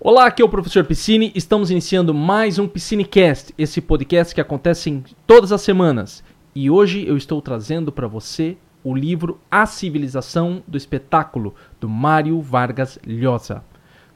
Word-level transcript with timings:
Olá, 0.00 0.26
aqui 0.26 0.42
é 0.42 0.44
o 0.44 0.48
professor 0.48 0.84
Piscine. 0.84 1.32
Estamos 1.34 1.70
iniciando 1.70 2.12
mais 2.12 2.58
um 2.58 2.66
Piscinecast, 2.66 3.54
esse 3.56 3.80
podcast 3.80 4.34
que 4.34 4.40
acontece 4.40 4.90
em 4.90 5.02
todas 5.26 5.52
as 5.52 5.62
semanas. 5.62 6.22
E 6.54 6.68
hoje 6.68 7.06
eu 7.06 7.16
estou 7.16 7.40
trazendo 7.40 7.90
para 7.92 8.08
você 8.08 8.58
o 8.82 8.94
livro 8.94 9.40
A 9.50 9.64
Civilização 9.64 10.62
do 10.66 10.76
Espetáculo, 10.76 11.54
do 11.80 11.88
Mário 11.88 12.38
Vargas 12.40 12.98
Llosa. 13.06 13.64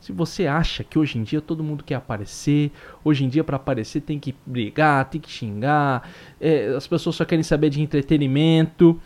Se 0.01 0.13
você 0.13 0.47
acha 0.47 0.85
que 0.85 0.99
hoje 0.99 1.17
em 1.17 1.23
dia 1.23 1.41
todo 1.41 1.65
mundo 1.65 1.85
quer 1.85 1.95
aparecer, 1.95 2.71
hoje 3.03 3.25
em 3.25 3.29
dia 3.29 3.45
para 3.45 3.57
aparecer 3.57 4.01
tem 4.01 4.19
que 4.19 4.35
brigar, 4.45 5.09
tem 5.09 5.21
que 5.21 5.31
xingar, 5.31 6.11
é, 6.41 6.75
as 6.77 6.87
pessoas 6.87 7.17
só 7.17 7.25
querem 7.25 7.43
saber 7.43 7.71
de 7.71 7.81
entretenimento. 7.81 9.01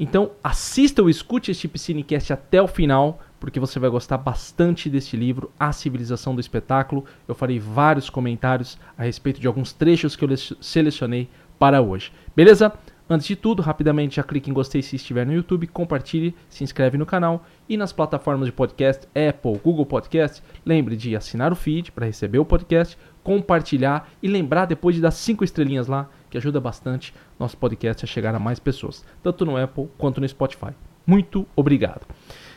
Então 0.00 0.32
assista 0.42 1.00
ou 1.00 1.08
escute 1.08 1.50
este 1.50 1.68
Piscinecast 1.68 2.32
até 2.32 2.60
o 2.60 2.66
final, 2.66 3.20
porque 3.44 3.60
você 3.60 3.78
vai 3.78 3.90
gostar 3.90 4.16
bastante 4.16 4.88
deste 4.88 5.18
livro, 5.18 5.52
A 5.60 5.70
Civilização 5.70 6.34
do 6.34 6.40
Espetáculo. 6.40 7.04
Eu 7.28 7.34
farei 7.34 7.58
vários 7.58 8.08
comentários 8.08 8.78
a 8.96 9.02
respeito 9.02 9.38
de 9.38 9.46
alguns 9.46 9.70
trechos 9.70 10.16
que 10.16 10.24
eu 10.24 10.30
selecionei 10.62 11.28
para 11.58 11.82
hoje. 11.82 12.10
Beleza? 12.34 12.72
Antes 13.06 13.26
de 13.26 13.36
tudo, 13.36 13.60
rapidamente 13.60 14.16
já 14.16 14.22
clique 14.22 14.48
em 14.48 14.54
gostei 14.54 14.80
se 14.80 14.96
estiver 14.96 15.26
no 15.26 15.34
YouTube, 15.34 15.66
compartilhe, 15.66 16.34
se 16.48 16.64
inscreve 16.64 16.96
no 16.96 17.04
canal 17.04 17.44
e 17.68 17.76
nas 17.76 17.92
plataformas 17.92 18.46
de 18.46 18.52
podcast 18.52 19.06
Apple, 19.08 19.60
Google 19.62 19.84
Podcast, 19.84 20.42
lembre 20.64 20.96
de 20.96 21.14
assinar 21.14 21.52
o 21.52 21.56
feed 21.56 21.92
para 21.92 22.06
receber 22.06 22.38
o 22.38 22.46
podcast, 22.46 22.96
compartilhar 23.22 24.08
e 24.22 24.26
lembrar 24.26 24.64
depois 24.64 24.96
de 24.96 25.02
dar 25.02 25.10
cinco 25.10 25.44
estrelinhas 25.44 25.86
lá, 25.86 26.08
que 26.30 26.38
ajuda 26.38 26.62
bastante 26.62 27.12
nosso 27.38 27.58
podcast 27.58 28.06
a 28.06 28.08
chegar 28.08 28.34
a 28.34 28.38
mais 28.38 28.58
pessoas, 28.58 29.04
tanto 29.22 29.44
no 29.44 29.58
Apple 29.58 29.90
quanto 29.98 30.18
no 30.18 30.26
Spotify. 30.26 30.72
Muito 31.06 31.46
obrigado. 31.54 32.06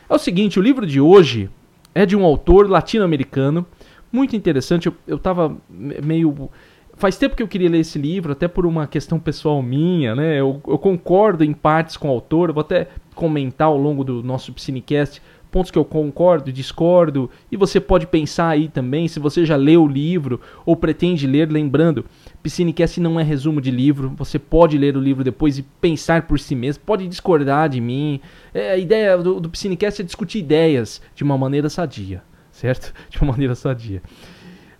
É 0.08 0.14
o 0.14 0.18
seguinte, 0.18 0.58
o 0.58 0.62
livro 0.62 0.86
de 0.86 1.00
hoje 1.00 1.50
é 1.94 2.06
de 2.06 2.16
um 2.16 2.24
autor 2.24 2.68
latino-americano, 2.68 3.66
muito 4.10 4.34
interessante. 4.34 4.90
Eu 5.06 5.16
estava 5.16 5.54
meio 5.68 6.50
faz 6.94 7.16
tempo 7.16 7.36
que 7.36 7.42
eu 7.42 7.48
queria 7.48 7.68
ler 7.68 7.80
esse 7.80 7.98
livro, 7.98 8.32
até 8.32 8.48
por 8.48 8.66
uma 8.66 8.86
questão 8.86 9.20
pessoal 9.20 9.62
minha, 9.62 10.14
né? 10.16 10.40
Eu, 10.40 10.60
eu 10.66 10.78
concordo 10.78 11.44
em 11.44 11.52
partes 11.52 11.96
com 11.96 12.08
o 12.08 12.10
autor, 12.10 12.52
vou 12.52 12.62
até 12.62 12.88
comentar 13.14 13.68
ao 13.68 13.76
longo 13.76 14.02
do 14.02 14.22
nosso 14.22 14.52
Piscinecast 14.52 15.20
pontos 15.50 15.70
que 15.70 15.78
eu 15.78 15.84
concordo, 15.84 16.52
discordo, 16.52 17.30
e 17.50 17.56
você 17.56 17.80
pode 17.80 18.06
pensar 18.06 18.48
aí 18.48 18.68
também, 18.68 19.08
se 19.08 19.18
você 19.18 19.44
já 19.44 19.56
leu 19.56 19.84
o 19.84 19.88
livro 19.88 20.40
ou 20.64 20.76
pretende 20.76 21.26
ler, 21.26 21.50
lembrando, 21.50 22.04
Piscinecast 22.48 22.98
não 22.98 23.20
é 23.20 23.22
resumo 23.22 23.60
de 23.60 23.70
livro, 23.70 24.14
você 24.16 24.38
pode 24.38 24.78
ler 24.78 24.96
o 24.96 25.00
livro 25.00 25.22
depois 25.22 25.58
e 25.58 25.62
pensar 25.62 26.22
por 26.22 26.40
si 26.40 26.54
mesmo, 26.54 26.82
pode 26.82 27.06
discordar 27.06 27.68
de 27.68 27.78
mim. 27.78 28.22
É, 28.54 28.70
a 28.70 28.76
ideia 28.78 29.18
do, 29.18 29.38
do 29.38 29.50
Piscinecast 29.50 30.00
é 30.00 30.04
discutir 30.04 30.38
ideias 30.38 31.02
de 31.14 31.22
uma 31.22 31.36
maneira 31.36 31.68
sadia, 31.68 32.22
certo? 32.50 32.94
De 33.10 33.20
uma 33.20 33.32
maneira 33.32 33.54
sadia. 33.54 34.02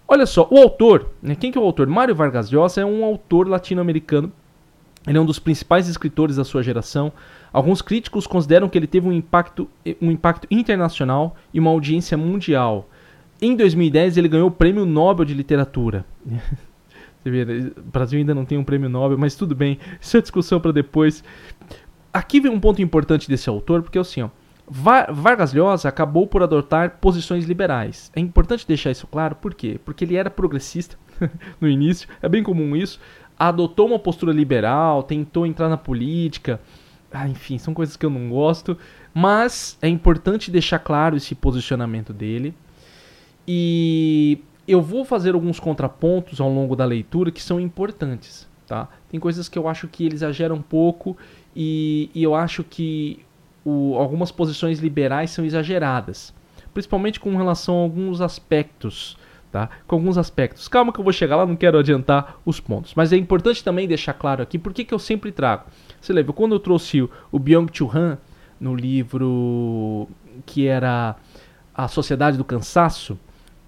Olha 0.06 0.24
só, 0.24 0.48
o 0.50 0.56
autor, 0.56 1.10
né, 1.22 1.34
quem 1.34 1.52
que 1.52 1.58
é 1.58 1.60
o 1.60 1.64
autor? 1.64 1.86
Mário 1.86 2.14
Vargas 2.14 2.50
Llosa 2.50 2.80
é 2.80 2.86
um 2.86 3.04
autor 3.04 3.46
latino-americano. 3.46 4.32
Ele 5.06 5.18
é 5.18 5.20
um 5.20 5.26
dos 5.26 5.38
principais 5.38 5.88
escritores 5.88 6.36
da 6.36 6.44
sua 6.44 6.62
geração. 6.62 7.12
Alguns 7.52 7.82
críticos 7.82 8.26
consideram 8.26 8.66
que 8.70 8.78
ele 8.78 8.86
teve 8.86 9.06
um 9.06 9.12
impacto, 9.12 9.68
um 10.00 10.10
impacto 10.10 10.48
internacional 10.50 11.36
e 11.52 11.60
uma 11.60 11.70
audiência 11.70 12.16
mundial. 12.16 12.88
Em 13.42 13.54
2010, 13.54 14.16
ele 14.16 14.28
ganhou 14.28 14.48
o 14.48 14.52
Prêmio 14.52 14.86
Nobel 14.86 15.26
de 15.26 15.34
Literatura. 15.34 16.06
Você 17.22 17.30
vê, 17.30 17.72
o 17.76 17.82
Brasil 17.82 18.18
ainda 18.18 18.34
não 18.34 18.44
tem 18.44 18.58
um 18.58 18.64
prêmio 18.64 18.88
Nobel, 18.88 19.18
mas 19.18 19.34
tudo 19.34 19.54
bem, 19.54 19.78
isso 20.00 20.16
é 20.16 20.20
discussão 20.20 20.60
para 20.60 20.72
depois. 20.72 21.22
Aqui 22.12 22.40
vem 22.40 22.50
um 22.50 22.60
ponto 22.60 22.80
importante 22.80 23.28
desse 23.28 23.48
autor, 23.48 23.82
porque 23.82 23.98
é 23.98 24.00
assim, 24.00 24.22
ó, 24.22 24.28
Vargas 24.70 25.52
Llosa 25.52 25.88
acabou 25.88 26.26
por 26.26 26.42
adotar 26.42 26.98
posições 27.00 27.46
liberais. 27.46 28.10
É 28.14 28.20
importante 28.20 28.66
deixar 28.66 28.90
isso 28.90 29.06
claro, 29.06 29.34
por 29.36 29.54
quê? 29.54 29.80
Porque 29.84 30.04
ele 30.04 30.16
era 30.16 30.28
progressista 30.28 30.96
no 31.60 31.68
início, 31.68 32.08
é 32.20 32.28
bem 32.28 32.42
comum 32.42 32.76
isso. 32.76 33.00
Adotou 33.38 33.86
uma 33.86 33.98
postura 33.98 34.32
liberal, 34.32 35.02
tentou 35.02 35.46
entrar 35.46 35.68
na 35.68 35.76
política. 35.76 36.60
Ah, 37.10 37.28
enfim, 37.28 37.56
são 37.56 37.72
coisas 37.72 37.96
que 37.96 38.04
eu 38.04 38.10
não 38.10 38.28
gosto. 38.28 38.76
Mas 39.14 39.78
é 39.80 39.88
importante 39.88 40.50
deixar 40.50 40.80
claro 40.80 41.16
esse 41.16 41.34
posicionamento 41.34 42.12
dele. 42.12 42.54
E 43.46 44.40
eu 44.68 44.82
vou 44.82 45.02
fazer 45.02 45.34
alguns 45.34 45.58
contrapontos 45.58 46.40
ao 46.40 46.52
longo 46.52 46.76
da 46.76 46.84
leitura 46.84 47.32
que 47.32 47.42
são 47.42 47.58
importantes. 47.58 48.46
Tá? 48.66 48.86
Tem 49.08 49.18
coisas 49.18 49.48
que 49.48 49.58
eu 49.58 49.66
acho 49.66 49.88
que 49.88 50.04
ele 50.04 50.14
exagera 50.14 50.52
um 50.52 50.60
pouco 50.60 51.16
e, 51.56 52.10
e 52.14 52.22
eu 52.22 52.34
acho 52.34 52.62
que 52.62 53.24
o, 53.64 53.94
algumas 53.96 54.30
posições 54.30 54.78
liberais 54.78 55.30
são 55.30 55.42
exageradas, 55.42 56.34
principalmente 56.74 57.18
com 57.18 57.34
relação 57.34 57.78
a 57.78 57.82
alguns 57.82 58.20
aspectos. 58.20 59.16
Tá? 59.50 59.70
Com 59.86 59.96
alguns 59.96 60.18
aspectos. 60.18 60.68
Calma 60.68 60.92
que 60.92 61.00
eu 61.00 61.04
vou 61.04 61.12
chegar 61.14 61.36
lá, 61.36 61.46
não 61.46 61.56
quero 61.56 61.78
adiantar 61.78 62.38
os 62.44 62.60
pontos. 62.60 62.92
Mas 62.94 63.10
é 63.14 63.16
importante 63.16 63.64
também 63.64 63.88
deixar 63.88 64.12
claro 64.12 64.42
aqui 64.42 64.58
por 64.58 64.74
que 64.74 64.92
eu 64.92 64.98
sempre 64.98 65.32
trago. 65.32 65.64
Você 65.98 66.12
lembra, 66.12 66.34
quando 66.34 66.54
eu 66.54 66.60
trouxe 66.60 67.00
o, 67.00 67.10
o 67.32 67.38
Byung-Chul 67.38 67.90
Han 67.94 68.18
no 68.60 68.74
livro 68.74 70.06
que 70.44 70.66
era 70.66 71.16
A 71.74 71.88
Sociedade 71.88 72.36
do 72.36 72.44
Cansaço, 72.44 73.18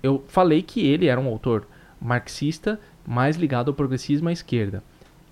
eu 0.03 0.25
falei 0.29 0.63
que 0.63 0.87
ele 0.87 1.07
era 1.07 1.21
um 1.21 1.29
autor 1.29 1.67
marxista 2.01 2.81
mais 3.07 3.37
ligado 3.37 3.69
ao 3.69 3.75
progressismo 3.75 4.29
à 4.29 4.33
esquerda. 4.33 4.83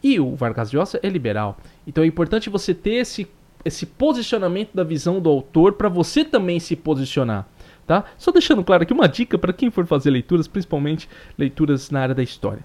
E 0.02 0.20
o 0.20 0.34
Vargas 0.36 0.72
Llosa 0.72 1.00
é 1.02 1.08
liberal. 1.08 1.58
Então 1.86 2.04
é 2.04 2.06
importante 2.06 2.50
você 2.50 2.74
ter 2.74 2.94
esse 2.94 3.26
esse 3.64 3.84
posicionamento 3.84 4.70
da 4.72 4.84
visão 4.84 5.20
do 5.20 5.28
autor 5.28 5.72
para 5.72 5.88
você 5.88 6.24
também 6.24 6.60
se 6.60 6.76
posicionar. 6.76 7.46
Tá? 7.86 8.04
Só 8.18 8.30
deixando 8.30 8.62
claro 8.62 8.82
aqui 8.82 8.92
uma 8.92 9.08
dica 9.08 9.38
para 9.38 9.52
quem 9.52 9.70
for 9.70 9.86
fazer 9.86 10.10
leituras, 10.10 10.46
principalmente 10.46 11.08
leituras 11.36 11.90
na 11.90 12.00
área 12.00 12.14
da 12.14 12.22
história, 12.22 12.62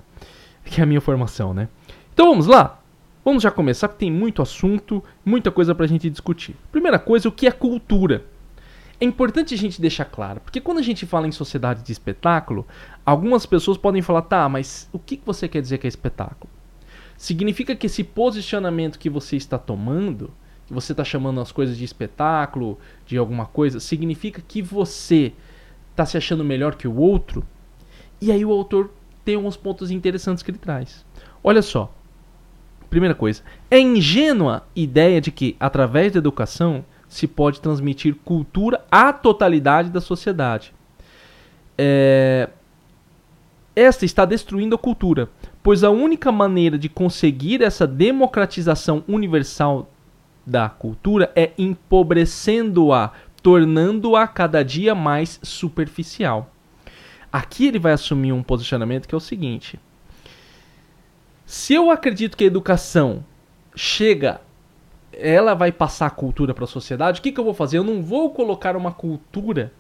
que 0.66 0.82
é 0.82 0.84
a 0.84 0.88
minha 0.88 1.00
formação, 1.00 1.54
né? 1.54 1.70
Então 2.14 2.28
vamos 2.30 2.46
lá. 2.46 2.80
Vamos 3.24 3.42
já 3.42 3.50
começar, 3.50 3.88
porque 3.88 4.06
tem 4.06 4.12
muito 4.12 4.42
assunto, 4.42 5.02
muita 5.26 5.50
coisa 5.50 5.74
para 5.74 5.86
a 5.86 5.88
gente 5.88 6.10
discutir. 6.10 6.58
Primeira 6.74 7.00
coisa, 7.00 7.30
o 7.30 7.32
que 7.32 7.48
é 7.48 7.52
cultura? 7.52 8.26
É 9.00 9.06
importante 9.06 9.54
a 9.54 9.58
gente 9.58 9.82
deixar 9.82 10.06
claro, 10.06 10.40
porque 10.40 10.62
quando 10.62 10.78
a 10.78 10.84
gente 10.84 11.06
fala 11.06 11.28
em 11.28 11.32
sociedade 11.32 11.84
de 11.84 11.92
espetáculo, 11.92 12.66
algumas 13.06 13.46
pessoas 13.46 13.78
podem 13.78 14.02
falar, 14.02 14.22
tá, 14.24 14.48
mas 14.48 14.88
o 14.94 15.00
que 15.00 15.22
você 15.26 15.48
quer 15.48 15.62
dizer 15.62 15.78
que 15.78 15.88
é 15.88 15.90
espetáculo? 15.90 16.50
Significa 17.18 17.76
que 17.76 17.88
esse 17.88 18.04
posicionamento 18.04 19.00
que 19.00 19.10
você 19.10 19.36
está 19.36 19.58
tomando 19.58 20.32
que 20.66 20.74
você 20.74 20.94
está 20.94 21.04
chamando 21.04 21.40
as 21.40 21.52
coisas 21.52 21.78
de 21.78 21.84
espetáculo, 21.84 22.80
de 23.06 23.18
alguma 23.18 23.46
coisa, 23.46 23.80
significa 23.80 24.42
que 24.46 24.62
você 24.62 25.34
está 25.92 26.06
se 26.06 26.18
achando 26.18 26.44
melhor 26.44 26.76
que 26.76 26.88
o 26.88 26.96
outro. 26.96 27.46
E 28.22 28.32
aí 28.32 28.44
o 28.46 28.52
autor 28.52 28.92
tem 29.26 29.36
alguns 29.36 29.58
pontos 29.58 29.92
interessantes 29.92 30.44
que 30.44 30.52
ele 30.52 30.58
traz. 30.58 31.06
Olha 31.44 31.62
só. 31.62 31.94
Primeira 32.90 33.16
coisa, 33.16 33.42
é 33.72 33.80
ingênua 33.80 34.68
ideia 34.76 35.20
de 35.20 35.32
que 35.32 35.56
através 35.60 36.12
da 36.12 36.20
educação 36.20 36.86
se 37.14 37.28
pode 37.28 37.62
transmitir 37.62 38.16
cultura 38.26 38.84
à 38.92 39.14
totalidade 39.14 39.90
da 39.90 40.02
sociedade. 40.02 40.74
É... 41.78 42.50
Esta 43.76 44.06
está 44.06 44.26
destruindo 44.26 44.76
a 44.76 44.78
cultura, 44.78 45.30
pois 45.62 45.84
a 45.84 45.90
única 45.90 46.32
maneira 46.32 46.78
de 46.78 46.90
conseguir 46.90 47.62
essa 47.62 47.88
democratização 47.88 49.04
universal 49.08 49.90
da 50.46 50.70
cultura 50.70 51.32
é 51.36 51.52
empobrecendo-a, 51.58 53.12
tornando-a 53.42 54.28
cada 54.28 54.64
dia 54.64 54.94
mais 54.94 55.40
superficial. 55.42 56.52
Aqui 57.32 57.68
ele 57.68 57.80
vai 57.80 57.94
assumir 57.94 58.32
um 58.32 58.44
posicionamento 58.44 59.08
que 59.08 59.16
é 59.16 59.18
o 59.18 59.22
seguinte: 59.22 59.80
se 61.46 61.74
eu 61.74 61.90
acredito 61.90 62.38
que 62.38 62.44
a 62.44 62.48
educação 62.48 63.26
chega, 63.76 64.40
ela 65.18 65.54
vai 65.54 65.72
passar 65.72 66.08
a 66.08 66.12
cultura 66.12 66.54
para 66.54 66.64
a 66.64 66.68
sociedade, 66.68 67.20
o 67.20 67.24
que, 67.24 67.32
que 67.32 67.40
eu 67.40 67.44
vou 67.44 67.54
fazer? 67.54 67.78
Eu 67.78 67.84
não 67.84 68.02
vou 68.02 68.32
colocar 68.32 68.76
uma 68.76 68.92
cultura 68.92 69.72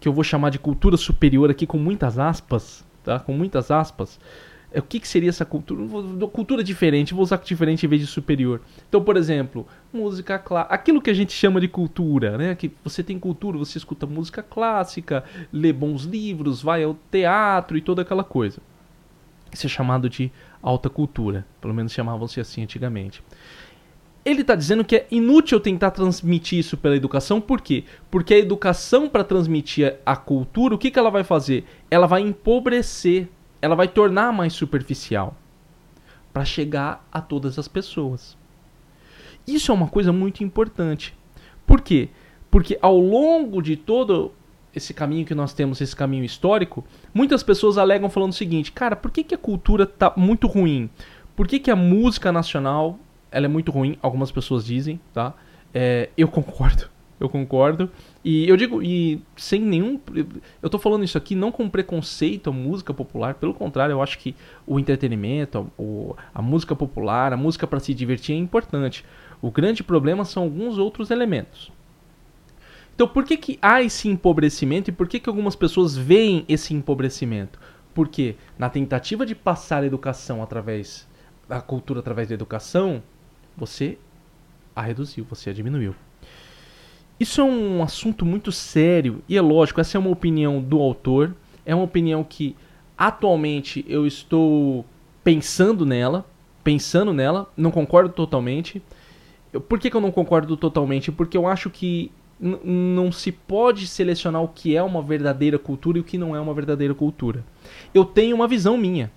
que 0.00 0.08
eu 0.08 0.12
vou 0.12 0.22
chamar 0.22 0.50
de 0.50 0.58
cultura 0.58 0.96
superior 0.96 1.50
aqui 1.50 1.66
com 1.66 1.78
muitas 1.78 2.18
aspas, 2.18 2.84
tá? 3.02 3.18
Com 3.18 3.32
muitas 3.32 3.70
aspas 3.70 4.18
é, 4.70 4.80
o 4.80 4.82
que, 4.82 5.00
que 5.00 5.08
seria 5.08 5.30
essa 5.30 5.44
cultura? 5.44 5.82
Cultura 6.28 6.62
diferente, 6.62 7.14
vou 7.14 7.22
usar 7.22 7.38
diferente 7.38 7.86
em 7.86 7.88
vez 7.88 8.02
de 8.02 8.06
superior. 8.06 8.60
Então, 8.88 9.02
por 9.02 9.16
exemplo, 9.16 9.66
música 9.92 10.38
clássica. 10.38 10.74
Aquilo 10.74 11.00
que 11.00 11.10
a 11.10 11.14
gente 11.14 11.32
chama 11.32 11.60
de 11.60 11.68
cultura, 11.68 12.36
né? 12.36 12.54
Que 12.54 12.70
você 12.84 13.02
tem 13.02 13.18
cultura, 13.18 13.56
você 13.56 13.78
escuta 13.78 14.06
música 14.06 14.42
clássica, 14.42 15.24
lê 15.52 15.72
bons 15.72 16.04
livros, 16.04 16.62
vai 16.62 16.84
ao 16.84 16.96
teatro 17.10 17.78
e 17.78 17.80
toda 17.80 18.02
aquela 18.02 18.24
coisa. 18.24 18.60
Isso 19.50 19.66
é 19.66 19.70
chamado 19.70 20.10
de 20.10 20.30
alta 20.62 20.90
cultura. 20.90 21.46
Pelo 21.60 21.72
menos 21.72 21.92
chamavam-se 21.92 22.38
assim 22.38 22.62
antigamente. 22.62 23.22
Ele 24.28 24.42
está 24.42 24.54
dizendo 24.54 24.84
que 24.84 24.96
é 24.96 25.06
inútil 25.10 25.58
tentar 25.58 25.90
transmitir 25.90 26.58
isso 26.58 26.76
pela 26.76 26.96
educação, 26.96 27.40
por 27.40 27.60
quê? 27.60 27.84
Porque 28.10 28.34
a 28.34 28.38
educação, 28.38 29.08
para 29.08 29.24
transmitir 29.24 29.96
a 30.04 30.16
cultura, 30.16 30.74
o 30.74 30.78
que, 30.78 30.90
que 30.90 30.98
ela 30.98 31.10
vai 31.10 31.24
fazer? 31.24 31.64
Ela 31.90 32.06
vai 32.06 32.20
empobrecer 32.20 33.28
ela 33.60 33.74
vai 33.74 33.88
tornar 33.88 34.32
mais 34.32 34.52
superficial 34.52 35.36
para 36.32 36.44
chegar 36.44 37.06
a 37.10 37.20
todas 37.20 37.58
as 37.58 37.66
pessoas. 37.66 38.36
Isso 39.46 39.72
é 39.72 39.74
uma 39.74 39.88
coisa 39.88 40.12
muito 40.12 40.44
importante. 40.44 41.14
Por 41.66 41.80
quê? 41.80 42.08
Porque 42.50 42.78
ao 42.80 42.98
longo 42.98 43.60
de 43.62 43.76
todo 43.76 44.32
esse 44.74 44.94
caminho 44.94 45.26
que 45.26 45.34
nós 45.34 45.52
temos, 45.52 45.80
esse 45.80 45.96
caminho 45.96 46.24
histórico, 46.24 46.84
muitas 47.12 47.42
pessoas 47.42 47.78
alegam 47.78 48.08
falando 48.08 48.32
o 48.32 48.36
seguinte, 48.36 48.70
cara, 48.70 48.94
por 48.94 49.10
que, 49.10 49.24
que 49.24 49.34
a 49.34 49.38
cultura 49.38 49.86
tá 49.86 50.12
muito 50.16 50.46
ruim? 50.46 50.88
Por 51.34 51.48
que, 51.48 51.58
que 51.58 51.70
a 51.70 51.76
música 51.76 52.30
nacional 52.30 52.98
ela 53.30 53.46
é 53.46 53.48
muito 53.48 53.70
ruim? 53.70 53.98
Algumas 54.02 54.30
pessoas 54.30 54.64
dizem, 54.64 55.00
tá? 55.12 55.34
É, 55.72 56.08
eu 56.16 56.28
concordo, 56.28 56.88
eu 57.20 57.28
concordo. 57.28 57.90
E 58.24 58.48
eu 58.48 58.56
digo, 58.56 58.82
e 58.82 59.22
sem 59.36 59.60
nenhum. 59.60 60.00
Eu 60.62 60.70
tô 60.70 60.78
falando 60.78 61.04
isso 61.04 61.18
aqui 61.18 61.34
não 61.34 61.52
com 61.52 61.68
preconceito 61.68 62.50
à 62.50 62.52
música 62.52 62.92
popular, 62.92 63.34
pelo 63.34 63.54
contrário, 63.54 63.92
eu 63.92 64.02
acho 64.02 64.18
que 64.18 64.34
o 64.66 64.78
entretenimento, 64.78 65.70
a, 66.34 66.38
a 66.38 66.42
música 66.42 66.74
popular, 66.74 67.32
a 67.32 67.36
música 67.36 67.66
para 67.66 67.80
se 67.80 67.94
divertir 67.94 68.34
é 68.34 68.38
importante. 68.38 69.04
O 69.40 69.50
grande 69.50 69.82
problema 69.82 70.24
são 70.24 70.42
alguns 70.42 70.78
outros 70.78 71.10
elementos. 71.10 71.70
Então, 72.98 73.06
por 73.06 73.24
que, 73.24 73.36
que 73.36 73.58
há 73.62 73.80
esse 73.80 74.08
empobrecimento 74.08 74.90
e 74.90 74.92
por 74.92 75.06
que, 75.06 75.20
que 75.20 75.28
algumas 75.28 75.54
pessoas 75.54 75.96
veem 75.96 76.44
esse 76.48 76.74
empobrecimento? 76.74 77.60
Porque 77.94 78.34
na 78.58 78.68
tentativa 78.68 79.24
de 79.24 79.36
passar 79.36 79.84
a 79.84 79.86
educação 79.86 80.42
através 80.42 81.06
da 81.48 81.60
cultura 81.60 82.00
através 82.00 82.26
da 82.26 82.34
educação, 82.34 83.00
você 83.58 83.98
a 84.74 84.82
reduziu, 84.82 85.26
você 85.28 85.50
a 85.50 85.52
diminuiu. 85.52 85.94
Isso 87.18 87.40
é 87.40 87.44
um 87.44 87.82
assunto 87.82 88.24
muito 88.24 88.52
sério 88.52 89.22
e 89.28 89.36
é 89.36 89.40
lógico, 89.40 89.80
essa 89.80 89.96
é 89.96 90.00
uma 90.00 90.10
opinião 90.10 90.62
do 90.62 90.78
autor, 90.78 91.34
é 91.66 91.74
uma 91.74 91.84
opinião 91.84 92.22
que 92.22 92.54
atualmente 92.96 93.84
eu 93.88 94.06
estou 94.06 94.84
pensando 95.24 95.84
nela, 95.84 96.24
pensando 96.62 97.12
nela, 97.12 97.50
não 97.56 97.70
concordo 97.70 98.10
totalmente. 98.10 98.80
Por 99.68 99.78
que, 99.78 99.90
que 99.90 99.96
eu 99.96 100.00
não 100.00 100.12
concordo 100.12 100.56
totalmente? 100.56 101.10
Porque 101.10 101.36
eu 101.36 101.46
acho 101.46 101.70
que 101.70 102.12
não 102.40 103.10
se 103.10 103.32
pode 103.32 103.86
selecionar 103.86 104.42
o 104.42 104.48
que 104.48 104.76
é 104.76 104.82
uma 104.82 105.02
verdadeira 105.02 105.58
cultura 105.58 105.98
e 105.98 106.00
o 106.00 106.04
que 106.04 106.16
não 106.16 106.36
é 106.36 106.40
uma 106.40 106.54
verdadeira 106.54 106.94
cultura. 106.94 107.44
Eu 107.92 108.04
tenho 108.04 108.36
uma 108.36 108.46
visão 108.46 108.78
minha. 108.78 109.10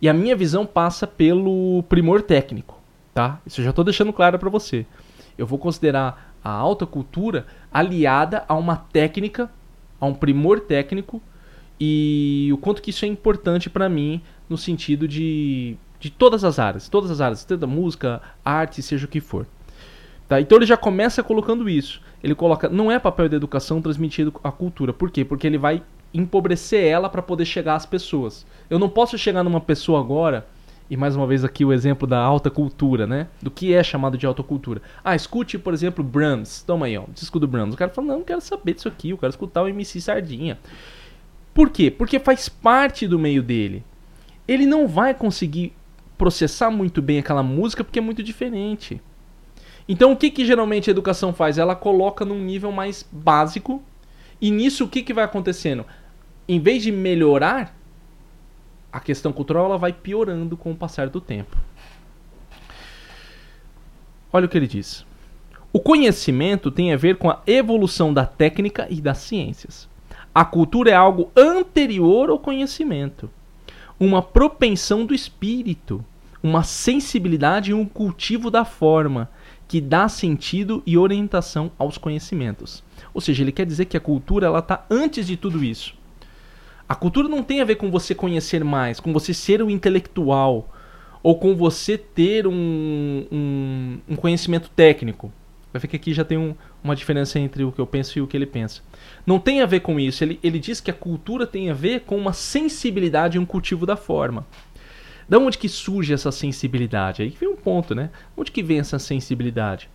E 0.00 0.08
a 0.08 0.14
minha 0.14 0.34
visão 0.34 0.66
passa 0.66 1.06
pelo 1.06 1.82
primor 1.88 2.22
técnico, 2.22 2.80
tá? 3.14 3.40
Isso 3.46 3.60
eu 3.60 3.64
já 3.64 3.70
estou 3.70 3.84
deixando 3.84 4.12
claro 4.12 4.38
para 4.38 4.50
você. 4.50 4.84
Eu 5.38 5.46
vou 5.46 5.58
considerar 5.58 6.34
a 6.42 6.50
alta 6.50 6.84
cultura 6.84 7.46
aliada 7.72 8.44
a 8.46 8.54
uma 8.54 8.76
técnica, 8.76 9.50
a 10.00 10.06
um 10.06 10.12
primor 10.12 10.60
técnico 10.60 11.22
e 11.80 12.50
o 12.52 12.58
quanto 12.58 12.82
que 12.82 12.90
isso 12.90 13.04
é 13.04 13.08
importante 13.08 13.70
para 13.70 13.88
mim 13.88 14.20
no 14.48 14.58
sentido 14.58 15.08
de, 15.08 15.76
de 15.98 16.10
todas 16.10 16.44
as 16.44 16.58
áreas, 16.58 16.88
todas 16.88 17.10
as 17.10 17.20
áreas, 17.20 17.44
tanto 17.44 17.66
música, 17.66 18.20
arte, 18.44 18.82
seja 18.82 19.06
o 19.06 19.08
que 19.08 19.20
for. 19.20 19.46
Tá? 20.28 20.40
Então 20.40 20.58
ele 20.58 20.66
já 20.66 20.76
começa 20.76 21.22
colocando 21.22 21.68
isso. 21.68 22.02
Ele 22.22 22.34
coloca, 22.34 22.68
não 22.68 22.90
é 22.90 22.98
papel 22.98 23.28
da 23.28 23.36
educação 23.36 23.80
transmitir 23.80 24.30
a 24.42 24.50
cultura. 24.50 24.92
Por 24.92 25.10
quê? 25.10 25.24
Porque 25.24 25.46
ele 25.46 25.58
vai 25.58 25.82
empobrecer 26.12 26.84
ela 26.84 27.08
para 27.08 27.22
poder 27.22 27.44
chegar 27.44 27.74
às 27.74 27.84
pessoas. 27.84 28.46
Eu 28.70 28.78
não 28.78 28.88
posso 28.88 29.18
chegar 29.18 29.42
numa 29.42 29.60
pessoa 29.60 30.00
agora 30.00 30.46
e 30.94 30.96
mais 30.96 31.16
uma 31.16 31.26
vez 31.26 31.42
aqui 31.42 31.64
o 31.64 31.72
exemplo 31.72 32.06
da 32.06 32.20
alta 32.20 32.48
cultura, 32.48 33.04
né? 33.04 33.26
Do 33.42 33.50
que 33.50 33.74
é 33.74 33.82
chamado 33.82 34.16
de 34.16 34.24
alta 34.26 34.44
cultura. 34.44 34.80
Ah, 35.02 35.16
escute, 35.16 35.58
por 35.58 35.74
exemplo, 35.74 36.04
Brahms. 36.04 36.62
Toma 36.62 36.86
aí, 36.86 36.96
ó, 36.96 37.02
disco 37.12 37.40
do 37.40 37.48
Brahms. 37.48 37.74
O 37.74 37.76
cara 37.76 37.90
fala, 37.90 38.06
não, 38.06 38.18
não 38.18 38.24
quero 38.24 38.40
saber 38.40 38.74
disso 38.74 38.86
aqui, 38.86 39.10
eu 39.10 39.18
quero 39.18 39.30
escutar 39.30 39.64
o 39.64 39.68
MC 39.68 40.00
Sardinha. 40.00 40.56
Por 41.52 41.70
quê? 41.70 41.90
Porque 41.90 42.20
faz 42.20 42.48
parte 42.48 43.08
do 43.08 43.18
meio 43.18 43.42
dele. 43.42 43.82
Ele 44.46 44.66
não 44.66 44.86
vai 44.86 45.12
conseguir 45.12 45.72
processar 46.16 46.70
muito 46.70 47.02
bem 47.02 47.18
aquela 47.18 47.42
música 47.42 47.82
porque 47.82 47.98
é 47.98 48.02
muito 48.02 48.22
diferente. 48.22 49.02
Então 49.88 50.12
o 50.12 50.16
que, 50.16 50.30
que 50.30 50.46
geralmente 50.46 50.88
a 50.88 50.92
educação 50.92 51.32
faz? 51.32 51.58
Ela 51.58 51.74
coloca 51.74 52.24
num 52.24 52.38
nível 52.38 52.70
mais 52.70 53.04
básico 53.10 53.82
e 54.40 54.48
nisso 54.48 54.84
o 54.84 54.88
que, 54.88 55.02
que 55.02 55.12
vai 55.12 55.24
acontecendo? 55.24 55.84
Em 56.46 56.60
vez 56.60 56.84
de 56.84 56.92
melhorar, 56.92 57.76
a 58.94 59.00
questão 59.00 59.32
cultural 59.32 59.64
ela 59.64 59.76
vai 59.76 59.92
piorando 59.92 60.56
com 60.56 60.70
o 60.70 60.76
passar 60.76 61.08
do 61.08 61.20
tempo. 61.20 61.56
Olha 64.32 64.46
o 64.46 64.48
que 64.48 64.56
ele 64.56 64.68
diz. 64.68 65.04
O 65.72 65.80
conhecimento 65.80 66.70
tem 66.70 66.92
a 66.92 66.96
ver 66.96 67.16
com 67.16 67.28
a 67.28 67.42
evolução 67.44 68.14
da 68.14 68.24
técnica 68.24 68.86
e 68.88 69.00
das 69.00 69.18
ciências. 69.18 69.88
A 70.32 70.44
cultura 70.44 70.92
é 70.92 70.94
algo 70.94 71.28
anterior 71.36 72.30
ao 72.30 72.38
conhecimento, 72.38 73.28
uma 73.98 74.22
propensão 74.22 75.04
do 75.04 75.12
espírito, 75.12 76.04
uma 76.40 76.62
sensibilidade 76.62 77.72
e 77.72 77.74
um 77.74 77.84
cultivo 77.84 78.48
da 78.48 78.64
forma 78.64 79.28
que 79.66 79.80
dá 79.80 80.08
sentido 80.08 80.84
e 80.86 80.96
orientação 80.96 81.72
aos 81.76 81.98
conhecimentos. 81.98 82.80
Ou 83.12 83.20
seja, 83.20 83.42
ele 83.42 83.50
quer 83.50 83.66
dizer 83.66 83.86
que 83.86 83.96
a 83.96 84.00
cultura 84.00 84.46
ela 84.46 84.60
está 84.60 84.86
antes 84.88 85.26
de 85.26 85.36
tudo 85.36 85.64
isso. 85.64 85.96
A 86.94 86.96
cultura 86.96 87.28
não 87.28 87.42
tem 87.42 87.60
a 87.60 87.64
ver 87.64 87.74
com 87.74 87.90
você 87.90 88.14
conhecer 88.14 88.62
mais, 88.62 89.00
com 89.00 89.12
você 89.12 89.34
ser 89.34 89.60
um 89.60 89.68
intelectual, 89.68 90.72
ou 91.24 91.36
com 91.36 91.56
você 91.56 91.98
ter 91.98 92.46
um, 92.46 93.26
um, 93.32 93.98
um, 94.10 94.14
conhecimento 94.14 94.70
técnico. 94.70 95.32
Vai 95.72 95.80
ver 95.80 95.88
que 95.88 95.96
aqui 95.96 96.14
já 96.14 96.24
tem 96.24 96.38
um, 96.38 96.54
uma 96.84 96.94
diferença 96.94 97.36
entre 97.40 97.64
o 97.64 97.72
que 97.72 97.80
eu 97.80 97.86
penso 97.86 98.16
e 98.16 98.22
o 98.22 98.28
que 98.28 98.36
ele 98.36 98.46
pensa. 98.46 98.80
Não 99.26 99.40
tem 99.40 99.60
a 99.60 99.66
ver 99.66 99.80
com 99.80 99.98
isso. 99.98 100.22
Ele, 100.22 100.38
ele 100.40 100.60
diz 100.60 100.80
que 100.80 100.88
a 100.88 100.94
cultura 100.94 101.48
tem 101.48 101.68
a 101.68 101.74
ver 101.74 102.02
com 102.02 102.16
uma 102.16 102.32
sensibilidade 102.32 103.38
e 103.38 103.40
um 103.40 103.44
cultivo 103.44 103.84
da 103.84 103.96
forma. 103.96 104.46
Da 105.28 105.36
onde 105.40 105.58
que 105.58 105.68
surge 105.68 106.14
essa 106.14 106.30
sensibilidade? 106.30 107.22
Aí 107.22 107.30
vem 107.30 107.48
um 107.48 107.56
ponto, 107.56 107.92
né? 107.92 108.10
Onde 108.36 108.52
que 108.52 108.62
vem 108.62 108.78
essa 108.78 109.00
sensibilidade? 109.00 109.90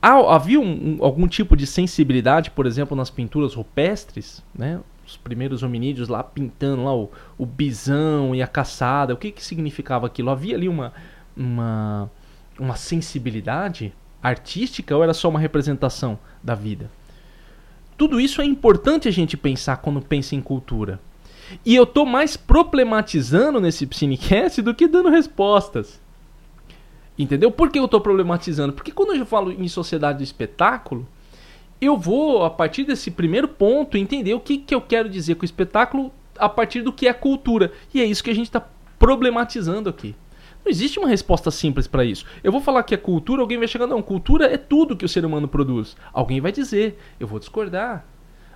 havia 0.00 0.58
um, 0.58 0.96
algum 1.00 1.28
tipo 1.28 1.54
de 1.56 1.66
sensibilidade, 1.66 2.50
por 2.50 2.64
exemplo, 2.66 2.96
nas 2.96 3.10
pinturas 3.10 3.54
rupestres, 3.54 4.42
né? 4.52 4.80
Os 5.12 5.16
primeiros 5.16 5.62
hominídeos 5.62 6.08
lá 6.08 6.22
pintando 6.22 6.84
lá 6.84 6.94
o, 6.94 7.10
o 7.36 7.46
bisão 7.46 8.34
e 8.34 8.42
a 8.42 8.46
caçada. 8.46 9.14
O 9.14 9.16
que, 9.16 9.30
que 9.30 9.44
significava 9.44 10.06
aquilo? 10.06 10.30
Havia 10.30 10.56
ali 10.56 10.68
uma, 10.68 10.92
uma, 11.36 12.10
uma 12.58 12.76
sensibilidade 12.76 13.92
artística 14.22 14.96
ou 14.96 15.02
era 15.02 15.14
só 15.14 15.28
uma 15.28 15.38
representação 15.38 16.18
da 16.42 16.54
vida? 16.54 16.90
Tudo 17.96 18.18
isso 18.18 18.40
é 18.40 18.44
importante 18.44 19.06
a 19.06 19.12
gente 19.12 19.36
pensar 19.36 19.76
quando 19.76 20.00
pensa 20.00 20.34
em 20.34 20.40
cultura. 20.40 20.98
E 21.64 21.74
eu 21.74 21.84
tô 21.84 22.06
mais 22.06 22.36
problematizando 22.36 23.60
nesse 23.60 23.86
Psinecast 23.86 24.62
do 24.62 24.74
que 24.74 24.88
dando 24.88 25.10
respostas. 25.10 26.00
Entendeu? 27.18 27.50
Por 27.50 27.70
que 27.70 27.78
eu 27.78 27.86
tô 27.86 28.00
problematizando? 28.00 28.72
Porque 28.72 28.90
quando 28.90 29.14
eu 29.14 29.26
falo 29.26 29.52
em 29.52 29.68
sociedade 29.68 30.18
do 30.18 30.24
espetáculo, 30.24 31.06
eu 31.84 31.96
vou, 31.96 32.44
a 32.44 32.50
partir 32.50 32.84
desse 32.84 33.10
primeiro 33.10 33.48
ponto, 33.48 33.98
entender 33.98 34.32
o 34.34 34.40
que, 34.40 34.56
que 34.56 34.72
eu 34.72 34.80
quero 34.80 35.08
dizer 35.08 35.34
com 35.34 35.42
o 35.42 35.44
espetáculo 35.44 36.12
a 36.38 36.48
partir 36.48 36.80
do 36.80 36.92
que 36.92 37.08
é 37.08 37.12
cultura. 37.12 37.72
E 37.92 38.00
é 38.00 38.04
isso 38.04 38.22
que 38.22 38.30
a 38.30 38.34
gente 38.34 38.46
está 38.46 38.64
problematizando 39.00 39.90
aqui. 39.90 40.14
Não 40.64 40.70
existe 40.70 41.00
uma 41.00 41.08
resposta 41.08 41.50
simples 41.50 41.88
para 41.88 42.04
isso. 42.04 42.24
Eu 42.44 42.52
vou 42.52 42.60
falar 42.60 42.84
que 42.84 42.94
é 42.94 42.96
cultura, 42.96 43.42
alguém 43.42 43.58
vai 43.58 43.66
chegar, 43.66 43.88
não, 43.88 44.00
cultura 44.00 44.46
é 44.46 44.56
tudo 44.56 44.96
que 44.96 45.04
o 45.04 45.08
ser 45.08 45.24
humano 45.24 45.48
produz. 45.48 45.96
Alguém 46.12 46.40
vai 46.40 46.52
dizer, 46.52 46.96
eu 47.18 47.26
vou 47.26 47.40
discordar. 47.40 48.06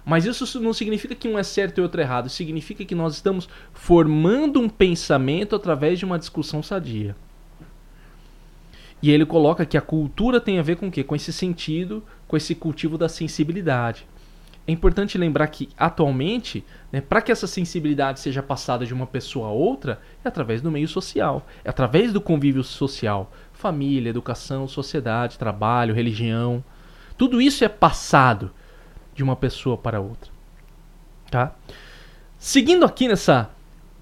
Mas 0.04 0.25
isso 0.25 0.61
não 0.61 0.73
significa 0.73 1.16
que 1.16 1.26
um 1.26 1.37
é 1.37 1.42
certo 1.42 1.78
e 1.78 1.80
outro 1.80 2.00
é 2.00 2.04
errado. 2.04 2.28
Significa 2.28 2.85
que 2.85 2.95
nós 2.95 3.14
estamos 3.14 3.49
formando 3.73 4.61
um 4.61 4.68
pensamento 4.68 5.56
através 5.56 5.99
de 5.99 6.04
uma 6.04 6.16
discussão 6.16 6.62
sadia. 6.62 7.16
E 9.02 9.11
ele 9.11 9.26
coloca 9.26 9.66
que 9.66 9.76
a 9.76 9.80
cultura 9.80 10.40
tem 10.40 10.61
a 10.61 10.62
ver 10.62 10.76
com 10.76 10.87
o 10.87 10.90
quê? 10.92 11.02
Com 11.02 11.16
esse 11.16 11.33
sentido, 11.33 12.04
com 12.26 12.37
esse 12.37 12.54
cultivo 12.54 12.99
da 12.99 13.09
sensibilidade. 13.09 14.06
É 14.66 14.73
importante 14.73 15.16
lembrar 15.16 15.47
que, 15.47 15.68
atualmente, 15.78 16.64
né, 16.90 17.00
para 17.00 17.23
que 17.23 17.30
essa 17.30 17.47
sensibilidade 17.47 18.18
seja 18.18 18.42
passada 18.42 18.85
de 18.85 18.92
uma 18.92 19.06
pessoa 19.06 19.49
a 19.49 19.52
outra, 19.52 20.00
é 20.25 20.28
através 20.28 20.61
do 20.61 20.73
meio 20.73 20.88
social, 20.88 21.47
é 21.64 21.71
através 21.71 22.12
do 22.12 22.21
convívio 22.21 22.64
social. 22.64 23.33
Família, 23.52 24.11
educação, 24.11 24.66
sociedade, 24.66 25.38
trabalho, 25.38 25.95
religião. 25.95 26.64
Tudo 27.16 27.40
isso 27.40 27.64
é 27.64 27.68
passado 27.68 28.50
de 29.14 29.23
uma 29.23 29.37
pessoa 29.37 29.78
para 29.78 30.00
outra. 30.00 30.30
Tá? 31.30 31.54
Seguindo 32.37 32.85
aqui 32.85 33.06
nessa, 33.06 33.49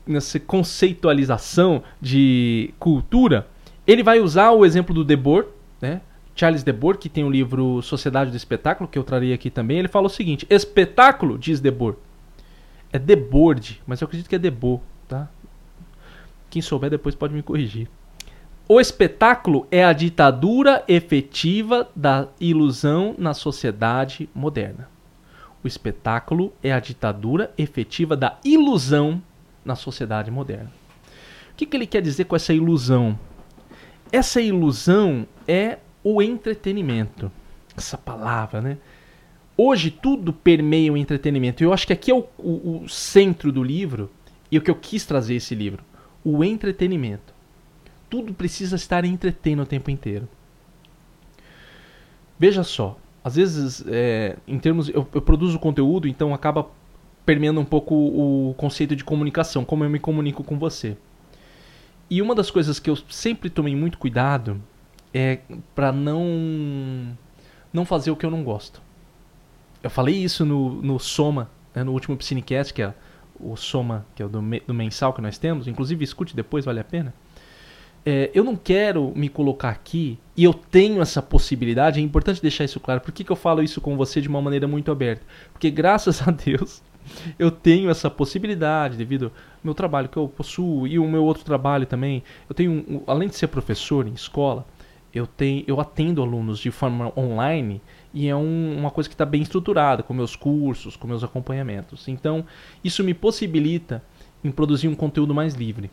nessa 0.06 0.40
conceitualização 0.40 1.82
de 2.00 2.72
cultura, 2.78 3.46
ele 3.86 4.02
vai 4.02 4.18
usar 4.18 4.50
o 4.52 4.64
exemplo 4.64 4.94
do 4.94 5.04
Debord, 5.04 5.48
né? 5.80 6.00
Charles 6.34 6.62
Debord, 6.62 6.98
que 6.98 7.08
tem 7.08 7.24
o 7.24 7.30
livro 7.30 7.80
Sociedade 7.82 8.30
do 8.30 8.36
Espetáculo, 8.36 8.88
que 8.88 8.98
eu 8.98 9.04
trarei 9.04 9.32
aqui 9.32 9.50
também, 9.50 9.78
ele 9.78 9.88
fala 9.88 10.06
o 10.06 10.10
seguinte: 10.10 10.46
espetáculo, 10.50 11.38
diz 11.38 11.60
Debord, 11.60 11.98
é 12.92 12.98
Debord, 12.98 13.80
mas 13.86 14.00
eu 14.00 14.06
acredito 14.06 14.28
que 14.28 14.34
é 14.34 14.38
Debord, 14.38 14.82
tá? 15.08 15.28
Quem 16.50 16.60
souber 16.60 16.90
depois 16.90 17.14
pode 17.14 17.34
me 17.34 17.42
corrigir. 17.42 17.88
O 18.66 18.80
espetáculo 18.80 19.66
é 19.70 19.84
a 19.84 19.92
ditadura 19.92 20.82
efetiva 20.88 21.88
da 21.94 22.28
ilusão 22.40 23.14
na 23.18 23.34
sociedade 23.34 24.28
moderna. 24.34 24.88
O 25.62 25.66
espetáculo 25.66 26.52
é 26.62 26.72
a 26.72 26.80
ditadura 26.80 27.52
efetiva 27.58 28.16
da 28.16 28.38
ilusão 28.44 29.22
na 29.64 29.74
sociedade 29.74 30.30
moderna. 30.30 30.72
O 31.52 31.56
que, 31.56 31.66
que 31.66 31.76
ele 31.76 31.86
quer 31.86 32.02
dizer 32.02 32.24
com 32.24 32.36
essa 32.36 32.54
ilusão? 32.54 33.18
Essa 34.10 34.40
ilusão 34.40 35.26
é 35.46 35.78
o 36.04 36.20
entretenimento. 36.20 37.32
Essa 37.74 37.98
palavra, 37.98 38.60
né? 38.60 38.78
Hoje 39.56 39.90
tudo 39.90 40.32
permeia 40.32 40.92
o 40.92 40.96
entretenimento. 40.96 41.64
Eu 41.64 41.72
acho 41.72 41.86
que 41.86 41.92
aqui 41.92 42.10
é 42.10 42.14
o, 42.14 42.26
o, 42.38 42.82
o 42.84 42.88
centro 42.88 43.50
do 43.50 43.62
livro 43.62 44.10
e 44.50 44.58
o 44.58 44.60
que 44.60 44.70
eu 44.70 44.74
quis 44.74 45.06
trazer 45.06 45.36
esse 45.36 45.54
livro. 45.54 45.82
O 46.22 46.44
entretenimento. 46.44 47.32
Tudo 48.10 48.34
precisa 48.34 48.76
estar 48.76 49.04
entretendo 49.04 49.62
o 49.62 49.66
tempo 49.66 49.90
inteiro. 49.90 50.28
Veja 52.38 52.62
só, 52.62 52.98
às 53.22 53.36
vezes, 53.36 53.82
é, 53.88 54.36
em 54.46 54.58
termos. 54.58 54.88
Eu, 54.88 55.08
eu, 55.14 55.22
produzo 55.22 55.58
conteúdo, 55.58 56.06
então 56.06 56.34
acaba 56.34 56.68
permeando 57.24 57.60
um 57.60 57.64
pouco 57.64 57.94
o 57.94 58.54
conceito 58.54 58.94
de 58.94 59.02
comunicação, 59.02 59.64
como 59.64 59.82
eu 59.82 59.90
me 59.90 59.98
comunico 59.98 60.44
com 60.44 60.58
você. 60.58 60.96
E 62.10 62.20
uma 62.20 62.34
das 62.34 62.50
coisas 62.50 62.78
que 62.78 62.90
eu 62.90 62.96
sempre 63.08 63.48
tomei 63.48 63.74
muito 63.74 63.96
cuidado 63.96 64.60
é 65.14 65.38
para 65.74 65.92
não 65.92 67.16
não 67.72 67.84
fazer 67.84 68.10
o 68.10 68.16
que 68.16 68.26
eu 68.26 68.30
não 68.30 68.44
gosto. 68.44 68.82
Eu 69.82 69.90
falei 69.90 70.14
isso 70.14 70.44
no, 70.44 70.82
no 70.82 70.98
Soma, 70.98 71.50
né, 71.74 71.82
no 71.82 71.92
último 71.92 72.16
Piscinecast, 72.16 72.72
que 72.72 72.82
é 72.82 72.94
o 73.38 73.56
Soma, 73.56 74.06
que 74.14 74.22
é 74.22 74.26
o 74.26 74.28
do, 74.28 74.40
do 74.66 74.74
mensal 74.74 75.12
que 75.12 75.20
nós 75.20 75.38
temos. 75.38 75.66
Inclusive, 75.66 76.04
escute 76.04 76.36
depois, 76.36 76.64
vale 76.64 76.80
a 76.80 76.84
pena. 76.84 77.12
É, 78.06 78.30
eu 78.34 78.44
não 78.44 78.54
quero 78.54 79.12
me 79.16 79.28
colocar 79.28 79.70
aqui 79.70 80.18
e 80.36 80.44
eu 80.44 80.52
tenho 80.52 81.00
essa 81.00 81.22
possibilidade, 81.22 81.98
é 81.98 82.02
importante 82.02 82.40
deixar 82.40 82.64
isso 82.64 82.78
claro. 82.78 83.00
Por 83.00 83.12
que, 83.12 83.24
que 83.24 83.32
eu 83.32 83.36
falo 83.36 83.62
isso 83.62 83.80
com 83.80 83.96
você 83.96 84.20
de 84.20 84.28
uma 84.28 84.42
maneira 84.42 84.68
muito 84.68 84.92
aberta? 84.92 85.24
Porque 85.52 85.70
graças 85.70 86.26
a 86.26 86.30
Deus 86.30 86.82
eu 87.38 87.50
tenho 87.50 87.90
essa 87.90 88.10
possibilidade 88.10 88.96
devido 88.96 89.26
ao 89.26 89.32
meu 89.62 89.74
trabalho 89.74 90.08
que 90.08 90.18
eu 90.18 90.28
possuo 90.28 90.86
e 90.86 90.98
o 90.98 91.08
meu 91.08 91.24
outro 91.24 91.44
trabalho 91.44 91.86
também. 91.86 92.22
Eu 92.48 92.54
tenho, 92.54 93.02
além 93.06 93.28
de 93.28 93.36
ser 93.36 93.48
professor 93.48 94.06
em 94.06 94.12
escola, 94.12 94.66
eu 95.14 95.28
tenho, 95.28 95.62
eu 95.68 95.80
atendo 95.80 96.20
alunos 96.20 96.58
de 96.58 96.72
forma 96.72 97.12
online 97.16 97.80
e 98.12 98.26
é 98.28 98.34
um, 98.34 98.76
uma 98.76 98.90
coisa 98.90 99.08
que 99.08 99.14
está 99.14 99.24
bem 99.24 99.42
estruturada 99.42 100.02
com 100.02 100.12
meus 100.12 100.34
cursos, 100.34 100.96
com 100.96 101.06
meus 101.06 101.22
acompanhamentos. 101.22 102.08
Então 102.08 102.44
isso 102.82 103.04
me 103.04 103.14
possibilita 103.14 104.02
em 104.42 104.50
produzir 104.50 104.88
um 104.88 104.94
conteúdo 104.94 105.32
mais 105.32 105.54
livre. 105.54 105.88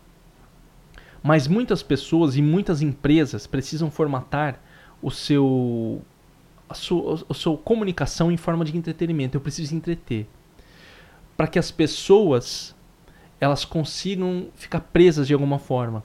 Mas 1.22 1.48
muitas 1.48 1.84
pessoas 1.84 2.36
e 2.36 2.42
muitas 2.42 2.82
empresas 2.82 3.46
precisam 3.46 3.92
formatar 3.92 4.60
o 5.04 5.12
seu 5.12 6.02
a 6.68 6.74
sua, 6.74 7.24
a 7.30 7.34
sua 7.34 7.58
comunicação 7.58 8.32
em 8.32 8.38
forma 8.38 8.66
de 8.66 8.76
entretenimento. 8.76 9.38
Eu 9.38 9.42
preciso 9.42 9.76
entreter 9.76 10.28
para 11.38 11.46
que 11.46 11.60
as 11.60 11.70
pessoas 11.70 12.76
elas 13.40 13.66
consigam 13.66 14.48
ficar 14.56 14.80
presas 14.80 15.28
de 15.28 15.34
alguma 15.34 15.60
forma. 15.60 16.04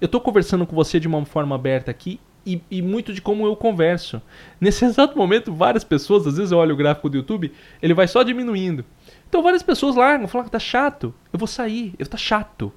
Eu 0.00 0.06
estou 0.06 0.20
conversando 0.20 0.66
com 0.66 0.76
você 0.76 1.00
de 1.00 1.08
uma 1.08 1.24
forma 1.24 1.54
aberta 1.54 1.90
aqui 1.90 2.20
e, 2.54 2.62
e, 2.70 2.82
muito 2.82 3.12
de 3.12 3.20
como 3.20 3.44
eu 3.44 3.54
converso. 3.54 4.22
Nesse 4.60 4.84
exato 4.84 5.16
momento, 5.16 5.52
várias 5.52 5.84
pessoas, 5.84 6.26
às 6.26 6.36
vezes 6.36 6.52
eu 6.52 6.58
olho 6.58 6.74
o 6.74 6.76
gráfico 6.76 7.08
do 7.08 7.16
YouTube, 7.16 7.52
ele 7.82 7.94
vai 7.94 8.08
só 8.08 8.22
diminuindo. 8.22 8.84
Então 9.28 9.42
várias 9.42 9.62
pessoas 9.62 9.94
largam, 9.94 10.26
falam 10.26 10.46
que 10.46 10.50
tá 10.50 10.58
chato. 10.58 11.14
Eu 11.32 11.38
vou 11.38 11.46
sair, 11.46 11.94
eu 11.98 12.06
tá 12.06 12.16
chato. 12.16 12.72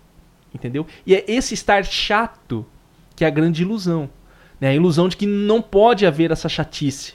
Entendeu? 0.53 0.85
E 1.05 1.15
é 1.15 1.23
esse 1.27 1.53
estar 1.53 1.85
chato 1.85 2.65
que 3.15 3.23
é 3.23 3.27
a 3.27 3.31
grande 3.31 3.61
ilusão. 3.61 4.09
Né? 4.59 4.69
A 4.69 4.75
ilusão 4.75 5.07
de 5.07 5.15
que 5.15 5.25
não 5.25 5.61
pode 5.61 6.05
haver 6.05 6.31
essa 6.31 6.49
chatice. 6.49 7.13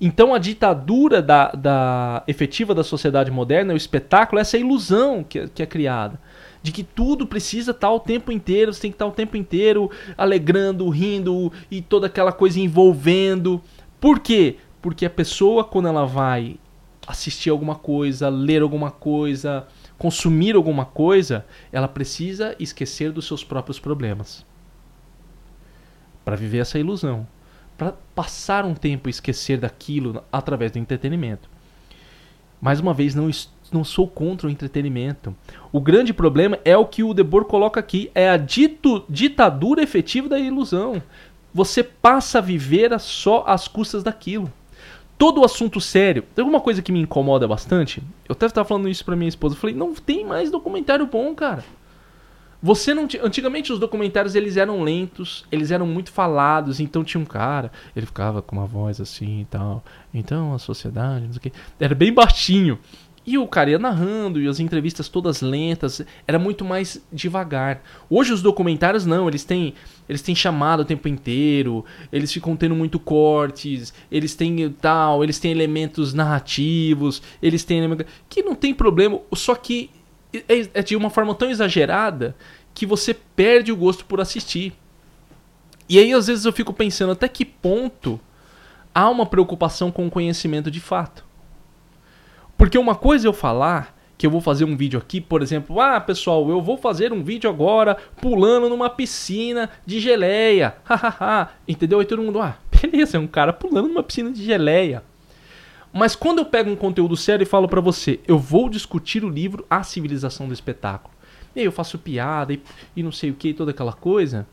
Então 0.00 0.34
a 0.34 0.38
ditadura 0.38 1.22
da, 1.22 1.52
da 1.52 2.24
efetiva 2.26 2.74
da 2.74 2.82
sociedade 2.82 3.30
moderna, 3.30 3.72
o 3.72 3.76
espetáculo, 3.76 4.38
é 4.38 4.42
essa 4.42 4.58
ilusão 4.58 5.22
que, 5.22 5.48
que 5.48 5.62
é 5.62 5.66
criada. 5.66 6.20
De 6.62 6.70
que 6.70 6.84
tudo 6.84 7.26
precisa 7.26 7.72
estar 7.72 7.90
o 7.90 7.98
tempo 7.98 8.30
inteiro, 8.30 8.72
você 8.72 8.82
tem 8.82 8.90
que 8.90 8.94
estar 8.94 9.06
o 9.06 9.12
tempo 9.12 9.36
inteiro 9.36 9.90
alegrando, 10.16 10.88
rindo 10.88 11.52
e 11.70 11.82
toda 11.82 12.06
aquela 12.06 12.32
coisa 12.32 12.60
envolvendo. 12.60 13.60
Por 14.00 14.20
quê? 14.20 14.56
Porque 14.80 15.04
a 15.04 15.10
pessoa, 15.10 15.64
quando 15.64 15.88
ela 15.88 16.06
vai 16.06 16.56
assistir 17.06 17.50
alguma 17.50 17.74
coisa, 17.74 18.28
ler 18.28 18.62
alguma 18.62 18.90
coisa, 18.90 19.66
consumir 19.98 20.54
alguma 20.54 20.84
coisa, 20.84 21.44
ela 21.72 21.88
precisa 21.88 22.54
esquecer 22.58 23.10
dos 23.10 23.26
seus 23.26 23.42
próprios 23.42 23.78
problemas. 23.80 24.46
Para 26.24 26.36
viver 26.36 26.58
essa 26.58 26.78
ilusão. 26.78 27.26
Para 27.76 27.94
passar 28.14 28.64
um 28.64 28.74
tempo 28.74 29.08
e 29.08 29.10
esquecer 29.10 29.58
daquilo 29.58 30.22
através 30.30 30.70
do 30.70 30.78
entretenimento. 30.78 31.50
Mais 32.60 32.78
uma 32.78 32.94
vez, 32.94 33.14
não, 33.14 33.28
não 33.72 33.84
sou 33.84 34.06
contra 34.06 34.46
o 34.46 34.50
entretenimento. 34.50 35.34
O 35.72 35.80
grande 35.80 36.12
problema 36.12 36.58
é 36.64 36.76
o 36.76 36.86
que 36.86 37.02
o 37.02 37.14
Debord 37.14 37.48
coloca 37.48 37.80
aqui: 37.80 38.10
é 38.14 38.28
a 38.28 38.36
dito, 38.36 39.04
ditadura 39.08 39.82
efetiva 39.82 40.28
da 40.28 40.38
ilusão. 40.38 41.02
Você 41.54 41.82
passa 41.82 42.38
a 42.38 42.42
viver 42.42 42.98
só 42.98 43.44
às 43.46 43.68
custas 43.68 44.02
daquilo 44.02 44.50
todo 45.22 45.44
assunto 45.44 45.80
sério. 45.80 46.24
Tem 46.34 46.42
alguma 46.42 46.60
coisa 46.60 46.82
que 46.82 46.90
me 46.90 47.00
incomoda 47.00 47.46
bastante? 47.46 48.02
Eu 48.28 48.32
até 48.32 48.46
estava 48.46 48.66
falando 48.66 48.88
isso 48.88 49.04
pra 49.04 49.14
minha 49.14 49.28
esposa. 49.28 49.54
Eu 49.54 49.58
falei, 49.60 49.76
não 49.76 49.94
tem 49.94 50.24
mais 50.24 50.50
documentário 50.50 51.06
bom, 51.06 51.32
cara. 51.32 51.62
Você 52.60 52.92
não 52.92 53.06
tinha... 53.06 53.24
Antigamente 53.24 53.72
os 53.72 53.78
documentários 53.78 54.34
eles 54.34 54.56
eram 54.56 54.82
lentos, 54.82 55.44
eles 55.52 55.70
eram 55.70 55.86
muito 55.86 56.10
falados, 56.10 56.80
então 56.80 57.04
tinha 57.04 57.20
um 57.20 57.24
cara, 57.24 57.70
ele 57.94 58.04
ficava 58.04 58.42
com 58.42 58.56
uma 58.56 58.66
voz 58.66 59.00
assim 59.00 59.42
e 59.42 59.44
tal. 59.44 59.84
Então 60.12 60.54
a 60.54 60.58
sociedade, 60.58 61.24
não 61.26 61.32
sei 61.32 61.38
o 61.38 61.40
quê. 61.40 61.52
Era 61.78 61.94
bem 61.94 62.12
baixinho. 62.12 62.76
E 63.24 63.38
o 63.38 63.46
cara 63.46 63.70
ia 63.70 63.78
narrando, 63.78 64.40
e 64.40 64.48
as 64.48 64.58
entrevistas 64.58 65.08
todas 65.08 65.42
lentas, 65.42 66.04
era 66.26 66.40
muito 66.40 66.64
mais 66.64 67.00
devagar. 67.12 67.80
Hoje 68.10 68.32
os 68.32 68.42
documentários 68.42 69.06
não, 69.06 69.28
eles 69.28 69.44
têm, 69.44 69.74
eles 70.08 70.22
têm 70.22 70.34
chamado 70.34 70.80
o 70.80 70.84
tempo 70.84 71.06
inteiro, 71.06 71.84
eles 72.12 72.32
ficam 72.32 72.56
tendo 72.56 72.74
muito 72.74 72.98
cortes, 72.98 73.94
eles 74.10 74.34
têm 74.34 74.68
tal, 74.70 75.22
eles 75.22 75.38
têm 75.38 75.52
elementos 75.52 76.12
narrativos, 76.12 77.22
eles 77.40 77.62
têm 77.62 77.82
que 78.28 78.42
não 78.42 78.56
tem 78.56 78.74
problema, 78.74 79.20
só 79.34 79.54
que 79.54 79.88
é, 80.32 80.68
é 80.74 80.82
de 80.82 80.96
uma 80.96 81.10
forma 81.10 81.32
tão 81.34 81.48
exagerada 81.48 82.34
que 82.74 82.84
você 82.84 83.14
perde 83.14 83.70
o 83.70 83.76
gosto 83.76 84.04
por 84.04 84.20
assistir. 84.20 84.72
E 85.88 85.98
aí 85.98 86.12
às 86.12 86.26
vezes 86.26 86.44
eu 86.44 86.52
fico 86.52 86.72
pensando 86.72 87.12
até 87.12 87.28
que 87.28 87.44
ponto 87.44 88.18
há 88.92 89.08
uma 89.08 89.26
preocupação 89.26 89.92
com 89.92 90.06
o 90.08 90.10
conhecimento 90.10 90.72
de 90.72 90.80
fato. 90.80 91.24
Porque 92.62 92.78
uma 92.78 92.94
coisa 92.94 93.26
é 93.26 93.28
eu 93.28 93.32
falar 93.32 93.92
que 94.16 94.24
eu 94.24 94.30
vou 94.30 94.40
fazer 94.40 94.64
um 94.64 94.76
vídeo 94.76 94.96
aqui, 94.96 95.20
por 95.20 95.42
exemplo, 95.42 95.80
ah, 95.80 96.00
pessoal, 96.00 96.48
eu 96.48 96.62
vou 96.62 96.78
fazer 96.78 97.12
um 97.12 97.20
vídeo 97.20 97.50
agora 97.50 97.96
pulando 98.20 98.68
numa 98.68 98.88
piscina 98.88 99.68
de 99.84 99.98
geleia. 99.98 100.76
Hahaha. 100.86 101.54
Entendeu? 101.66 102.00
E 102.00 102.04
todo 102.04 102.22
mundo, 102.22 102.40
ah, 102.40 102.56
beleza, 102.80 103.16
é 103.16 103.20
um 103.20 103.26
cara 103.26 103.52
pulando 103.52 103.88
numa 103.88 104.04
piscina 104.04 104.30
de 104.30 104.44
geleia. 104.44 105.02
Mas 105.92 106.14
quando 106.14 106.38
eu 106.38 106.44
pego 106.44 106.70
um 106.70 106.76
conteúdo 106.76 107.16
sério 107.16 107.42
e 107.42 107.46
falo 107.46 107.66
para 107.66 107.80
você, 107.80 108.20
eu 108.28 108.38
vou 108.38 108.68
discutir 108.68 109.24
o 109.24 109.28
livro 109.28 109.66
A 109.68 109.82
Civilização 109.82 110.46
do 110.46 110.54
Espetáculo. 110.54 111.12
E 111.56 111.58
aí 111.58 111.66
eu 111.66 111.72
faço 111.72 111.98
piada 111.98 112.52
e, 112.52 112.62
e 112.94 113.02
não 113.02 113.10
sei 113.10 113.32
o 113.32 113.34
que 113.34 113.48
e 113.48 113.54
toda 113.54 113.72
aquela 113.72 113.92
coisa. 113.92 114.46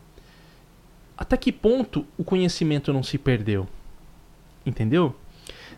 Até 1.15 1.37
que 1.37 1.51
ponto 1.51 2.07
o 2.17 2.23
conhecimento 2.23 2.91
não 2.91 3.03
se 3.03 3.19
perdeu? 3.19 3.67
Entendeu? 4.65 5.15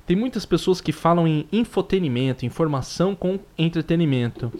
Tem 0.06 0.16
muitas 0.16 0.46
pessoas 0.46 0.82
que 0.82 0.92
falam 0.92 1.28
em 1.28 1.48
infotenimento, 1.52 2.46
informação 2.46 3.16
com 3.16 3.40
entretenimento. 3.58 4.52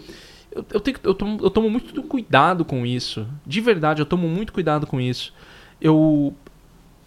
Eu, 0.50 0.64
eu, 0.72 0.80
tenho, 0.80 0.96
eu, 1.02 1.14
tomo, 1.14 1.38
eu 1.42 1.50
tomo 1.50 1.70
muito 1.70 2.02
cuidado 2.02 2.64
com 2.64 2.86
isso. 2.86 3.26
De 3.46 3.60
verdade, 3.60 4.00
eu 4.00 4.06
tomo 4.06 4.28
muito 4.28 4.52
cuidado 4.52 4.86
com 4.86 5.00
isso. 5.00 5.32
Eu, 5.80 6.34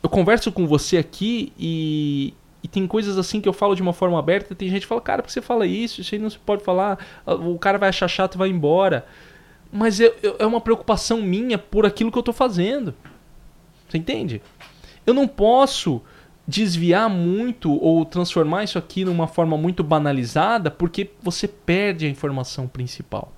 eu 0.02 0.10
converso 0.10 0.52
com 0.52 0.68
você 0.68 0.98
aqui 0.98 1.54
e, 1.58 2.34
e 2.64 2.68
tem 2.68 2.86
coisas 2.88 3.18
assim 3.18 3.40
que 3.40 3.48
eu 3.48 3.54
falo 3.54 3.76
de 3.76 3.82
uma 3.82 3.94
forma 3.94 4.18
aberta. 4.20 4.56
Tem 4.56 4.70
gente 4.70 4.82
que 4.82 4.88
fala, 4.88 5.02
cara, 5.02 5.22
por 5.22 5.28
que 5.28 5.34
você 5.34 5.42
fala 5.42 5.66
isso? 5.66 6.02
Isso 6.02 6.16
aí 6.16 6.20
não 6.20 6.30
se 6.30 6.40
pode 6.40 6.64
falar. 6.64 6.98
O 7.26 7.58
cara 7.58 7.78
vai 7.78 7.90
achar 7.90 8.08
chato 8.08 8.36
e 8.36 8.38
vai 8.38 8.50
embora. 8.50 9.06
Mas 9.72 10.00
é, 10.00 10.12
é 10.40 10.46
uma 10.46 10.62
preocupação 10.62 11.22
minha 11.22 11.58
por 11.58 11.86
aquilo 11.86 12.12
que 12.12 12.18
eu 12.18 12.22
estou 12.22 12.34
fazendo. 12.34 12.94
Você 13.88 13.98
entende? 13.98 14.42
Eu 15.06 15.14
não 15.14 15.28
posso 15.28 16.02
desviar 16.48 17.10
muito 17.10 17.72
ou 17.72 18.06
transformar 18.06 18.64
isso 18.64 18.78
aqui 18.78 19.04
numa 19.04 19.28
forma 19.28 19.58
muito 19.58 19.84
banalizada, 19.84 20.70
porque 20.70 21.10
você 21.22 21.48
perde 21.48 22.06
a 22.06 22.10
informação 22.10 22.68
principal. 22.68 23.32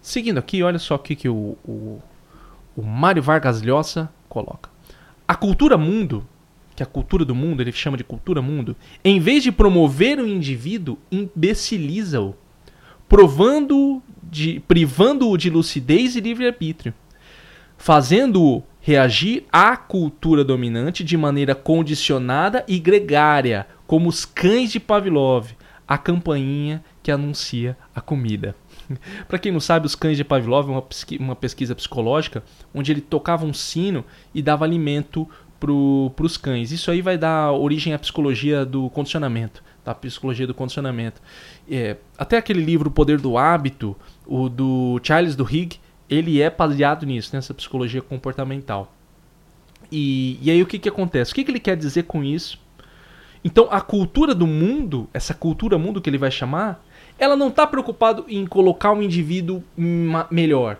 Seguindo 0.00 0.38
aqui, 0.38 0.62
olha 0.62 0.78
só 0.78 0.94
o 0.94 0.98
que, 0.98 1.28
o, 1.28 1.56
o, 1.64 2.00
o 2.76 2.82
Mário 2.82 3.22
Vargas 3.22 3.60
Llosa 3.60 4.08
coloca. 4.28 4.70
A 5.26 5.34
cultura 5.34 5.76
mundo, 5.76 6.26
que 6.76 6.82
a 6.82 6.86
cultura 6.86 7.24
do 7.24 7.34
mundo, 7.34 7.60
ele 7.60 7.72
chama 7.72 7.96
de 7.96 8.04
cultura 8.04 8.40
mundo, 8.40 8.76
em 9.04 9.18
vez 9.18 9.42
de 9.42 9.50
promover 9.50 10.20
o 10.20 10.26
indivíduo, 10.26 10.96
imbeciliza-o, 11.10 12.34
provando 13.08 14.02
de, 14.22 14.60
privando-o 14.60 15.36
de 15.36 15.50
lucidez 15.50 16.16
e 16.16 16.20
livre-arbítrio, 16.20 16.94
fazendo-o 17.76 18.62
reagir 18.86 19.42
à 19.50 19.76
cultura 19.76 20.44
dominante 20.44 21.02
de 21.02 21.16
maneira 21.16 21.56
condicionada 21.56 22.64
e 22.68 22.78
gregária, 22.78 23.66
como 23.84 24.08
os 24.08 24.24
cães 24.24 24.70
de 24.70 24.78
Pavlov, 24.78 25.50
a 25.88 25.98
campainha 25.98 26.84
que 27.02 27.10
anuncia 27.10 27.76
a 27.92 28.00
comida. 28.00 28.54
Para 29.26 29.40
quem 29.40 29.50
não 29.50 29.58
sabe, 29.58 29.86
os 29.86 29.96
cães 29.96 30.16
de 30.16 30.22
Pavlov 30.22 30.68
é 30.70 30.72
uma, 31.18 31.34
pesquisa, 31.34 31.74
psicológica 31.74 32.44
onde 32.72 32.92
ele 32.92 33.00
tocava 33.00 33.44
um 33.44 33.52
sino 33.52 34.04
e 34.32 34.40
dava 34.40 34.64
alimento 34.64 35.28
para 35.58 35.72
os 35.72 36.36
cães. 36.36 36.70
Isso 36.70 36.88
aí 36.88 37.02
vai 37.02 37.18
dar 37.18 37.50
origem 37.50 37.92
à 37.92 37.98
psicologia 37.98 38.64
do 38.64 38.88
condicionamento, 38.90 39.64
tá? 39.82 39.92
Psicologia 39.96 40.46
do 40.46 40.54
condicionamento. 40.54 41.20
É, 41.68 41.96
até 42.16 42.36
aquele 42.36 42.64
livro 42.64 42.88
O 42.88 42.92
Poder 42.92 43.20
do 43.20 43.36
Hábito, 43.36 43.96
o 44.24 44.48
do 44.48 45.00
Charles 45.02 45.34
Duhigg, 45.34 45.80
ele 46.08 46.40
é 46.40 46.50
baseado 46.50 47.04
nisso, 47.04 47.34
nessa 47.34 47.52
psicologia 47.52 48.02
comportamental. 48.02 48.92
E, 49.90 50.38
e 50.42 50.50
aí 50.50 50.62
o 50.62 50.66
que, 50.66 50.78
que 50.78 50.88
acontece? 50.88 51.32
O 51.32 51.34
que, 51.34 51.44
que 51.44 51.50
ele 51.50 51.60
quer 51.60 51.76
dizer 51.76 52.04
com 52.04 52.22
isso? 52.22 52.58
Então 53.44 53.68
a 53.70 53.80
cultura 53.80 54.34
do 54.34 54.46
mundo, 54.46 55.08
essa 55.12 55.32
cultura 55.32 55.78
mundo 55.78 56.00
que 56.00 56.10
ele 56.10 56.18
vai 56.18 56.30
chamar, 56.30 56.84
ela 57.18 57.36
não 57.36 57.48
está 57.48 57.66
preocupado 57.66 58.24
em 58.28 58.46
colocar 58.46 58.90
o 58.90 58.96
um 58.96 59.02
indivíduo 59.02 59.62
melhor, 60.30 60.78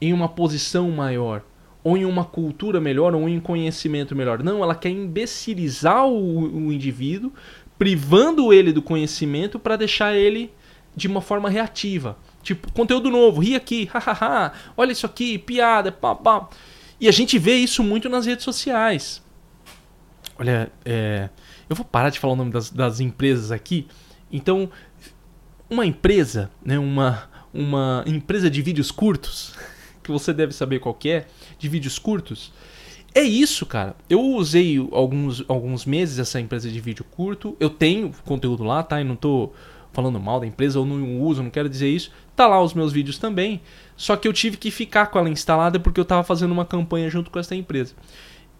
em 0.00 0.12
uma 0.12 0.28
posição 0.28 0.90
maior, 0.90 1.42
ou 1.82 1.96
em 1.96 2.04
uma 2.04 2.24
cultura 2.24 2.80
melhor, 2.80 3.14
ou 3.14 3.28
em 3.28 3.40
conhecimento 3.40 4.14
melhor. 4.14 4.42
Não, 4.42 4.62
ela 4.62 4.74
quer 4.74 4.90
imbecilizar 4.90 6.06
o, 6.06 6.66
o 6.66 6.72
indivíduo, 6.72 7.32
privando 7.78 8.52
ele 8.52 8.72
do 8.72 8.82
conhecimento 8.82 9.58
para 9.58 9.76
deixar 9.76 10.14
ele 10.14 10.52
de 10.94 11.08
uma 11.08 11.20
forma 11.20 11.48
reativa. 11.48 12.16
Tipo, 12.42 12.72
conteúdo 12.72 13.10
novo, 13.10 13.40
ri 13.40 13.54
aqui, 13.54 13.88
hahaha, 13.92 14.52
olha 14.76 14.92
isso 14.92 15.06
aqui, 15.06 15.38
piada, 15.38 15.92
pá, 15.92 16.14
pá. 16.14 16.48
E 17.00 17.08
a 17.08 17.12
gente 17.12 17.38
vê 17.38 17.54
isso 17.54 17.82
muito 17.82 18.08
nas 18.08 18.26
redes 18.26 18.44
sociais. 18.44 19.22
Olha, 20.38 20.70
é, 20.84 21.28
eu 21.68 21.76
vou 21.76 21.84
parar 21.84 22.10
de 22.10 22.18
falar 22.18 22.34
o 22.34 22.36
nome 22.36 22.50
das, 22.50 22.70
das 22.70 23.00
empresas 23.00 23.50
aqui. 23.50 23.86
Então, 24.30 24.70
uma 25.68 25.86
empresa, 25.86 26.50
né, 26.64 26.78
uma, 26.78 27.28
uma 27.52 28.04
empresa 28.06 28.50
de 28.50 28.62
vídeos 28.62 28.90
curtos, 28.90 29.54
que 30.02 30.10
você 30.10 30.32
deve 30.32 30.52
saber 30.52 30.78
qual 30.80 30.96
é, 31.06 31.26
de 31.58 31.68
vídeos 31.68 31.98
curtos, 31.98 32.52
é 33.14 33.22
isso, 33.22 33.66
cara. 33.66 33.94
Eu 34.08 34.20
usei 34.20 34.78
alguns, 34.90 35.44
alguns 35.46 35.84
meses 35.84 36.18
essa 36.18 36.40
empresa 36.40 36.70
de 36.70 36.80
vídeo 36.80 37.04
curto. 37.04 37.54
Eu 37.60 37.68
tenho 37.68 38.10
conteúdo 38.24 38.64
lá, 38.64 38.82
tá? 38.82 39.00
E 39.00 39.04
não 39.04 39.16
tô 39.16 39.52
falando 39.92 40.18
mal 40.18 40.40
da 40.40 40.46
empresa 40.46 40.78
ou 40.78 40.86
não 40.86 41.20
uso, 41.20 41.42
não 41.42 41.50
quero 41.50 41.68
dizer 41.68 41.88
isso. 41.88 42.10
Tá 42.34 42.46
lá 42.46 42.62
os 42.62 42.74
meus 42.74 42.92
vídeos 42.92 43.18
também. 43.18 43.60
Só 43.96 44.16
que 44.16 44.26
eu 44.26 44.32
tive 44.32 44.56
que 44.56 44.70
ficar 44.70 45.06
com 45.06 45.18
ela 45.18 45.28
instalada 45.28 45.78
porque 45.78 46.00
eu 46.00 46.02
estava 46.02 46.22
fazendo 46.24 46.52
uma 46.52 46.64
campanha 46.64 47.08
junto 47.10 47.30
com 47.30 47.38
essa 47.38 47.54
empresa. 47.54 47.94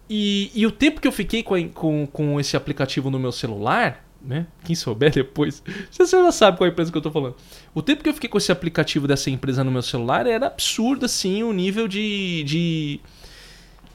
E, 0.09 0.51
e 0.53 0.65
o 0.65 0.71
tempo 0.71 1.01
que 1.01 1.07
eu 1.07 1.11
fiquei 1.11 1.43
com, 1.43 1.55
a, 1.55 1.67
com, 1.69 2.07
com 2.07 2.39
esse 2.39 2.55
aplicativo 2.55 3.09
no 3.09 3.19
meu 3.19 3.31
celular, 3.31 4.05
né? 4.21 4.47
Quem 4.63 4.75
souber 4.75 5.11
depois, 5.13 5.63
você 5.89 6.05
já 6.05 6.31
sabe 6.31 6.57
qual 6.57 6.67
é 6.67 6.69
a 6.69 6.71
empresa 6.71 6.91
que 6.91 6.97
eu 6.97 6.99
estou 6.99 7.11
falando. 7.11 7.35
O 7.73 7.81
tempo 7.81 8.03
que 8.03 8.09
eu 8.09 8.13
fiquei 8.13 8.29
com 8.29 8.37
esse 8.37 8.51
aplicativo 8.51 9.07
dessa 9.07 9.29
empresa 9.29 9.63
no 9.63 9.71
meu 9.71 9.81
celular 9.81 10.27
era 10.27 10.47
absurdo, 10.47 11.05
assim, 11.05 11.43
o 11.43 11.51
nível 11.51 11.87
de, 11.87 12.43
de, 12.43 12.99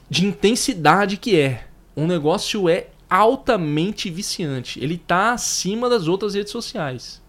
de 0.09 0.25
intensidade 0.25 1.17
que 1.17 1.39
é. 1.39 1.65
Um 1.95 2.05
negócio 2.05 2.69
é 2.69 2.87
altamente 3.09 4.09
viciante. 4.09 4.79
Ele 4.81 4.97
tá 4.97 5.33
acima 5.33 5.89
das 5.89 6.07
outras 6.07 6.33
redes 6.35 6.51
sociais 6.51 7.21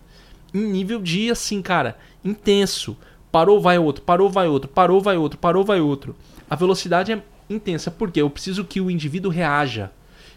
em 0.52 0.62
nível 0.62 1.00
de 1.00 1.30
assim, 1.30 1.62
cara, 1.62 1.98
intenso. 2.24 2.96
Parou, 3.30 3.60
vai 3.60 3.78
outro, 3.78 4.02
parou, 4.02 4.28
vai 4.28 4.48
outro, 4.48 4.68
parou, 4.68 5.00
vai 5.00 5.16
outro, 5.16 5.38
parou, 5.38 5.64
vai 5.64 5.80
outro. 5.80 6.16
A 6.48 6.56
velocidade 6.56 7.12
é 7.12 7.22
intensa, 7.48 7.90
porque 7.90 8.20
eu 8.20 8.28
preciso 8.28 8.64
que 8.64 8.80
o 8.80 8.90
indivíduo 8.90 9.30
reaja. 9.30 9.92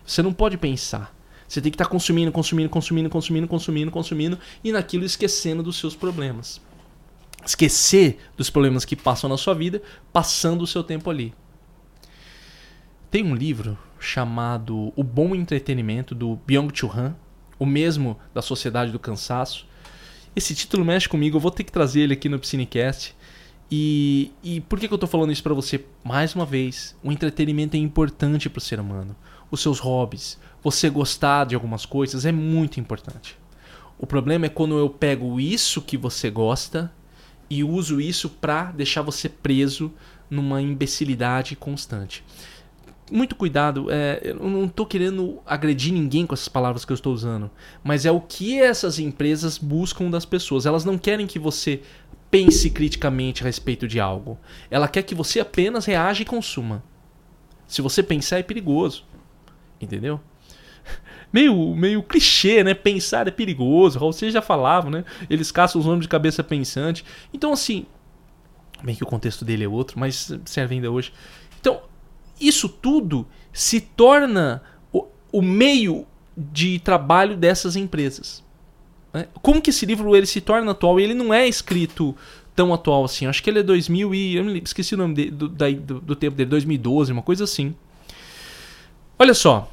Você 0.05 0.21
não 0.21 0.33
pode 0.33 0.57
pensar. 0.57 1.15
Você 1.47 1.61
tem 1.61 1.71
que 1.71 1.75
estar 1.75 1.85
tá 1.85 1.91
consumindo, 1.91 2.31
consumindo, 2.31 2.69
consumindo, 2.69 3.09
consumindo, 3.09 3.47
consumindo, 3.47 3.91
consumindo 3.91 4.39
e 4.63 4.71
naquilo 4.71 5.05
esquecendo 5.05 5.63
dos 5.63 5.77
seus 5.77 5.95
problemas. 5.95 6.61
Esquecer 7.45 8.19
dos 8.37 8.49
problemas 8.49 8.85
que 8.85 8.95
passam 8.95 9.29
na 9.29 9.37
sua 9.37 9.53
vida, 9.53 9.81
passando 10.11 10.61
o 10.61 10.67
seu 10.67 10.83
tempo 10.83 11.09
ali. 11.09 11.33
Tem 13.11 13.23
um 13.23 13.35
livro 13.35 13.77
chamado 13.99 14.91
O 14.95 15.03
Bom 15.03 15.35
Entretenimento, 15.35 16.15
do 16.15 16.39
Byung-Chul 16.47 16.91
Han, 16.91 17.15
o 17.59 17.65
mesmo 17.65 18.19
da 18.33 18.41
Sociedade 18.41 18.91
do 18.91 18.99
Cansaço, 18.99 19.67
esse 20.35 20.55
título 20.55 20.83
mexe 20.83 21.07
comigo, 21.07 21.37
eu 21.37 21.41
vou 21.41 21.51
ter 21.51 21.63
que 21.63 21.71
trazer 21.71 22.01
ele 22.01 22.13
aqui 22.13 22.27
no 22.27 22.39
Psinecast. 22.39 23.15
E, 23.71 24.31
e 24.43 24.61
por 24.61 24.79
que, 24.79 24.87
que 24.87 24.93
eu 24.93 24.97
estou 24.97 25.09
falando 25.09 25.31
isso 25.31 25.43
para 25.43 25.53
você? 25.53 25.83
Mais 26.03 26.35
uma 26.35 26.45
vez, 26.45 26.95
o 27.03 27.11
entretenimento 27.11 27.75
é 27.75 27.79
importante 27.79 28.49
para 28.49 28.59
o 28.59 28.61
ser 28.61 28.79
humano. 28.79 29.15
Os 29.49 29.61
seus 29.61 29.79
hobbies, 29.79 30.39
você 30.63 30.89
gostar 30.89 31.45
de 31.45 31.55
algumas 31.55 31.85
coisas 31.85 32.25
é 32.25 32.31
muito 32.31 32.79
importante. 32.79 33.37
O 33.97 34.05
problema 34.05 34.45
é 34.47 34.49
quando 34.49 34.77
eu 34.77 34.89
pego 34.89 35.39
isso 35.39 35.81
que 35.81 35.97
você 35.97 36.29
gosta 36.29 36.91
e 37.49 37.63
uso 37.63 38.01
isso 38.01 38.29
para 38.29 38.71
deixar 38.71 39.01
você 39.01 39.29
preso 39.29 39.93
numa 40.29 40.61
imbecilidade 40.61 41.55
constante 41.55 42.23
muito 43.11 43.35
cuidado. 43.35 43.87
É, 43.89 44.19
eu 44.23 44.49
não 44.49 44.65
estou 44.65 44.85
querendo 44.85 45.39
agredir 45.45 45.93
ninguém 45.93 46.25
com 46.25 46.33
essas 46.33 46.47
palavras 46.47 46.85
que 46.85 46.91
eu 46.91 46.95
estou 46.95 47.13
usando. 47.13 47.49
Mas 47.83 48.05
é 48.05 48.11
o 48.11 48.21
que 48.21 48.59
essas 48.61 48.99
empresas 48.99 49.57
buscam 49.57 50.09
das 50.09 50.25
pessoas. 50.25 50.65
Elas 50.65 50.85
não 50.85 50.97
querem 50.97 51.27
que 51.27 51.39
você 51.39 51.81
pense 52.31 52.69
criticamente 52.69 53.43
a 53.43 53.45
respeito 53.45 53.87
de 53.87 53.99
algo. 53.99 54.39
Ela 54.71 54.87
quer 54.87 55.03
que 55.03 55.13
você 55.13 55.39
apenas 55.39 55.85
reaja 55.85 56.23
e 56.23 56.25
consuma. 56.25 56.83
Se 57.67 57.81
você 57.81 58.01
pensar 58.01 58.39
é 58.39 58.43
perigoso. 58.43 59.05
Entendeu? 59.79 60.19
Meio, 61.31 61.75
meio 61.75 62.03
clichê, 62.03 62.63
né? 62.63 62.75
Pensar 62.75 63.27
é 63.27 63.31
perigoso. 63.31 63.97
Você 63.97 64.29
já 64.29 64.41
falava, 64.41 64.89
né? 64.91 65.03
Eles 65.27 65.51
caçam 65.51 65.81
os 65.81 65.87
homens 65.87 66.03
de 66.03 66.07
cabeça 66.07 66.43
pensante. 66.43 67.03
Então, 67.33 67.51
assim. 67.51 67.87
Bem 68.83 68.93
que 68.93 69.03
o 69.03 69.07
contexto 69.07 69.43
dele 69.43 69.63
é 69.63 69.67
outro, 69.67 69.99
mas 69.99 70.31
serve 70.45 70.75
ainda 70.75 70.91
hoje. 70.91 71.11
Então, 71.59 71.81
isso 72.47 72.67
tudo 72.67 73.25
se 73.51 73.79
torna 73.79 74.61
o, 74.91 75.05
o 75.31 75.41
meio 75.41 76.05
de 76.35 76.79
trabalho 76.79 77.37
dessas 77.37 77.75
empresas. 77.75 78.43
Né? 79.13 79.27
Como 79.41 79.61
que 79.61 79.69
esse 79.69 79.85
livro 79.85 80.15
ele 80.15 80.25
se 80.25 80.41
torna 80.41 80.71
atual? 80.71 80.99
Ele 80.99 81.13
não 81.13 81.33
é 81.33 81.47
escrito 81.47 82.15
tão 82.55 82.73
atual 82.73 83.05
assim. 83.05 83.25
Acho 83.25 83.41
que 83.43 83.49
ele 83.49 83.59
é 83.59 83.63
2000 83.63 84.15
e 84.15 84.35
eu 84.35 84.57
esqueci 84.57 84.95
o 84.95 84.97
nome 84.97 85.29
do, 85.29 85.47
do, 85.47 86.01
do 86.01 86.15
tempo 86.15 86.35
dele, 86.35 86.49
2012, 86.49 87.11
uma 87.11 87.21
coisa 87.21 87.43
assim. 87.43 87.75
Olha 89.17 89.33
só, 89.33 89.71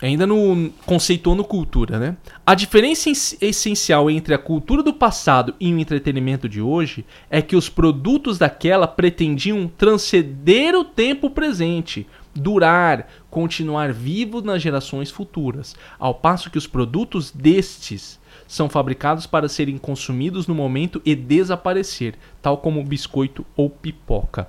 ainda 0.00 0.26
no 0.26 0.70
conceituando 0.84 1.42
cultura, 1.44 1.98
né? 1.98 2.16
A 2.44 2.54
diferença 2.54 3.10
essencial 3.40 4.10
entre 4.10 4.34
a 4.34 4.38
cultura 4.38 4.82
do 4.82 4.92
passado 4.92 5.54
e 5.58 5.72
o 5.72 5.78
entretenimento 5.78 6.48
de 6.48 6.60
hoje 6.60 7.04
é 7.30 7.40
que 7.40 7.56
os 7.56 7.68
produtos 7.68 8.38
daquela 8.38 8.86
pretendiam 8.86 9.70
transcender 9.76 10.74
o 10.74 10.84
tempo 10.84 11.30
presente, 11.30 12.06
durar, 12.34 13.08
continuar 13.30 13.92
vivo 13.92 14.42
nas 14.42 14.60
gerações 14.60 15.10
futuras, 15.10 15.74
ao 15.98 16.14
passo 16.14 16.50
que 16.50 16.58
os 16.58 16.66
produtos 16.66 17.30
destes 17.30 18.20
são 18.46 18.68
fabricados 18.68 19.26
para 19.26 19.48
serem 19.48 19.78
consumidos 19.78 20.46
no 20.46 20.54
momento 20.54 21.00
e 21.04 21.14
desaparecer, 21.14 22.14
tal 22.42 22.58
como 22.58 22.84
biscoito 22.84 23.44
ou 23.56 23.70
pipoca. 23.70 24.48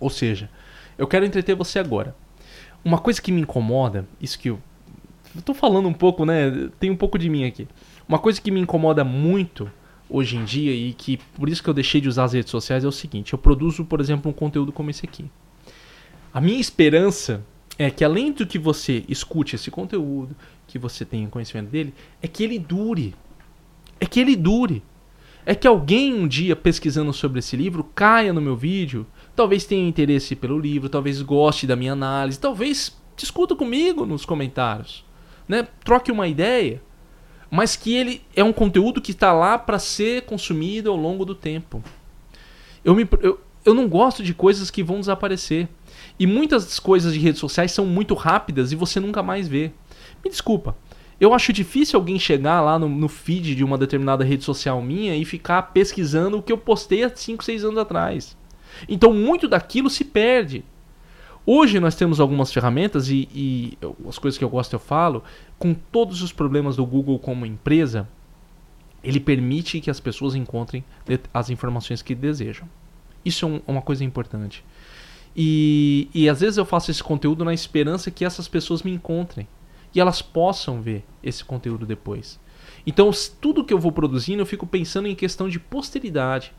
Ou 0.00 0.10
seja, 0.10 0.50
eu 0.98 1.06
quero 1.06 1.24
entreter 1.24 1.54
você 1.54 1.78
agora. 1.78 2.14
Uma 2.84 2.98
coisa 2.98 3.20
que 3.20 3.32
me 3.32 3.40
incomoda, 3.40 4.06
isso 4.20 4.38
que 4.38 4.50
eu. 4.50 4.60
Eu 5.34 5.42
tô 5.42 5.54
falando 5.54 5.88
um 5.88 5.92
pouco, 5.92 6.24
né? 6.24 6.70
Tem 6.78 6.90
um 6.90 6.96
pouco 6.96 7.18
de 7.18 7.28
mim 7.28 7.44
aqui. 7.44 7.66
Uma 8.08 8.18
coisa 8.18 8.40
que 8.40 8.50
me 8.50 8.60
incomoda 8.60 9.02
muito 9.02 9.70
hoje 10.08 10.36
em 10.36 10.44
dia 10.44 10.72
e 10.72 10.92
que 10.92 11.16
por 11.34 11.48
isso 11.48 11.62
que 11.62 11.68
eu 11.68 11.74
deixei 11.74 12.00
de 12.00 12.08
usar 12.08 12.24
as 12.24 12.32
redes 12.34 12.50
sociais 12.50 12.84
é 12.84 12.88
o 12.88 12.92
seguinte: 12.92 13.32
eu 13.32 13.38
produzo, 13.38 13.84
por 13.84 14.00
exemplo, 14.00 14.30
um 14.30 14.34
conteúdo 14.34 14.70
como 14.72 14.90
esse 14.90 15.04
aqui. 15.04 15.24
A 16.32 16.40
minha 16.40 16.60
esperança 16.60 17.44
é 17.78 17.90
que 17.90 18.04
além 18.04 18.32
do 18.32 18.46
que 18.46 18.58
você 18.58 19.04
escute 19.08 19.56
esse 19.56 19.70
conteúdo, 19.70 20.36
que 20.66 20.78
você 20.78 21.04
tenha 21.04 21.28
conhecimento 21.28 21.70
dele, 21.70 21.94
é 22.20 22.28
que 22.28 22.44
ele 22.44 22.58
dure. 22.58 23.14
É 23.98 24.06
que 24.06 24.20
ele 24.20 24.36
dure. 24.36 24.82
É 25.46 25.54
que 25.54 25.66
alguém 25.66 26.14
um 26.14 26.26
dia 26.26 26.56
pesquisando 26.56 27.12
sobre 27.12 27.38
esse 27.38 27.56
livro 27.56 27.84
caia 27.94 28.32
no 28.32 28.40
meu 28.40 28.56
vídeo 28.56 29.06
Talvez 29.34 29.64
tenha 29.64 29.86
interesse 29.88 30.36
pelo 30.36 30.58
livro, 30.58 30.88
talvez 30.88 31.20
goste 31.20 31.66
da 31.66 31.74
minha 31.74 31.92
análise, 31.92 32.38
talvez 32.38 32.96
discuta 33.16 33.54
comigo 33.56 34.06
nos 34.06 34.24
comentários, 34.24 35.04
né? 35.48 35.66
Troque 35.84 36.12
uma 36.12 36.28
ideia, 36.28 36.80
mas 37.50 37.76
que 37.76 37.94
ele 37.94 38.22
é 38.34 38.44
um 38.44 38.52
conteúdo 38.52 39.00
que 39.00 39.10
está 39.10 39.32
lá 39.32 39.58
para 39.58 39.78
ser 39.78 40.22
consumido 40.22 40.90
ao 40.90 40.96
longo 40.96 41.24
do 41.24 41.34
tempo. 41.34 41.82
Eu, 42.84 42.94
me, 42.94 43.08
eu, 43.20 43.40
eu 43.64 43.74
não 43.74 43.88
gosto 43.88 44.22
de 44.22 44.34
coisas 44.34 44.70
que 44.70 44.82
vão 44.82 45.00
desaparecer. 45.00 45.68
E 46.18 46.26
muitas 46.26 46.78
coisas 46.78 47.14
de 47.14 47.18
redes 47.18 47.40
sociais 47.40 47.72
são 47.72 47.86
muito 47.86 48.14
rápidas 48.14 48.72
e 48.72 48.76
você 48.76 49.00
nunca 49.00 49.22
mais 49.22 49.48
vê. 49.48 49.72
Me 50.22 50.30
desculpa. 50.30 50.76
Eu 51.20 51.32
acho 51.32 51.52
difícil 51.52 51.98
alguém 51.98 52.18
chegar 52.18 52.60
lá 52.60 52.78
no, 52.78 52.88
no 52.88 53.08
feed 53.08 53.54
de 53.54 53.64
uma 53.64 53.78
determinada 53.78 54.24
rede 54.24 54.44
social 54.44 54.82
minha 54.82 55.16
e 55.16 55.24
ficar 55.24 55.62
pesquisando 55.62 56.38
o 56.38 56.42
que 56.42 56.52
eu 56.52 56.58
postei 56.58 57.04
há 57.04 57.14
5, 57.14 57.42
6 57.44 57.64
anos 57.64 57.78
atrás. 57.78 58.36
Então 58.88 59.12
muito 59.12 59.48
daquilo 59.48 59.88
se 59.90 60.04
perde. 60.04 60.64
Hoje 61.46 61.78
nós 61.78 61.94
temos 61.94 62.20
algumas 62.20 62.52
ferramentas 62.52 63.10
e, 63.10 63.28
e 63.34 63.78
as 64.08 64.18
coisas 64.18 64.38
que 64.38 64.44
eu 64.44 64.48
gosto 64.48 64.72
eu 64.72 64.78
falo, 64.78 65.22
com 65.58 65.74
todos 65.74 66.22
os 66.22 66.32
problemas 66.32 66.76
do 66.76 66.86
Google 66.86 67.18
como 67.18 67.44
empresa, 67.44 68.08
ele 69.02 69.20
permite 69.20 69.80
que 69.80 69.90
as 69.90 70.00
pessoas 70.00 70.34
encontrem 70.34 70.82
as 71.32 71.50
informações 71.50 72.00
que 72.00 72.14
desejam. 72.14 72.66
Isso 73.22 73.44
é 73.44 73.48
um, 73.48 73.60
uma 73.66 73.82
coisa 73.82 74.02
importante. 74.02 74.64
E, 75.36 76.08
e 76.14 76.28
às 76.28 76.40
vezes 76.40 76.56
eu 76.56 76.64
faço 76.64 76.90
esse 76.90 77.02
conteúdo 77.02 77.44
na 77.44 77.52
esperança 77.52 78.10
que 78.10 78.24
essas 78.24 78.48
pessoas 78.48 78.82
me 78.82 78.92
encontrem 78.92 79.46
e 79.94 80.00
elas 80.00 80.22
possam 80.22 80.80
ver 80.80 81.04
esse 81.22 81.44
conteúdo 81.44 81.84
depois. 81.84 82.40
Então, 82.86 83.10
tudo 83.40 83.64
que 83.64 83.72
eu 83.72 83.78
vou 83.78 83.92
produzindo, 83.92 84.42
eu 84.42 84.46
fico 84.46 84.66
pensando 84.66 85.08
em 85.08 85.14
questão 85.14 85.48
de 85.48 85.58
posteridade. 85.58 86.52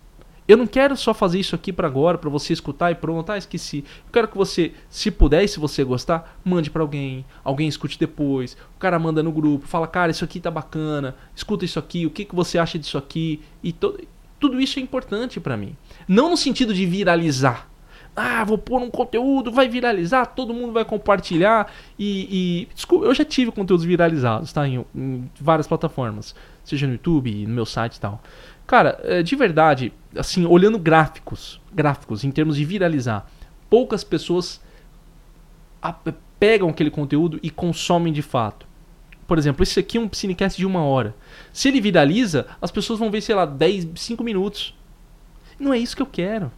Eu 0.48 0.58
não 0.58 0.68
quero 0.68 0.96
só 0.96 1.14
fazer 1.14 1.40
isso 1.40 1.56
aqui 1.56 1.74
para 1.74 1.88
agora, 1.88 2.18
para 2.18 2.30
você 2.30 2.54
escutar 2.54 2.92
e 2.92 2.96
pronto, 2.96 3.32
ah, 3.32 3.38
esqueci. 3.38 3.84
Eu 4.06 4.12
quero 4.12 4.28
que 4.28 4.38
você, 4.38 4.74
se 4.90 5.10
puder 5.10 5.44
e 5.44 5.48
se 5.48 5.60
você 5.60 5.84
gostar, 5.84 6.38
mande 6.44 6.70
para 6.70 6.84
alguém, 6.84 7.26
alguém 7.44 7.68
escute 7.68 7.98
depois. 7.98 8.56
O 8.76 8.80
cara 8.80 9.00
manda 9.00 9.24
no 9.24 9.32
grupo, 9.32 9.66
fala, 9.66 9.88
cara, 9.88 10.12
isso 10.12 10.24
aqui 10.24 10.40
tá 10.40 10.52
bacana, 10.52 11.16
escuta 11.36 11.66
isso 11.66 11.80
aqui, 11.80 12.06
o 12.06 12.12
que, 12.12 12.26
que 12.26 12.36
você 12.36 12.60
acha 12.60 12.78
disso 12.78 12.98
aqui? 12.98 13.42
E 13.64 13.72
to 13.72 13.98
tudo 14.40 14.62
isso 14.62 14.78
é 14.78 14.82
importante 14.82 15.40
para 15.40 15.58
mim. 15.58 15.76
Não 16.08 16.30
no 16.30 16.38
sentido 16.38 16.74
de 16.74 16.86
viralizar. 16.86 17.68
Ah, 18.16 18.44
vou 18.46 18.58
pôr 18.58 18.82
um 18.82 18.90
conteúdo, 18.90 19.52
vai 19.52 19.68
viralizar, 19.68 20.26
todo 20.26 20.54
mundo 20.54 20.72
vai 20.72 20.86
compartilhar. 20.86 21.72
E, 22.00 22.28
e 22.70 22.76
desculpa, 22.76 23.06
eu 23.06 23.14
já 23.14 23.26
tive 23.26 23.52
conteúdos 23.52 23.86
viralizados, 23.86 24.54
tá? 24.54 24.68
Em, 24.68 24.86
em 24.96 25.30
várias 25.40 25.68
plataformas, 25.68 26.34
seja 26.64 26.86
no 26.88 26.94
YouTube, 26.94 27.46
no 27.46 27.54
meu 27.54 27.66
site 27.66 27.96
e 27.96 28.00
tal. 28.00 28.22
Cara, 28.68 29.00
é, 29.04 29.22
de 29.22 29.36
verdade, 29.36 29.94
assim, 30.16 30.46
olhando 30.46 30.80
gráficos, 30.80 31.62
gráficos 31.74 32.24
em 32.24 32.32
termos 32.32 32.56
de 32.56 32.66
viralizar, 32.66 33.28
poucas 33.70 34.04
pessoas 34.04 34.62
pegam 36.40 36.70
aquele 36.70 36.90
conteúdo 36.90 37.40
e 37.44 37.50
consomem 37.50 38.12
de 38.12 38.22
fato. 38.22 38.66
Por 39.28 39.38
exemplo, 39.38 39.64
esse 39.64 39.80
aqui 39.80 39.98
é 39.98 40.02
um 40.02 40.10
Cinecast 40.12 40.58
de 40.58 40.66
uma 40.66 40.84
hora. 40.84 41.16
Se 41.52 41.68
ele 41.68 41.82
viraliza, 41.82 42.48
as 42.62 42.72
pessoas 42.72 43.00
vão 43.00 43.10
ver, 43.10 43.22
sei 43.22 43.36
lá, 43.36 43.46
10, 43.46 43.90
5 43.96 44.24
minutos. 44.24 44.76
Não 45.60 45.74
é 45.74 45.78
isso 45.78 45.96
que 45.96 46.02
eu 46.02 46.08
quero. 46.08 46.52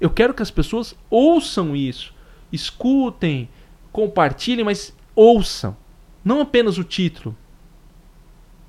Eu 0.00 0.10
quero 0.10 0.34
que 0.34 0.42
as 0.42 0.50
pessoas 0.50 0.94
ouçam 1.10 1.74
isso. 1.74 2.14
Escutem, 2.52 3.48
compartilhem, 3.90 4.64
mas 4.64 4.94
ouçam. 5.14 5.76
Não 6.24 6.40
apenas 6.40 6.78
o 6.78 6.84
título. 6.84 7.36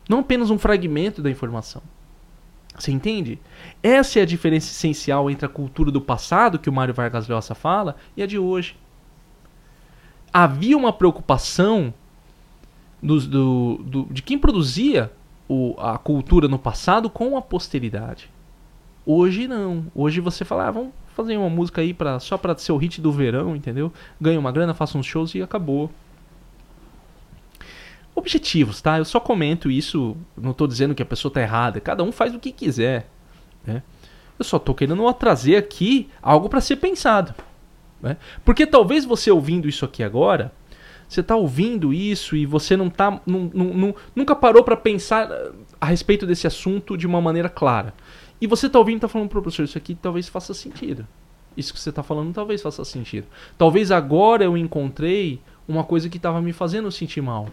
Não 0.10 0.20
apenas 0.20 0.50
um 0.50 0.58
fragmento 0.58 1.22
da 1.22 1.30
informação. 1.30 1.82
Você 2.78 2.92
entende? 2.92 3.40
Essa 3.82 4.20
é 4.20 4.22
a 4.22 4.26
diferença 4.26 4.68
essencial 4.68 5.30
entre 5.30 5.46
a 5.46 5.50
cultura 5.50 5.92
do 5.92 6.02
passado, 6.02 6.60
que 6.60 6.70
o 6.70 6.74
Mário 6.74 6.94
Vargas 6.94 7.28
Llosa 7.28 7.56
fala, 7.56 7.96
e 8.16 8.24
a 8.24 8.28
de 8.28 8.38
hoje. 8.38 8.76
Havia 10.32 10.78
uma 10.78 10.92
preocupação 10.92 11.94
do, 13.02 13.20
do, 13.22 13.84
do, 13.84 14.04
de 14.12 14.22
quem 14.22 14.38
produzia 14.38 15.12
o, 15.48 15.76
a 15.78 15.98
cultura 15.98 16.48
no 16.48 16.60
passado 16.60 17.10
com 17.10 17.38
a 17.38 17.42
posteridade. 17.42 18.30
Hoje 19.06 19.48
não. 19.48 19.86
Hoje 19.94 20.20
você 20.20 20.44
fala, 20.44 20.68
ah, 20.68 20.72
vamos 20.72 20.92
fazer 21.16 21.38
uma 21.38 21.50
música 21.50 21.82
aí 21.82 21.94
pra, 21.94 22.20
só 22.20 22.38
para 22.38 22.58
ser 22.58 22.72
o 22.72 22.78
hit 22.78 23.00
do 23.00 23.12
verão, 23.12 23.56
entendeu? 23.56 23.94
Ganha 24.20 24.40
uma 24.40 24.52
grana, 24.52 24.74
faça 24.74 24.98
uns 24.98 25.06
shows 25.06 25.34
e 25.36 25.42
acabou 25.42 25.90
objetivos, 28.16 28.82
tá? 28.82 28.98
Eu 28.98 29.06
só 29.06 29.20
comento 29.20 29.70
isso, 29.70 30.16
não 30.38 30.52
estou 30.52 30.66
dizendo 30.66 30.96
que 30.96 31.04
a 31.04 31.06
pessoa 31.06 31.30
está 31.30 31.42
errada. 31.42 31.82
Cada 31.82 32.04
um 32.04 32.12
faz 32.12 32.34
o 32.34 32.40
que 32.40 32.52
quiser, 32.52 33.08
né? 33.66 33.84
Eu 34.40 34.46
só 34.46 34.58
estou 34.58 34.74
querendo 34.74 35.14
trazer 35.14 35.58
aqui 35.58 36.10
algo 36.22 36.50
para 36.50 36.62
ser 36.62 36.78
pensado, 36.78 37.36
né? 38.02 38.18
Porque 38.44 38.66
talvez 38.66 39.06
você 39.06 39.30
ouvindo 39.30 39.68
isso 39.68 39.84
aqui 39.86 40.02
agora, 40.02 40.52
você 41.08 41.20
está 41.22 41.36
ouvindo 41.36 41.94
isso 41.94 42.36
e 42.36 42.46
você 42.46 42.76
não 42.76 42.90
tá, 42.90 43.22
não, 43.26 43.52
não, 43.54 43.96
nunca 44.16 44.36
parou 44.36 44.64
para 44.64 44.76
pensar 44.76 45.30
a 45.80 45.86
respeito 45.86 46.26
desse 46.26 46.48
assunto 46.48 46.98
de 46.98 47.06
uma 47.06 47.22
maneira 47.22 47.50
clara. 47.50 47.94
E 48.40 48.48
você 48.48 48.68
está 48.68 48.80
ouvindo, 48.80 48.98
está 48.98 49.08
falando, 49.08 49.30
professor, 49.30 49.64
isso 49.64 49.78
aqui 49.78 49.96
talvez 49.96 50.28
faça 50.28 50.54
sentido. 50.54 51.08
Isso 51.56 51.74
que 51.74 51.80
você 51.80 51.90
está 51.90 52.04
falando 52.04 52.34
talvez 52.34 52.62
faça 52.62 52.84
sentido. 52.84 53.28
Talvez 53.58 53.92
agora 53.92 54.44
eu 54.44 54.58
encontrei 54.58 55.40
uma 55.68 55.84
coisa 55.84 56.10
que 56.10 56.18
estava 56.18 56.42
me 56.42 56.52
fazendo 56.52 56.92
sentir 56.92 57.22
mal 57.22 57.48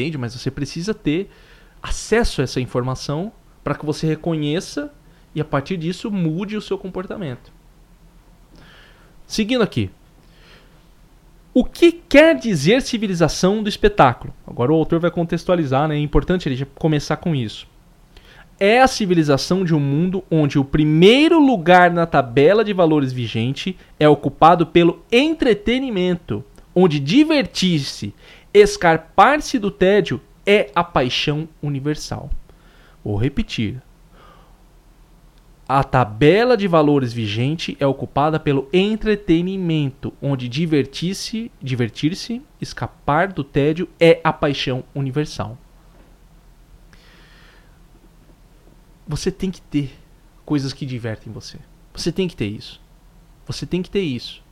entende, 0.00 0.16
mas 0.16 0.34
você 0.34 0.50
precisa 0.50 0.94
ter 0.94 1.30
acesso 1.82 2.40
a 2.40 2.44
essa 2.44 2.60
informação 2.60 3.32
para 3.62 3.74
que 3.74 3.84
você 3.84 4.06
reconheça 4.06 4.92
e 5.34 5.40
a 5.40 5.44
partir 5.44 5.76
disso 5.76 6.10
mude 6.10 6.56
o 6.56 6.60
seu 6.60 6.78
comportamento. 6.78 7.52
Seguindo 9.26 9.62
aqui. 9.62 9.90
O 11.52 11.64
que 11.64 11.92
quer 11.92 12.36
dizer 12.36 12.80
civilização 12.80 13.62
do 13.62 13.68
espetáculo? 13.68 14.32
Agora 14.46 14.72
o 14.72 14.76
autor 14.76 15.00
vai 15.00 15.10
contextualizar, 15.10 15.88
né? 15.88 15.96
é 15.96 15.98
importante 15.98 16.48
ele 16.48 16.64
começar 16.76 17.16
com 17.16 17.34
isso. 17.34 17.66
É 18.58 18.80
a 18.80 18.86
civilização 18.86 19.64
de 19.64 19.74
um 19.74 19.80
mundo 19.80 20.22
onde 20.30 20.58
o 20.58 20.64
primeiro 20.64 21.40
lugar 21.40 21.90
na 21.90 22.06
tabela 22.06 22.64
de 22.64 22.72
valores 22.72 23.12
vigente 23.12 23.76
é 23.98 24.08
ocupado 24.08 24.66
pelo 24.66 25.02
entretenimento, 25.10 26.44
onde 26.74 27.00
divertir-se 27.00 28.14
Escarpar-se 28.52 29.58
do 29.60 29.70
tédio 29.70 30.20
é 30.44 30.72
a 30.74 30.82
paixão 30.82 31.48
universal. 31.62 32.30
Vou 33.04 33.16
repetir. 33.16 33.80
A 35.68 35.84
tabela 35.84 36.56
de 36.56 36.66
valores 36.66 37.12
vigente 37.12 37.76
é 37.78 37.86
ocupada 37.86 38.40
pelo 38.40 38.68
entretenimento, 38.72 40.12
onde 40.20 40.48
divertir-se, 40.48 41.48
divertir-se, 41.62 42.42
escapar 42.60 43.32
do 43.32 43.44
tédio 43.44 43.88
é 44.00 44.20
a 44.24 44.32
paixão 44.32 44.82
universal. 44.92 45.56
Você 49.06 49.30
tem 49.30 49.48
que 49.48 49.60
ter 49.60 49.92
coisas 50.44 50.72
que 50.72 50.84
divertem 50.84 51.32
você. 51.32 51.58
Você 51.94 52.10
tem 52.10 52.26
que 52.26 52.34
ter 52.34 52.48
isso. 52.48 52.80
Você 53.46 53.64
tem 53.64 53.80
que 53.80 53.90
ter 53.90 54.02
isso 54.02 54.42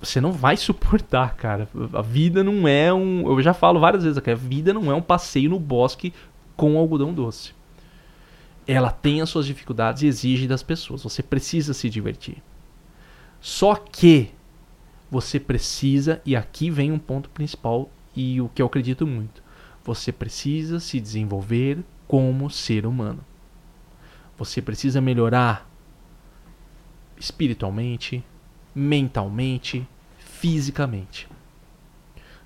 você 0.00 0.20
não 0.20 0.32
vai 0.32 0.56
suportar, 0.56 1.34
cara. 1.34 1.68
A 1.92 2.02
vida 2.02 2.44
não 2.44 2.68
é 2.68 2.92
um. 2.92 3.26
Eu 3.30 3.42
já 3.42 3.54
falo 3.54 3.80
várias 3.80 4.02
vezes 4.02 4.18
aqui, 4.18 4.30
a 4.30 4.34
vida 4.34 4.72
não 4.72 4.90
é 4.90 4.94
um 4.94 5.02
passeio 5.02 5.50
no 5.50 5.58
bosque 5.58 6.12
com 6.56 6.78
algodão 6.78 7.12
doce. 7.12 7.54
Ela 8.66 8.90
tem 8.90 9.20
as 9.20 9.30
suas 9.30 9.46
dificuldades 9.46 10.02
e 10.02 10.06
exige 10.06 10.48
das 10.48 10.62
pessoas. 10.62 11.02
Você 11.02 11.22
precisa 11.22 11.72
se 11.72 11.88
divertir. 11.88 12.42
Só 13.40 13.74
que 13.74 14.30
você 15.10 15.38
precisa, 15.38 16.20
e 16.26 16.34
aqui 16.34 16.68
vem 16.68 16.90
um 16.90 16.98
ponto 16.98 17.30
principal 17.30 17.88
e 18.14 18.40
o 18.40 18.48
que 18.48 18.60
eu 18.60 18.66
acredito 18.66 19.06
muito. 19.06 19.42
Você 19.84 20.10
precisa 20.10 20.80
se 20.80 20.98
desenvolver 20.98 21.78
como 22.08 22.50
ser 22.50 22.86
humano. 22.86 23.24
Você 24.36 24.60
precisa 24.60 25.00
melhorar 25.00 25.70
espiritualmente, 27.16 28.24
mentalmente, 28.76 29.88
fisicamente. 30.18 31.26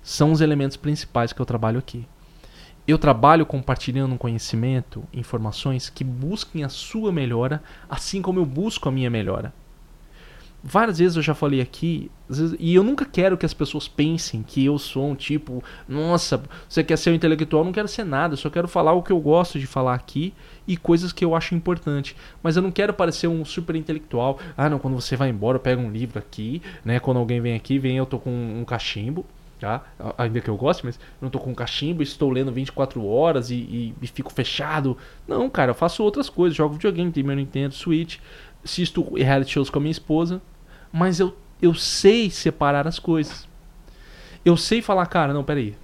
São 0.01 0.31
os 0.31 0.39
elementos 0.39 0.77
principais 0.77 1.33
que 1.33 1.41
eu 1.41 1.45
trabalho 1.45 1.77
aqui. 1.77 2.07
Eu 2.87 2.97
trabalho 2.97 3.45
compartilhando 3.45 4.17
conhecimento, 4.17 5.03
informações 5.13 5.89
que 5.89 6.05
busquem 6.05 6.63
a 6.63 6.69
sua 6.69 7.11
melhora, 7.11 7.61
assim 7.89 8.21
como 8.21 8.39
eu 8.39 8.45
busco 8.45 8.87
a 8.87 8.91
minha 8.91 9.09
melhora. 9.09 9.53
Várias 10.63 10.99
vezes 10.99 11.17
eu 11.17 11.23
já 11.23 11.33
falei 11.33 11.59
aqui, 11.59 12.11
vezes, 12.29 12.55
e 12.59 12.75
eu 12.75 12.83
nunca 12.83 13.03
quero 13.03 13.35
que 13.35 13.45
as 13.45 13.53
pessoas 13.53 13.87
pensem 13.87 14.43
que 14.43 14.63
eu 14.63 14.77
sou 14.77 15.09
um 15.09 15.15
tipo, 15.15 15.63
nossa, 15.89 16.43
você 16.69 16.83
quer 16.83 16.97
ser 16.97 17.09
um 17.09 17.15
intelectual, 17.15 17.61
eu 17.61 17.65
não 17.65 17.71
quero 17.71 17.87
ser 17.87 18.03
nada, 18.03 18.33
eu 18.33 18.37
só 18.37 18.47
quero 18.47 18.67
falar 18.67 18.93
o 18.93 19.01
que 19.01 19.11
eu 19.11 19.19
gosto 19.19 19.57
de 19.57 19.65
falar 19.65 19.95
aqui 19.95 20.35
e 20.67 20.77
coisas 20.77 21.11
que 21.11 21.25
eu 21.25 21.33
acho 21.33 21.55
importante. 21.55 22.15
Mas 22.43 22.57
eu 22.57 22.61
não 22.61 22.71
quero 22.71 22.93
parecer 22.93 23.27
um 23.27 23.43
super 23.43 23.75
intelectual. 23.75 24.37
Ah, 24.55 24.69
não, 24.69 24.77
quando 24.77 24.93
você 24.93 25.15
vai 25.15 25.29
embora, 25.29 25.55
eu 25.55 25.59
pego 25.59 25.81
um 25.81 25.89
livro 25.89 26.19
aqui, 26.19 26.61
né? 26.85 26.99
Quando 26.99 27.17
alguém 27.17 27.41
vem 27.41 27.55
aqui, 27.55 27.79
vem 27.79 27.97
eu 27.97 28.05
tô 28.05 28.19
com 28.19 28.29
um 28.29 28.63
cachimbo, 28.63 29.25
tá? 29.59 29.83
Ainda 30.15 30.41
que 30.41 30.49
eu 30.49 30.57
goste, 30.57 30.85
mas 30.85 30.99
não 31.19 31.31
tô 31.31 31.39
com 31.39 31.49
um 31.49 31.55
cachimbo, 31.55 32.03
estou 32.03 32.29
lendo 32.29 32.51
24 32.51 33.03
horas 33.03 33.49
e, 33.49 33.55
e, 33.55 33.95
e 33.99 34.05
fico 34.05 34.31
fechado. 34.31 34.95
Não, 35.27 35.49
cara, 35.49 35.71
eu 35.71 35.75
faço 35.75 36.03
outras 36.03 36.29
coisas, 36.29 36.55
jogo 36.55 36.75
videogame, 36.75 37.11
tenho 37.11 37.25
meu 37.25 37.35
Nintendo 37.35 37.73
Switch, 37.73 38.19
assisto 38.63 39.15
reality 39.15 39.53
shows 39.53 39.71
com 39.71 39.79
a 39.79 39.81
minha 39.81 39.91
esposa 39.91 40.39
mas 40.91 41.19
eu, 41.19 41.35
eu 41.61 41.73
sei 41.73 42.29
separar 42.29 42.87
as 42.87 42.99
coisas. 42.99 43.47
Eu 44.43 44.57
sei 44.57 44.81
falar, 44.81 45.05
cara, 45.05 45.33
não, 45.33 45.43
peraí. 45.43 45.75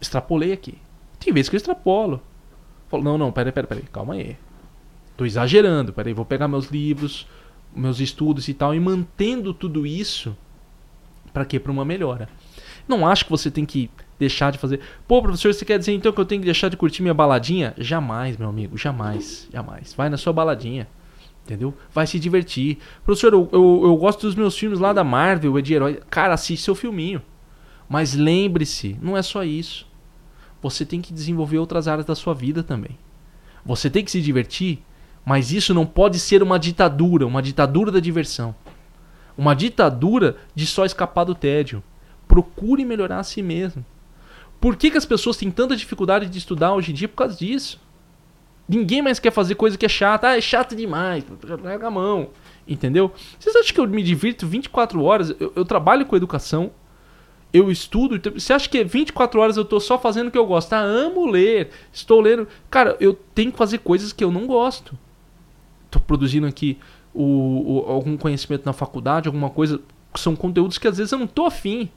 Extrapolei 0.00 0.52
aqui. 0.52 0.78
Tem 1.18 1.32
vezes 1.32 1.48
que 1.48 1.56
eu 1.56 1.58
extrapolo. 1.58 2.22
Falo, 2.88 3.02
não, 3.02 3.18
não, 3.18 3.30
peraí, 3.30 3.52
peraí, 3.52 3.68
peraí, 3.68 3.84
calma 3.92 4.14
aí. 4.14 4.36
Tô 5.16 5.24
exagerando, 5.24 5.92
peraí, 5.92 6.14
vou 6.14 6.24
pegar 6.24 6.48
meus 6.48 6.68
livros, 6.68 7.26
meus 7.74 8.00
estudos 8.00 8.48
e 8.48 8.54
tal, 8.54 8.74
e 8.74 8.80
mantendo 8.80 9.52
tudo 9.52 9.86
isso 9.86 10.36
para 11.32 11.44
quê? 11.44 11.60
Para 11.60 11.70
uma 11.70 11.84
melhora. 11.84 12.28
Não 12.88 13.06
acho 13.06 13.24
que 13.24 13.30
você 13.30 13.50
tem 13.50 13.64
que 13.64 13.90
deixar 14.18 14.50
de 14.50 14.58
fazer. 14.58 14.80
Pô, 15.06 15.22
professor, 15.22 15.52
você 15.52 15.64
quer 15.64 15.78
dizer 15.78 15.92
então 15.92 16.12
que 16.12 16.20
eu 16.20 16.24
tenho 16.24 16.40
que 16.40 16.46
deixar 16.46 16.68
de 16.68 16.76
curtir 16.76 17.02
minha 17.02 17.14
baladinha? 17.14 17.74
Jamais, 17.78 18.36
meu 18.36 18.48
amigo, 18.48 18.76
jamais, 18.76 19.48
jamais. 19.52 19.94
Vai 19.94 20.08
na 20.08 20.16
sua 20.16 20.32
baladinha. 20.32 20.88
Entendeu? 21.50 21.74
Vai 21.92 22.06
se 22.06 22.20
divertir. 22.20 22.78
Professor, 23.04 23.32
eu, 23.32 23.48
eu, 23.50 23.80
eu 23.82 23.96
gosto 23.96 24.20
dos 24.20 24.36
meus 24.36 24.56
filmes 24.56 24.78
lá 24.78 24.92
da 24.92 25.02
Marvel, 25.02 25.58
é 25.58 25.60
de 25.60 25.74
herói. 25.74 26.00
Cara, 26.08 26.32
assiste 26.32 26.62
seu 26.62 26.76
filminho. 26.76 27.20
Mas 27.88 28.14
lembre-se, 28.14 28.96
não 29.02 29.16
é 29.16 29.22
só 29.22 29.42
isso. 29.42 29.84
Você 30.62 30.86
tem 30.86 31.00
que 31.00 31.12
desenvolver 31.12 31.58
outras 31.58 31.88
áreas 31.88 32.06
da 32.06 32.14
sua 32.14 32.34
vida 32.34 32.62
também. 32.62 32.96
Você 33.66 33.90
tem 33.90 34.04
que 34.04 34.12
se 34.12 34.22
divertir 34.22 34.78
Mas 35.26 35.50
isso 35.50 35.74
não 35.74 35.84
pode 35.84 36.20
ser 36.20 36.40
uma 36.40 36.56
ditadura, 36.56 37.26
uma 37.26 37.42
ditadura 37.42 37.90
da 37.90 37.98
diversão. 37.98 38.54
Uma 39.36 39.52
ditadura 39.52 40.36
de 40.54 40.66
só 40.66 40.84
escapar 40.84 41.24
do 41.24 41.34
tédio. 41.34 41.82
Procure 42.28 42.84
melhorar 42.84 43.18
a 43.18 43.24
si 43.24 43.42
mesmo. 43.42 43.84
Por 44.60 44.76
que, 44.76 44.88
que 44.88 44.98
as 44.98 45.04
pessoas 45.04 45.36
têm 45.36 45.50
tanta 45.50 45.74
dificuldade 45.74 46.26
de 46.26 46.38
estudar 46.38 46.74
hoje 46.74 46.92
em 46.92 46.94
dia? 46.94 47.08
Por 47.08 47.16
causa 47.16 47.36
disso. 47.36 47.80
Ninguém 48.70 49.02
mais 49.02 49.18
quer 49.18 49.32
fazer 49.32 49.56
coisa 49.56 49.76
que 49.76 49.84
é 49.84 49.88
chata. 49.88 50.28
Ah, 50.28 50.38
é 50.38 50.40
chato 50.40 50.76
demais. 50.76 51.24
Pega 51.60 51.88
a 51.88 51.90
mão. 51.90 52.28
Entendeu? 52.68 53.12
Vocês 53.36 53.56
acham 53.56 53.74
que 53.74 53.80
eu 53.80 53.88
me 53.88 54.00
divirto 54.00 54.46
24 54.46 55.02
horas? 55.02 55.34
Eu, 55.40 55.52
eu 55.56 55.64
trabalho 55.64 56.06
com 56.06 56.14
educação. 56.14 56.70
Eu 57.52 57.68
estudo. 57.68 58.14
Então, 58.14 58.32
você 58.32 58.52
acha 58.52 58.68
que 58.68 58.84
24 58.84 59.40
horas 59.40 59.56
eu 59.56 59.64
tô 59.64 59.80
só 59.80 59.98
fazendo 59.98 60.28
o 60.28 60.30
que 60.30 60.38
eu 60.38 60.46
gosto? 60.46 60.72
Ah, 60.72 60.82
amo 60.82 61.26
ler. 61.26 61.70
Estou 61.92 62.20
lendo. 62.20 62.46
Cara, 62.70 62.96
eu 63.00 63.12
tenho 63.34 63.50
que 63.50 63.58
fazer 63.58 63.78
coisas 63.78 64.12
que 64.12 64.22
eu 64.22 64.30
não 64.30 64.46
gosto. 64.46 64.96
Tô 65.90 65.98
produzindo 65.98 66.46
aqui 66.46 66.78
o, 67.12 67.24
o, 67.88 67.90
algum 67.90 68.16
conhecimento 68.16 68.64
na 68.64 68.72
faculdade, 68.72 69.26
alguma 69.26 69.50
coisa. 69.50 69.80
São 70.14 70.36
conteúdos 70.36 70.78
que 70.78 70.86
às 70.86 70.96
vezes 70.96 71.10
eu 71.10 71.18
não 71.18 71.26
tô 71.26 71.44
afim. 71.44 71.90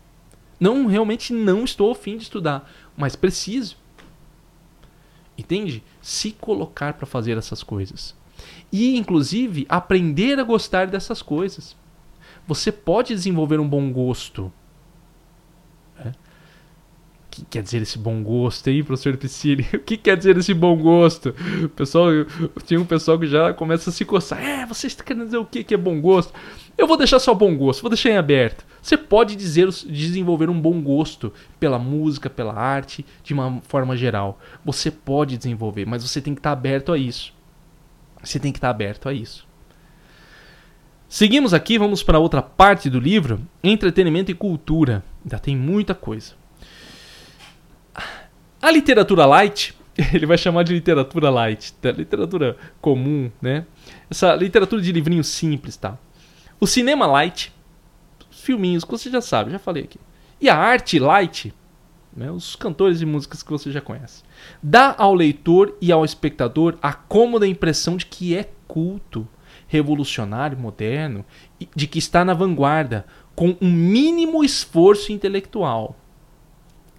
Não, 0.59 0.87
realmente 0.87 1.33
não 1.33 1.65
estou 1.65 1.91
afim 1.91 2.17
de 2.17 2.23
estudar. 2.23 2.67
Mas 2.97 3.15
preciso. 3.15 3.77
Entende? 5.37 5.83
Se 6.03 6.31
colocar 6.31 6.93
para 6.93 7.07
fazer 7.07 7.37
essas 7.37 7.63
coisas. 7.63 8.13
E, 8.71 8.97
inclusive, 8.97 9.65
aprender 9.69 10.37
a 10.37 10.43
gostar 10.43 10.87
dessas 10.87 11.21
coisas. 11.21 11.77
Você 12.45 12.73
pode 12.73 13.15
desenvolver 13.15 13.59
um 13.59 13.67
bom 13.67 13.91
gosto 13.91 14.51
que 17.33 17.43
quer 17.45 17.63
dizer 17.63 17.81
esse 17.81 17.97
bom 17.97 18.21
gosto 18.21 18.69
aí, 18.69 18.83
professor 18.83 19.17
Piscine? 19.17 19.65
O 19.73 19.79
que 19.79 19.97
quer 19.97 20.15
dizer 20.15 20.37
esse 20.37 20.53
bom 20.53 20.77
gosto? 20.77 21.33
O 21.63 21.69
pessoal, 21.69 22.07
tinha 22.63 22.79
um 22.79 22.85
pessoal 22.85 23.17
que 23.17 23.25
já 23.25 23.53
começa 23.53 23.89
a 23.89 23.93
se 23.93 24.05
coçar. 24.05 24.39
É, 24.39 24.65
você 24.65 24.85
está 24.87 25.03
querendo 25.03 25.25
dizer 25.25 25.37
o 25.37 25.45
que, 25.45 25.63
que 25.63 25.73
é 25.73 25.77
bom 25.77 25.99
gosto? 25.99 26.31
Eu 26.77 26.85
vou 26.85 26.95
deixar 26.95 27.19
só 27.19 27.33
bom 27.33 27.55
gosto, 27.57 27.81
vou 27.81 27.89
deixar 27.89 28.11
em 28.11 28.17
aberto. 28.17 28.63
Você 28.81 28.95
pode 28.95 29.35
dizer, 29.35 29.67
desenvolver 29.69 30.49
um 30.49 30.59
bom 30.59 30.79
gosto 30.81 31.33
pela 31.59 31.79
música, 31.79 32.29
pela 32.29 32.53
arte, 32.53 33.05
de 33.23 33.33
uma 33.33 33.61
forma 33.61 33.97
geral. 33.97 34.39
Você 34.63 34.91
pode 34.91 35.37
desenvolver, 35.37 35.85
mas 35.85 36.07
você 36.07 36.21
tem 36.21 36.35
que 36.35 36.39
estar 36.39 36.51
aberto 36.51 36.91
a 36.91 36.97
isso. 36.97 37.33
Você 38.23 38.39
tem 38.39 38.51
que 38.51 38.57
estar 38.57 38.69
aberto 38.69 39.09
a 39.09 39.13
isso. 39.13 39.47
Seguimos 41.09 41.53
aqui, 41.53 41.77
vamos 41.77 42.03
para 42.03 42.19
outra 42.19 42.41
parte 42.41 42.89
do 42.89 42.99
livro: 42.99 43.41
entretenimento 43.63 44.31
e 44.31 44.35
cultura. 44.35 45.03
Ainda 45.23 45.39
tem 45.39 45.55
muita 45.55 45.95
coisa. 45.95 46.42
A 48.63 48.71
literatura 48.71 49.25
light, 49.25 49.77
ele 50.13 50.25
vai 50.25 50.37
chamar 50.37 50.63
de 50.63 50.73
literatura 50.73 51.29
light, 51.29 51.73
tá? 51.73 51.91
literatura 51.91 52.55
comum, 52.79 53.29
né? 53.41 53.65
Essa 54.09 54.33
literatura 54.35 54.81
de 54.81 54.89
livrinho 54.89 55.21
simples, 55.21 55.75
tá? 55.75 55.97
O 56.61 56.65
cinema 56.65 57.05
light, 57.05 57.53
os 58.31 58.39
filminhos 58.39 58.85
que 58.85 58.91
você 58.91 59.09
já 59.09 59.19
sabe, 59.19 59.51
já 59.51 59.59
falei 59.59 59.83
aqui. 59.83 59.99
E 60.39 60.47
a 60.47 60.55
arte 60.55 60.97
light, 60.97 61.53
né? 62.15 62.31
os 62.31 62.55
cantores 62.55 63.01
e 63.01 63.05
músicas 63.05 63.43
que 63.43 63.51
você 63.51 63.69
já 63.69 63.81
conhece. 63.81 64.23
Dá 64.61 64.95
ao 64.97 65.13
leitor 65.13 65.77
e 65.81 65.91
ao 65.91 66.05
espectador 66.05 66.77
a 66.81 66.93
cômoda 66.93 67.45
impressão 67.45 67.97
de 67.97 68.05
que 68.05 68.33
é 68.33 68.49
culto, 68.65 69.27
revolucionário, 69.67 70.57
moderno, 70.57 71.25
de 71.75 71.85
que 71.85 71.99
está 71.99 72.23
na 72.23 72.33
vanguarda, 72.33 73.05
com 73.35 73.57
um 73.59 73.69
mínimo 73.69 74.41
esforço 74.41 75.11
intelectual. 75.11 75.97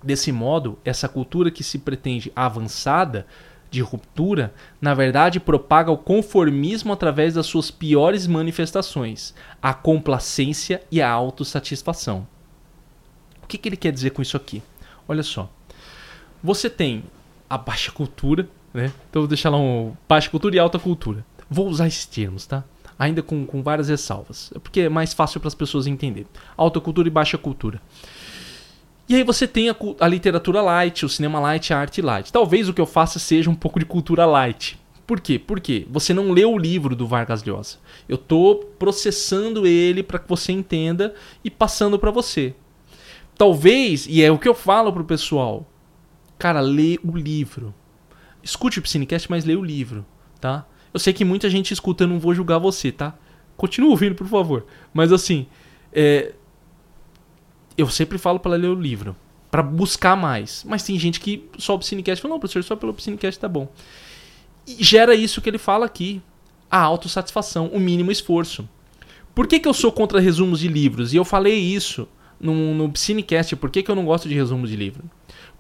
Desse 0.05 0.31
modo, 0.31 0.79
essa 0.85 1.09
cultura 1.09 1.51
que 1.51 1.65
se 1.65 1.79
pretende 1.79 2.31
avançada, 2.37 3.27
de 3.75 3.81
ruptura, 3.81 4.55
na 4.81 4.95
verdade 4.95 5.41
propaga 5.41 5.91
o 5.91 5.99
conformismo 5.99 6.93
através 6.93 7.35
das 7.35 7.47
suas 7.47 7.73
piores 7.73 8.25
manifestações, 8.25 9.35
a 9.61 9.75
complacência 9.75 10.81
e 10.93 11.03
a 11.03 11.11
autossatisfação. 11.11 12.27
O 13.43 13.47
que, 13.49 13.59
que 13.59 13.69
ele 13.69 13.77
quer 13.77 13.91
dizer 13.91 14.11
com 14.11 14.23
isso 14.23 14.37
aqui? 14.37 14.63
Olha 15.09 15.25
só. 15.25 15.51
Você 16.43 16.71
tem 16.71 17.03
a 17.51 17.59
baixa 17.59 17.91
cultura, 17.91 18.49
né? 18.73 18.93
Então 19.11 19.23
vou 19.23 19.29
deixar 19.29 19.51
lá 19.51 19.59
um 19.59 19.93
baixa 20.09 20.31
cultura 20.31 20.55
e 20.55 20.59
alta 20.59 20.79
cultura. 20.79 21.27
Vou 21.51 21.69
usar 21.69 21.89
esses 21.89 22.07
termos, 22.07 22.47
tá? 22.47 22.63
Ainda 22.97 23.23
com, 23.23 23.45
com 23.45 23.61
várias 23.61 23.89
ressalvas. 23.89 24.53
É 24.55 24.59
porque 24.61 24.83
é 24.83 24.89
mais 24.89 25.13
fácil 25.13 25.41
para 25.41 25.49
as 25.49 25.55
pessoas 25.55 25.89
entenderem. 25.89 26.29
Alta 26.57 26.81
cultura 26.81 27.09
e 27.09 27.11
baixa 27.11 27.37
cultura. 27.37 27.83
E 29.09 29.15
aí 29.15 29.23
você 29.23 29.47
tem 29.47 29.69
a, 29.69 29.77
a, 30.01 30.09
literatura 30.09 30.63
light, 30.63 31.05
o 31.05 31.09
cinema 31.09 31.39
light, 31.39 31.73
a 31.73 31.79
arte 31.79 32.01
light. 32.01 32.33
Talvez 32.33 32.69
o 32.69 32.75
que 32.75 32.81
eu 32.81 32.87
faça 32.87 33.19
seja 33.19 33.51
um 33.51 33.55
pouco 33.55 33.79
de 33.79 33.85
cultura 33.85 34.25
light. 34.25 34.79
Por 35.07 35.21
quê? 35.21 35.39
Porque 35.39 35.87
você 35.91 36.15
não 36.15 36.33
leu 36.33 36.53
o 36.53 36.59
livro 36.59 36.97
do 36.97 37.07
Vargas 37.07 37.43
Llosa. 37.43 37.77
Eu 38.09 38.15
estou 38.15 38.57
processando 38.79 39.67
ele 39.67 40.03
para 40.03 40.19
que 40.19 40.29
você 40.29 40.53
entenda 40.53 41.15
e 41.45 41.51
passando 41.51 41.99
para 41.99 42.11
você. 42.11 42.55
Talvez, 43.37 44.07
e 44.09 44.23
é 44.23 44.33
o 44.33 44.39
que 44.39 44.49
eu 44.49 44.55
falo 44.55 44.93
pro 44.93 45.05
pessoal, 45.05 45.69
cara, 46.39 46.61
lê 46.61 46.99
o 47.05 47.17
livro. 47.17 47.75
Escute 48.43 48.79
o 48.79 48.83
Psinecast, 48.83 49.31
mas 49.31 49.45
lê 49.45 49.55
o 49.55 49.63
livro, 49.63 50.07
tá? 50.41 50.67
Eu 50.93 51.01
sei 51.01 51.13
que 51.13 51.25
muita 51.25 51.51
gente 51.51 51.73
escuta, 51.73 52.05
eu 52.05 52.09
não 52.09 52.19
vou 52.19 52.35
julgar 52.35 52.59
você, 52.59 52.91
tá? 52.91 53.15
Continua 53.57 53.91
ouvindo, 53.91 54.15
por 54.15 54.27
favor. 54.27 54.65
Mas 54.93 55.13
assim, 55.13 55.47
é, 55.93 56.33
eu 57.77 57.89
sempre 57.89 58.19
falo 58.19 58.39
para 58.39 58.57
ler 58.57 58.69
o 58.69 58.75
livro, 58.75 59.17
para 59.51 59.63
buscar 59.63 60.17
mais. 60.17 60.65
Mas 60.67 60.83
tem 60.83 60.99
gente 60.99 61.21
que 61.21 61.49
só 61.59 61.75
o 61.75 61.79
Piscinecast 61.79 62.23
fala, 62.23 62.35
não, 62.35 62.41
professor, 62.41 62.63
só 62.63 62.77
pelo 62.77 62.95
Piscinecast 62.95 63.41
tá 63.41 63.49
bom. 63.49 63.69
E 64.67 64.83
gera 64.83 65.15
isso 65.15 65.41
que 65.41 65.49
ele 65.49 65.59
fala 65.59 65.87
aqui, 65.87 66.23
a 66.71 66.81
autossatisfação, 66.81 67.69
o 67.69 67.79
mínimo 67.79 68.11
esforço. 68.11 68.69
Por 69.35 69.47
que, 69.47 69.59
que 69.59 69.69
eu 69.69 69.75
sou 69.75 69.91
contra 69.93 70.21
resumos 70.21 70.61
de 70.61 70.69
livros? 70.69 71.13
E 71.13 71.17
eu 71.17 71.25
falei 71.25 71.59
isso 71.59 72.09
no, 72.41 72.75
no 72.75 72.91
Piscinecast, 72.91 73.57
por 73.57 73.71
que, 73.71 73.83
que 73.83 73.91
eu 73.91 73.95
não 73.95 74.05
gosto 74.05 74.29
de 74.29 74.35
resumos 74.35 74.71
de 74.71 74.77
livro? 74.77 75.05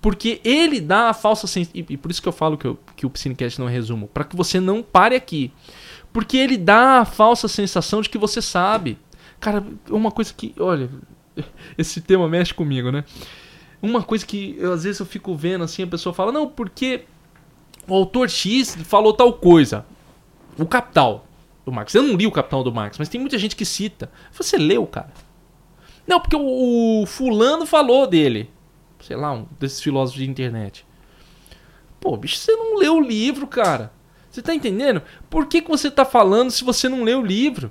Porque 0.01 0.41
ele 0.45 0.81
dá 0.81 1.09
a 1.09 1.15
falsa 1.15 1.47
sensação, 1.47 1.85
e 1.89 1.97
por 1.97 2.11
isso 2.11 2.21
que 2.21 2.29
eu 2.29 2.33
falo 2.33 2.59
que, 2.59 2.67
eu, 2.67 2.79
que 2.95 3.07
o 3.07 3.11
Piscinecast 3.11 3.59
não 3.59 3.69
é 3.69 3.73
resumo, 3.73 4.07
para 4.09 4.25
que 4.25 4.37
você 4.37 4.61
não 4.61 4.83
pare 4.83 5.17
aqui. 5.17 5.51
Porque 6.13 6.37
ele 6.37 6.57
dá 6.57 7.01
a 7.01 7.05
falsa 7.05 7.49
sensação 7.49 8.01
de 8.01 8.09
que 8.09 8.19
você 8.19 8.41
sabe. 8.41 8.99
Cara, 9.41 9.65
uma 9.91 10.11
coisa 10.11 10.33
que, 10.33 10.55
olha, 10.59 10.89
esse 11.77 12.01
tema 12.01 12.29
mexe 12.29 12.53
comigo, 12.53 12.91
né? 12.91 13.05
Uma 13.81 14.03
coisa 14.03 14.25
que 14.25 14.57
eu, 14.59 14.73
às 14.73 14.85
vezes 14.85 15.01
eu 15.01 15.07
fico 15.07 15.35
vendo 15.35 15.65
assim, 15.65 15.83
a 15.83 15.87
pessoa 15.87 16.15
fala, 16.15 16.33
não, 16.33 16.49
porque 16.49 17.05
o 17.87 17.95
autor 17.95 18.31
X 18.31 18.77
falou 18.85 19.13
tal 19.13 19.33
coisa. 19.33 19.85
O 20.59 20.67
Capital 20.67 21.27
do 21.65 21.73
Marx. 21.73 21.95
Eu 21.95 22.03
não 22.03 22.17
li 22.17 22.27
o 22.27 22.33
Capital 22.33 22.63
do 22.63 22.73
Marx, 22.73 22.99
mas 22.99 23.09
tem 23.09 23.21
muita 23.21 23.39
gente 23.39 23.57
que 23.57 23.65
cita. 23.65 24.11
Você 24.33 24.57
leu, 24.57 24.87
cara? 24.87 25.13
Não, 26.07 26.21
porque 26.21 26.37
o, 26.37 27.03
o 27.03 27.07
fulano 27.07 27.67
falou 27.67 28.07
dele. 28.07 28.51
Sei 29.01 29.17
lá, 29.17 29.33
um 29.33 29.47
desses 29.59 29.81
filósofos 29.81 30.23
de 30.23 30.31
internet. 30.31 30.87
Pô, 32.01 32.17
bicho, 32.17 32.37
você 32.37 32.53
não 32.53 32.79
leu 32.79 32.97
o 32.97 33.01
livro, 33.01 33.47
cara. 33.47 33.93
Você 34.31 34.43
tá 34.43 34.55
entendendo? 34.55 35.03
Por 35.31 35.47
que, 35.47 35.63
que 35.63 35.69
você 35.69 35.91
tá 35.91 36.05
falando 36.05 36.51
se 36.51 36.65
você 36.65 36.89
não 36.89 37.05
leu 37.05 37.21
o 37.21 37.27
livro? 37.27 37.71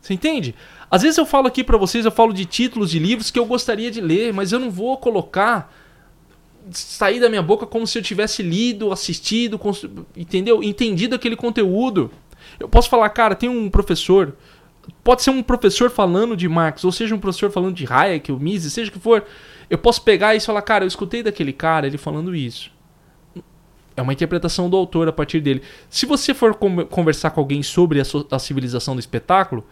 Você 0.00 0.12
entende? 0.12 0.54
Às 0.94 1.02
vezes 1.02 1.18
eu 1.18 1.26
falo 1.26 1.48
aqui 1.48 1.64
para 1.64 1.76
vocês, 1.76 2.04
eu 2.04 2.12
falo 2.12 2.32
de 2.32 2.44
títulos 2.44 2.88
de 2.88 3.00
livros 3.00 3.28
que 3.28 3.36
eu 3.36 3.44
gostaria 3.44 3.90
de 3.90 4.00
ler, 4.00 4.32
mas 4.32 4.52
eu 4.52 4.60
não 4.60 4.70
vou 4.70 4.96
colocar 4.96 5.74
sair 6.70 7.18
da 7.18 7.28
minha 7.28 7.42
boca 7.42 7.66
como 7.66 7.84
se 7.84 7.98
eu 7.98 8.02
tivesse 8.02 8.44
lido, 8.44 8.92
assistido, 8.92 9.60
entendeu? 10.16 10.62
Entendido 10.62 11.16
aquele 11.16 11.34
conteúdo. 11.34 12.12
Eu 12.60 12.68
posso 12.68 12.88
falar, 12.88 13.08
cara, 13.08 13.34
tem 13.34 13.48
um 13.48 13.68
professor, 13.68 14.36
pode 15.02 15.24
ser 15.24 15.30
um 15.30 15.42
professor 15.42 15.90
falando 15.90 16.36
de 16.36 16.48
Marx, 16.48 16.84
ou 16.84 16.92
seja, 16.92 17.12
um 17.12 17.18
professor 17.18 17.50
falando 17.50 17.74
de 17.74 17.92
Hayek, 17.92 18.30
ou 18.30 18.38
Mises, 18.38 18.72
seja 18.72 18.88
o 18.88 18.92
que 18.92 19.00
for. 19.00 19.24
Eu 19.68 19.78
posso 19.78 20.00
pegar 20.00 20.36
isso 20.36 20.44
e 20.44 20.46
falar, 20.46 20.62
cara, 20.62 20.84
eu 20.84 20.88
escutei 20.88 21.24
daquele 21.24 21.52
cara 21.52 21.88
ele 21.88 21.98
falando 21.98 22.32
isso. 22.36 22.70
É 23.96 24.00
uma 24.00 24.12
interpretação 24.12 24.70
do 24.70 24.76
autor 24.76 25.08
a 25.08 25.12
partir 25.12 25.40
dele. 25.40 25.60
Se 25.90 26.06
você 26.06 26.32
for 26.32 26.54
conversar 26.54 27.30
com 27.30 27.40
alguém 27.40 27.64
sobre 27.64 28.00
a, 28.00 28.04
a 28.30 28.38
civilização 28.38 28.94
do 28.94 29.00
espetáculo, 29.00 29.66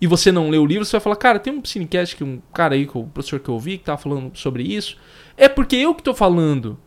e 0.00 0.06
você 0.06 0.30
não 0.30 0.50
lê 0.50 0.58
o 0.58 0.66
livro, 0.66 0.84
você 0.84 0.92
vai 0.92 1.00
falar, 1.00 1.16
cara, 1.16 1.38
tem 1.38 1.52
um 1.52 1.64
cinecast 1.64 2.16
que 2.16 2.24
um 2.24 2.40
cara 2.52 2.74
aí, 2.74 2.86
que 2.86 2.98
o 2.98 3.04
professor 3.04 3.40
que 3.40 3.48
eu 3.48 3.54
ouvi, 3.54 3.78
que 3.78 3.84
tava 3.84 3.98
falando 3.98 4.36
sobre 4.36 4.62
isso. 4.62 4.96
É 5.36 5.48
porque 5.48 5.76
eu 5.76 5.94
que 5.94 6.02
tô 6.02 6.14
falando 6.14 6.78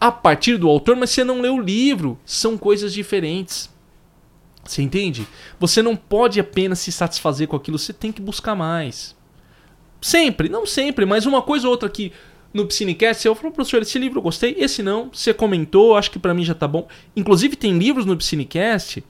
a 0.00 0.10
partir 0.10 0.56
do 0.56 0.68
autor, 0.68 0.96
mas 0.96 1.10
você 1.10 1.22
não 1.22 1.40
leu 1.40 1.56
o 1.56 1.60
livro. 1.60 2.18
São 2.24 2.56
coisas 2.56 2.94
diferentes. 2.94 3.68
Você 4.64 4.82
entende? 4.82 5.26
Você 5.58 5.82
não 5.82 5.94
pode 5.94 6.40
apenas 6.40 6.78
se 6.78 6.90
satisfazer 6.90 7.46
com 7.48 7.56
aquilo, 7.56 7.78
você 7.78 7.92
tem 7.92 8.12
que 8.12 8.22
buscar 8.22 8.54
mais. 8.54 9.16
Sempre, 10.00 10.48
não 10.48 10.64
sempre, 10.64 11.04
mas 11.04 11.26
uma 11.26 11.42
coisa 11.42 11.66
ou 11.66 11.72
outra 11.72 11.88
que 11.88 12.12
no 12.52 12.66
Psinecast, 12.66 13.26
eu 13.26 13.34
falo, 13.34 13.52
professor, 13.52 13.82
esse 13.82 13.98
livro 13.98 14.18
eu 14.18 14.22
gostei, 14.22 14.56
esse 14.58 14.82
não, 14.82 15.10
você 15.12 15.32
comentou, 15.32 15.96
acho 15.96 16.10
que 16.10 16.18
para 16.18 16.34
mim 16.34 16.44
já 16.44 16.54
tá 16.54 16.66
bom. 16.66 16.88
Inclusive 17.14 17.54
tem 17.54 17.78
livros 17.78 18.04
no 18.04 18.16
Psinecast 18.16 19.04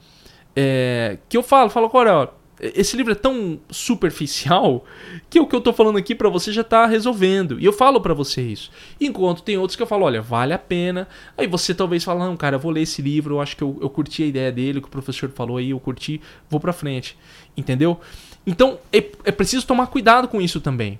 é, 0.55 1.17
que 1.27 1.37
eu 1.37 1.43
falo, 1.43 1.69
falo, 1.69 1.89
olha, 1.93 2.29
esse 2.61 2.95
livro 2.95 3.11
é 3.11 3.15
tão 3.15 3.59
superficial 3.71 4.85
que 5.29 5.39
o 5.39 5.47
que 5.47 5.55
eu 5.55 5.61
tô 5.61 5.73
falando 5.73 5.97
aqui 5.97 6.13
para 6.13 6.29
você 6.29 6.53
já 6.53 6.63
tá 6.63 6.85
resolvendo. 6.85 7.59
E 7.59 7.65
eu 7.65 7.73
falo 7.73 7.99
para 7.99 8.13
você 8.13 8.41
isso. 8.41 8.69
Enquanto 8.99 9.41
tem 9.41 9.57
outros 9.57 9.75
que 9.75 9.81
eu 9.81 9.87
falo, 9.87 10.05
olha, 10.05 10.21
vale 10.21 10.53
a 10.53 10.59
pena. 10.59 11.07
Aí 11.35 11.47
você 11.47 11.73
talvez 11.73 12.03
fala, 12.03 12.27
não, 12.27 12.37
cara, 12.37 12.57
eu 12.57 12.59
vou 12.59 12.71
ler 12.71 12.81
esse 12.81 13.01
livro, 13.01 13.35
eu 13.35 13.41
acho 13.41 13.57
que 13.57 13.63
eu, 13.63 13.79
eu 13.81 13.89
curti 13.89 14.21
a 14.21 14.27
ideia 14.27 14.51
dele, 14.51 14.77
o 14.77 14.81
que 14.81 14.87
o 14.87 14.91
professor 14.91 15.29
falou 15.31 15.57
aí, 15.57 15.71
eu 15.71 15.79
curti, 15.79 16.21
vou 16.49 16.59
pra 16.59 16.71
frente. 16.71 17.17
Entendeu? 17.57 17.99
Então, 18.45 18.77
é, 18.93 18.97
é 19.23 19.31
preciso 19.31 19.65
tomar 19.65 19.87
cuidado 19.87 20.27
com 20.27 20.39
isso 20.39 20.61
também. 20.61 20.99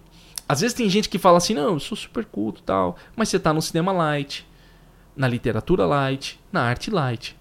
Às 0.49 0.61
vezes 0.61 0.75
tem 0.75 0.89
gente 0.89 1.09
que 1.09 1.19
fala 1.19 1.37
assim, 1.37 1.53
não, 1.53 1.73
eu 1.73 1.79
sou 1.79 1.95
super 1.95 2.25
culto 2.25 2.61
tal, 2.63 2.97
mas 3.15 3.29
você 3.29 3.39
tá 3.39 3.53
no 3.53 3.61
cinema 3.61 3.91
light, 3.91 4.45
na 5.15 5.27
literatura 5.27 5.85
light, 5.85 6.39
na 6.51 6.63
arte 6.63 6.89
light. 6.89 7.37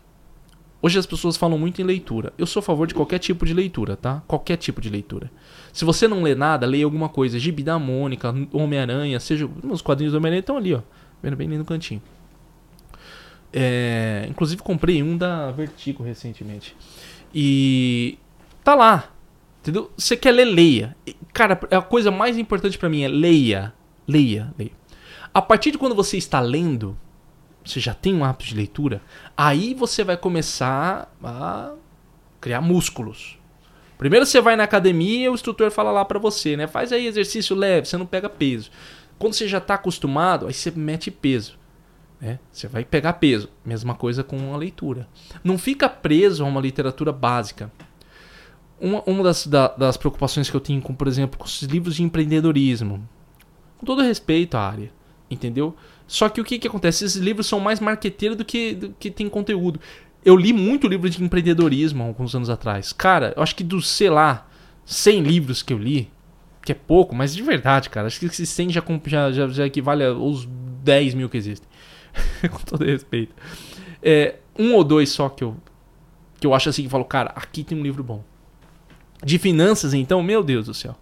Hoje 0.83 0.99
as 0.99 1.05
pessoas 1.05 1.37
falam 1.37 1.59
muito 1.59 1.81
em 1.83 1.85
leitura. 1.85 2.33
Eu 2.39 2.47
sou 2.47 2.61
a 2.61 2.63
favor 2.63 2.87
de 2.87 2.95
qualquer 2.95 3.19
tipo 3.19 3.45
de 3.45 3.53
leitura, 3.53 3.97
tá? 3.97 4.23
Qualquer 4.27 4.57
tipo 4.57 4.81
de 4.81 4.89
leitura. 4.89 5.31
Se 5.73 5.85
você 5.85 6.09
não 6.09 6.23
lê 6.23 6.35
nada, 6.35 6.67
leia 6.67 6.85
alguma 6.85 7.09
coisa. 7.09 7.39
Gibi 7.39 7.63
da 7.63 7.79
Mônica, 7.79 8.35
Homem-Aranha, 8.53 9.21
seja. 9.21 9.49
Os 9.65 9.83
quadrinhos 9.83 10.13
do 10.13 10.17
Homem-Aranha 10.17 10.41
estão 10.41 10.57
ali, 10.57 10.73
ó. 10.73 10.81
Vendo 11.23 11.37
bem 11.37 11.49
ali 11.49 11.59
no 11.59 11.67
cantinho. 11.67 12.01
É, 13.53 14.27
inclusive 14.29 14.63
comprei 14.63 15.03
um 15.03 15.17
da 15.17 15.51
Vertigo 15.51 16.03
recentemente. 16.03 16.75
E. 17.35 18.19
Tá 18.65 18.75
lá. 18.75 19.11
Entendeu? 19.61 19.91
Você 19.97 20.17
quer 20.17 20.33
ler, 20.33 20.47
leia. 20.47 20.97
Cara, 21.35 21.61
a 21.71 21.83
coisa 21.83 22.11
mais 22.11 22.39
importante 22.39 22.79
para 22.79 22.89
mim 22.89 23.03
é 23.03 23.09
leia. 23.09 23.75
Leia, 24.09 24.53
leia. 24.59 24.73
A 25.33 25.43
partir 25.43 25.71
de 25.73 25.79
quando 25.79 25.95
você 25.95 26.17
está 26.17 26.41
lendo, 26.41 26.97
você 27.71 27.81
já 27.81 27.95
tem 27.95 28.15
um 28.15 28.25
hábito 28.25 28.47
de 28.47 28.55
leitura, 28.55 29.01
aí 29.37 29.75
você 29.75 30.05
vai 30.05 30.17
começar 30.17 31.15
a 31.23 31.73
criar 32.41 32.61
músculos. 32.61 33.39
Primeiro 33.99 34.25
você 34.25 34.41
vai 34.41 34.57
na 34.57 34.65
academia 34.65 35.27
e 35.27 35.29
o 35.29 35.35
instrutor 35.35 35.71
fala 35.71 35.91
lá 35.91 36.05
para 36.05 36.19
você, 36.19 36.57
né? 36.57 36.67
Faz 36.67 36.93
aí 36.93 37.07
exercício 37.07 37.55
leve, 37.55 37.87
você 37.87 37.97
não 37.97 38.07
pega 38.07 38.29
peso. 38.29 38.71
Quando 39.19 39.35
você 39.35 39.47
já 39.47 39.59
está 39.59 39.75
acostumado, 39.75 40.47
aí 40.47 40.55
você 40.55 40.71
mete 40.71 41.11
peso. 41.11 41.59
Né? 42.21 42.39
Você 42.53 42.67
vai 42.67 42.85
pegar 42.85 43.15
peso. 43.15 43.49
Mesma 43.65 43.95
coisa 43.95 44.25
com 44.25 44.55
a 44.55 44.57
leitura. 44.57 45.09
Não 45.43 45.59
fica 45.59 45.89
preso 45.89 46.45
a 46.45 46.47
uma 46.47 46.61
literatura 46.61 47.13
básica. 47.13 47.71
Uma, 48.81 49.03
uma 49.07 49.23
das, 49.23 49.47
da, 49.47 49.69
das 49.69 49.97
preocupações 49.97 50.49
que 50.49 50.57
eu 50.57 50.61
tenho, 50.61 50.81
com, 50.81 50.95
por 50.95 51.07
exemplo, 51.07 51.39
com 51.39 51.45
os 51.45 51.63
livros 51.63 51.97
de 51.97 52.03
empreendedorismo, 52.03 53.07
com 53.77 53.85
todo 53.85 54.03
respeito 54.03 54.57
à 54.57 54.67
área, 54.67 54.91
entendeu? 55.31 55.75
Só 56.07 56.29
que 56.29 56.41
o 56.41 56.45
que, 56.45 56.59
que 56.59 56.67
acontece? 56.67 57.05
Esses 57.05 57.21
livros 57.21 57.47
são 57.47 57.61
mais 57.61 57.79
marqueteiros 57.79 58.37
do 58.37 58.45
que, 58.45 58.75
do 58.75 58.95
que 58.99 59.11
tem 59.11 59.29
conteúdo. 59.29 59.81
Eu 60.25 60.37
li 60.37 60.53
muito 60.53 60.89
livro 60.89 61.09
de 61.09 61.23
empreendedorismo 61.23 62.03
alguns 62.03 62.35
anos 62.35 62.51
atrás. 62.51 62.93
Cara, 62.93 63.33
eu 63.37 63.43
acho 63.43 63.55
que 63.55 63.65
dos, 63.65 63.89
sei 63.89 64.11
lá, 64.11 64.47
100 64.85 65.23
livros 65.23 65.63
que 65.63 65.73
eu 65.73 65.79
li, 65.79 66.11
que 66.63 66.73
é 66.73 66.75
pouco, 66.75 67.15
mas 67.15 67.35
de 67.35 67.43
verdade, 67.43 67.89
cara, 67.89 68.07
acho 68.07 68.19
que 68.19 68.27
esses 68.27 68.49
100 68.49 68.71
já, 68.71 68.83
já, 69.07 69.33
já, 69.33 69.49
já 69.49 69.67
equivale 69.67 70.05
aos 70.05 70.47
10 70.83 71.15
mil 71.15 71.29
que 71.29 71.37
existem. 71.37 71.69
Com 72.51 72.59
todo 72.59 72.85
respeito. 72.85 73.35
É, 74.03 74.37
um 74.59 74.75
ou 74.75 74.85
dois 74.85 75.11
só 75.11 75.29
que 75.29 75.45
eu, 75.45 75.57
que 76.39 76.47
eu 76.47 76.53
acho 76.53 76.69
assim, 76.69 76.83
que 76.83 76.89
falo, 76.89 77.05
cara, 77.05 77.33
aqui 77.37 77.63
tem 77.63 77.79
um 77.79 77.83
livro 77.83 78.03
bom. 78.03 78.25
De 79.25 79.39
finanças, 79.39 79.95
então, 79.95 80.23
meu 80.23 80.43
Deus 80.43 80.67
do 80.67 80.75
céu. 80.75 80.97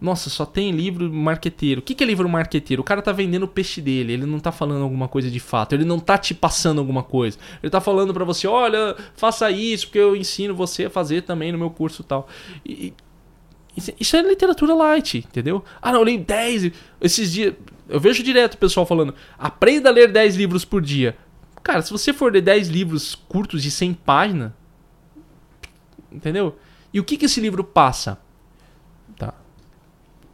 Nossa, 0.00 0.30
só 0.30 0.46
tem 0.46 0.70
livro 0.70 1.12
marqueteiro. 1.12 1.80
O 1.80 1.82
que, 1.82 1.94
que 1.94 2.04
é 2.04 2.06
livro 2.06 2.28
marqueteiro? 2.28 2.82
O 2.82 2.84
cara 2.84 3.02
tá 3.02 3.10
vendendo 3.10 3.42
o 3.42 3.48
peixe 3.48 3.80
dele, 3.80 4.12
ele 4.12 4.26
não 4.26 4.38
tá 4.38 4.52
falando 4.52 4.82
alguma 4.82 5.08
coisa 5.08 5.28
de 5.28 5.40
fato, 5.40 5.74
ele 5.74 5.84
não 5.84 5.98
tá 5.98 6.16
te 6.16 6.34
passando 6.34 6.78
alguma 6.78 7.02
coisa. 7.02 7.36
Ele 7.62 7.70
tá 7.70 7.80
falando 7.80 8.14
para 8.14 8.24
você, 8.24 8.46
olha, 8.46 8.96
faça 9.16 9.50
isso, 9.50 9.86
porque 9.86 9.98
eu 9.98 10.14
ensino 10.14 10.54
você 10.54 10.84
a 10.84 10.90
fazer 10.90 11.22
também 11.22 11.50
no 11.50 11.58
meu 11.58 11.70
curso 11.70 12.04
tal. 12.04 12.28
e 12.64 12.90
tal. 12.90 13.08
Isso 13.98 14.16
é 14.16 14.22
literatura 14.22 14.74
light, 14.74 15.18
entendeu? 15.18 15.64
Ah, 15.80 15.92
não, 15.92 16.00
eu 16.00 16.04
leio 16.04 16.18
10. 16.18 16.72
Esses 17.00 17.32
dias. 17.32 17.54
Eu 17.88 18.00
vejo 18.00 18.22
direto 18.22 18.54
o 18.54 18.58
pessoal 18.58 18.84
falando: 18.84 19.14
aprenda 19.38 19.88
a 19.88 19.92
ler 19.92 20.10
10 20.10 20.36
livros 20.36 20.64
por 20.64 20.82
dia. 20.82 21.16
Cara, 21.62 21.82
se 21.82 21.90
você 21.90 22.12
for 22.12 22.32
ler 22.32 22.40
10 22.40 22.68
livros 22.68 23.14
curtos 23.14 23.62
de 23.62 23.70
100 23.70 23.94
páginas. 23.94 24.52
Entendeu? 26.10 26.58
E 26.92 26.98
o 26.98 27.04
que, 27.04 27.16
que 27.16 27.26
esse 27.26 27.40
livro 27.40 27.62
passa? 27.62 28.18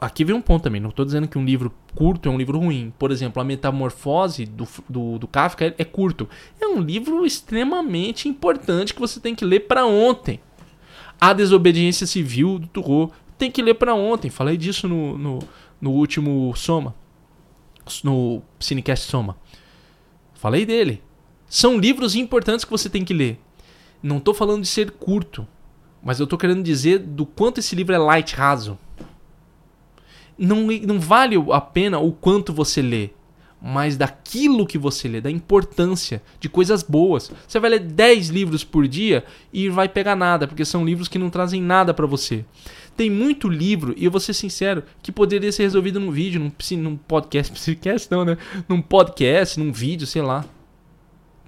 Aqui 0.04 0.24
vem 0.24 0.34
um 0.34 0.40
ponto 0.40 0.62
também. 0.62 0.80
Não 0.80 0.90
estou 0.90 1.04
dizendo 1.04 1.26
que 1.26 1.38
um 1.38 1.44
livro 1.44 1.72
curto 1.94 2.28
é 2.28 2.32
um 2.32 2.38
livro 2.38 2.58
ruim. 2.58 2.92
Por 2.98 3.10
exemplo, 3.10 3.40
a 3.40 3.44
Metamorfose 3.44 4.44
do, 4.44 4.68
do, 4.88 5.18
do 5.18 5.26
Kafka 5.26 5.74
é, 5.76 5.84
curto. 5.84 6.28
É 6.60 6.66
um 6.66 6.80
livro 6.80 7.24
extremamente 7.24 8.28
importante 8.28 8.94
que 8.94 9.00
você 9.00 9.18
tem 9.20 9.34
que 9.34 9.44
ler 9.44 9.60
para 9.60 9.86
ontem. 9.86 10.40
A 11.20 11.32
Desobediência 11.32 12.06
Civil 12.06 12.58
do 12.58 12.66
Turro 12.66 13.12
tem 13.38 13.50
que 13.50 13.62
ler 13.62 13.74
para 13.74 13.94
ontem. 13.94 14.30
Falei 14.30 14.56
disso 14.56 14.88
no, 14.88 15.16
no, 15.16 15.38
no, 15.80 15.90
último 15.92 16.52
Soma. 16.54 16.94
No 18.02 18.42
Cinecast 18.60 19.10
Soma. 19.10 19.36
Falei 20.34 20.66
dele. 20.66 21.02
São 21.48 21.78
livros 21.78 22.14
importantes 22.14 22.64
que 22.64 22.70
você 22.70 22.90
tem 22.90 23.04
que 23.04 23.14
ler. 23.14 23.38
Não 24.02 24.18
estou 24.18 24.34
falando 24.34 24.62
de 24.62 24.68
ser 24.68 24.90
curto. 24.90 25.46
Mas 26.02 26.20
eu 26.20 26.24
estou 26.24 26.38
querendo 26.38 26.62
dizer 26.62 26.98
do 26.98 27.24
quanto 27.24 27.60
esse 27.60 27.74
livro 27.74 27.94
é 27.94 27.98
light, 27.98 28.34
raso 28.34 28.78
não, 30.38 30.66
não 30.66 30.98
vale 30.98 31.36
a 31.52 31.60
pena 31.60 31.98
o 31.98 32.12
quanto 32.12 32.52
você 32.52 32.82
lê, 32.82 33.10
mas 33.62 33.96
daquilo 33.96 34.66
que 34.66 34.76
você 34.76 35.08
lê, 35.08 35.20
da 35.20 35.30
importância, 35.30 36.22
de 36.38 36.48
coisas 36.48 36.82
boas. 36.82 37.32
Você 37.48 37.58
vai 37.58 37.70
ler 37.70 37.80
10 37.80 38.28
livros 38.28 38.62
por 38.62 38.86
dia 38.86 39.24
e 39.52 39.68
vai 39.68 39.88
pegar 39.88 40.14
nada, 40.14 40.46
porque 40.46 40.64
são 40.64 40.84
livros 40.84 41.08
que 41.08 41.18
não 41.18 41.30
trazem 41.30 41.62
nada 41.62 41.94
para 41.94 42.06
você. 42.06 42.44
Tem 42.96 43.08
muito 43.08 43.48
livro, 43.48 43.94
e 43.96 44.04
eu 44.04 44.10
vou 44.10 44.20
ser 44.20 44.34
sincero, 44.34 44.84
que 45.02 45.10
poderia 45.10 45.50
ser 45.50 45.62
resolvido 45.62 45.98
num 45.98 46.10
vídeo, 46.10 46.40
num, 46.40 46.52
num 46.78 46.96
podcast, 46.96 47.52
podcast 47.58 48.08
não, 48.10 48.24
né? 48.24 48.36
Num 48.68 48.82
podcast, 48.82 49.58
num 49.58 49.72
vídeo, 49.72 50.06
sei 50.06 50.22
lá. 50.22 50.44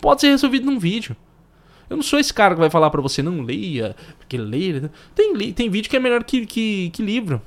Pode 0.01 0.23
ser 0.23 0.29
resolvido 0.29 0.67
num 0.67 0.79
vídeo. 0.79 1.17
Eu 1.89 1.97
não 1.97 2.03
sou 2.03 2.19
esse 2.19 2.35
cara 2.35 2.55
que 2.55 2.61
vai 2.61 2.71
falar 2.71 2.91
para 2.91 3.01
você, 3.01 3.23
não 3.23 3.43
leia, 3.43 3.95
porque 4.19 4.37
leia. 4.37 4.91
Tem, 5.15 5.53
tem 5.53 5.71
vídeo 5.71 5.89
que 5.89 5.97
é 5.97 6.01
melhor 6.01 6.25
que, 6.25 6.45
que, 6.47 6.91
que 6.91 7.03
livro. 7.03 7.41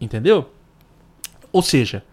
Entendeu? 0.00 0.50
Ou 1.52 1.62
seja, 1.62 2.04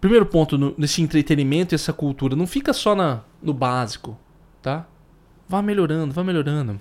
primeiro 0.00 0.26
ponto 0.26 0.56
no, 0.56 0.74
nesse 0.78 1.02
entretenimento 1.02 1.74
e 1.74 1.76
essa 1.76 1.92
cultura, 1.92 2.36
não 2.36 2.46
fica 2.46 2.72
só 2.72 2.94
na, 2.94 3.20
no 3.42 3.52
básico, 3.52 4.18
tá? 4.62 4.86
Vá 5.48 5.60
melhorando, 5.60 6.12
vá 6.12 6.24
melhorando. 6.24 6.80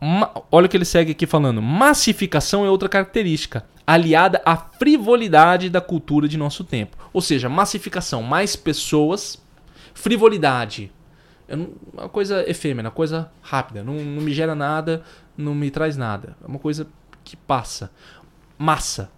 Ma 0.00 0.30
olha 0.52 0.66
o 0.66 0.68
que 0.68 0.76
ele 0.76 0.84
segue 0.84 1.12
aqui 1.12 1.26
falando. 1.26 1.62
Massificação 1.62 2.64
é 2.64 2.70
outra 2.70 2.88
característica, 2.88 3.64
aliada 3.86 4.42
à 4.44 4.56
frivolidade 4.56 5.70
da 5.70 5.80
cultura 5.80 6.28
de 6.28 6.36
nosso 6.36 6.62
tempo. 6.62 6.96
Ou 7.12 7.20
seja, 7.20 7.48
massificação, 7.48 8.22
mais 8.22 8.54
pessoas, 8.54 9.42
frivolidade. 9.94 10.92
É 11.48 11.54
uma 11.54 12.08
coisa 12.08 12.48
efêmera, 12.48 12.88
uma 12.88 12.94
coisa 12.94 13.30
rápida. 13.40 13.82
Não, 13.82 13.94
não 13.94 14.22
me 14.22 14.32
gera 14.32 14.54
nada, 14.54 15.02
não 15.36 15.54
me 15.54 15.70
traz 15.70 15.96
nada. 15.96 16.36
É 16.42 16.46
uma 16.46 16.58
coisa 16.58 16.86
que 17.24 17.36
passa. 17.36 17.90
Massa. 18.58 19.10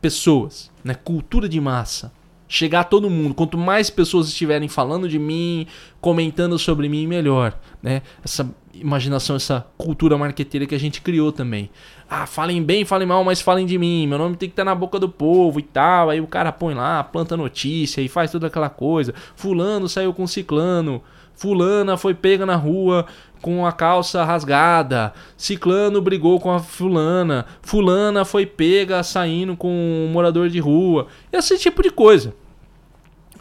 Pessoas. 0.00 0.70
Né? 0.84 0.94
Cultura 0.94 1.48
de 1.48 1.60
massa. 1.60 2.12
Chegar 2.48 2.80
a 2.80 2.84
todo 2.84 3.10
mundo. 3.10 3.34
Quanto 3.34 3.58
mais 3.58 3.90
pessoas 3.90 4.28
estiverem 4.28 4.68
falando 4.68 5.08
de 5.08 5.18
mim, 5.18 5.66
comentando 6.00 6.58
sobre 6.58 6.88
mim, 6.88 7.06
melhor. 7.06 7.58
Né? 7.82 8.02
Essa 8.22 8.48
imaginação, 8.72 9.36
essa 9.36 9.66
cultura 9.76 10.16
marqueteira 10.16 10.66
que 10.66 10.74
a 10.74 10.78
gente 10.78 11.00
criou 11.00 11.32
também. 11.32 11.70
Ah, 12.08 12.26
falem 12.26 12.62
bem, 12.62 12.84
falem 12.84 13.08
mal, 13.08 13.24
mas 13.24 13.40
falem 13.40 13.66
de 13.66 13.78
mim. 13.78 14.06
Meu 14.06 14.18
nome 14.18 14.36
tem 14.36 14.48
que 14.48 14.52
estar 14.52 14.64
na 14.64 14.74
boca 14.74 14.98
do 14.98 15.08
povo 15.08 15.58
e 15.58 15.62
tal. 15.62 16.10
Aí 16.10 16.20
o 16.20 16.26
cara 16.26 16.52
põe 16.52 16.74
lá, 16.74 17.02
planta 17.02 17.36
notícia 17.36 18.00
e 18.00 18.08
faz 18.08 18.30
toda 18.30 18.46
aquela 18.46 18.68
coisa. 18.68 19.14
Fulano 19.34 19.88
saiu 19.88 20.12
com 20.14 20.26
ciclano. 20.26 21.02
Fulana 21.36 21.96
foi 21.98 22.14
pega 22.14 22.46
na 22.46 22.56
rua 22.56 23.06
com 23.42 23.66
a 23.66 23.72
calça 23.72 24.24
rasgada. 24.24 25.12
Ciclano 25.36 26.00
brigou 26.00 26.40
com 26.40 26.50
a 26.50 26.58
fulana. 26.58 27.46
Fulana 27.62 28.24
foi 28.24 28.46
pega 28.46 29.02
saindo 29.02 29.56
com 29.56 29.68
um 29.70 30.10
morador 30.10 30.48
de 30.48 30.58
rua. 30.58 31.06
Esse 31.30 31.58
tipo 31.58 31.82
de 31.82 31.90
coisa. 31.90 32.34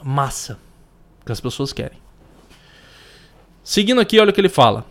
Massa. 0.04 0.60
Que 1.26 1.32
as 1.32 1.40
pessoas 1.40 1.74
querem. 1.74 1.98
Seguindo 3.64 4.00
aqui, 4.00 4.20
olha 4.20 4.30
o 4.30 4.34
que 4.34 4.42
ele 4.42 4.50
fala. 4.50 4.86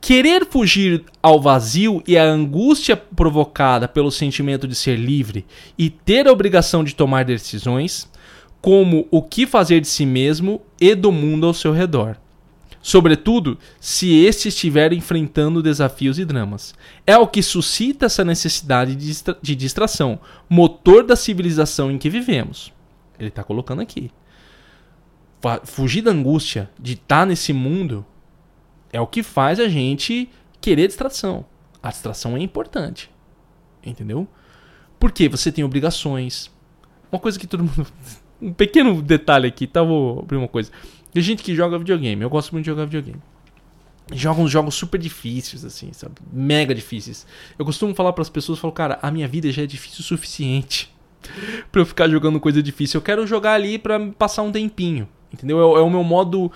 Querer 0.00 0.46
fugir 0.46 1.02
ao 1.20 1.40
vazio 1.40 2.00
e 2.06 2.16
à 2.16 2.22
angústia 2.22 2.96
provocada 2.96 3.88
pelo 3.88 4.12
sentimento 4.12 4.68
de 4.68 4.76
ser 4.76 4.96
livre 4.96 5.44
e 5.76 5.90
ter 5.90 6.28
a 6.28 6.32
obrigação 6.32 6.84
de 6.84 6.94
tomar 6.94 7.24
decisões, 7.24 8.08
como 8.64 9.06
o 9.10 9.20
que 9.20 9.46
fazer 9.46 9.78
de 9.82 9.86
si 9.86 10.06
mesmo 10.06 10.58
e 10.80 10.94
do 10.94 11.12
mundo 11.12 11.46
ao 11.46 11.52
seu 11.52 11.70
redor 11.70 12.16
sobretudo 12.80 13.58
se 13.78 14.24
este 14.26 14.48
estiver 14.48 14.92
enfrentando 14.92 15.62
desafios 15.62 16.18
e 16.18 16.24
dramas. 16.24 16.74
É 17.06 17.16
o 17.16 17.26
que 17.26 17.42
suscita 17.42 18.04
essa 18.04 18.22
necessidade 18.22 18.94
de, 18.94 19.06
distra 19.06 19.38
de 19.40 19.56
distração, 19.56 20.20
motor 20.50 21.02
da 21.02 21.16
civilização 21.16 21.90
em 21.90 21.96
que 21.96 22.10
vivemos. 22.10 22.74
Ele 23.18 23.30
está 23.30 23.42
colocando 23.42 23.80
aqui. 23.80 24.10
Fugir 25.64 26.02
da 26.02 26.10
angústia 26.10 26.70
de 26.78 26.92
estar 26.92 27.20
tá 27.20 27.26
nesse 27.26 27.54
mundo 27.54 28.04
É 28.92 29.00
o 29.00 29.06
que 29.06 29.22
faz 29.22 29.58
a 29.58 29.68
gente 29.68 30.28
querer 30.60 30.86
distração. 30.86 31.46
A 31.82 31.88
distração 31.88 32.36
é 32.36 32.40
importante. 32.40 33.10
Entendeu? 33.82 34.28
Porque 35.00 35.26
você 35.26 35.50
tem 35.50 35.64
obrigações. 35.64 36.50
Uma 37.10 37.18
coisa 37.18 37.38
que 37.38 37.46
todo 37.46 37.64
mundo. 37.64 37.86
Um 38.40 38.52
pequeno 38.52 39.00
detalhe 39.00 39.48
aqui, 39.48 39.66
tá? 39.66 39.82
Vou 39.82 40.20
abrir 40.20 40.36
uma 40.36 40.48
coisa. 40.48 40.70
Tem 41.12 41.22
gente 41.22 41.42
que 41.42 41.54
joga 41.54 41.78
videogame. 41.78 42.22
Eu 42.22 42.30
gosto 42.30 42.52
muito 42.52 42.64
de 42.64 42.70
jogar 42.70 42.84
videogame. 42.84 43.20
Joga 44.12 44.40
uns 44.40 44.50
jogos 44.50 44.74
super 44.74 44.98
difíceis, 44.98 45.64
assim, 45.64 45.92
sabe? 45.92 46.14
Mega 46.32 46.74
difíceis. 46.74 47.26
Eu 47.58 47.64
costumo 47.64 47.94
falar 47.94 48.12
para 48.12 48.22
as 48.22 48.28
pessoas, 48.28 48.58
falo, 48.58 48.72
cara, 48.72 48.98
a 49.00 49.10
minha 49.10 49.26
vida 49.26 49.50
já 49.50 49.62
é 49.62 49.66
difícil 49.66 50.00
o 50.00 50.02
suficiente 50.02 50.94
para 51.72 51.80
eu 51.80 51.86
ficar 51.86 52.08
jogando 52.08 52.38
coisa 52.38 52.62
difícil. 52.62 52.98
Eu 52.98 53.02
quero 53.02 53.26
jogar 53.26 53.54
ali 53.54 53.78
para 53.78 53.98
passar 54.10 54.42
um 54.42 54.52
tempinho, 54.52 55.08
entendeu? 55.32 55.58
É, 55.58 55.80
é, 55.80 55.82
o 55.82 55.88
meu 55.88 56.04
modo 56.04 56.52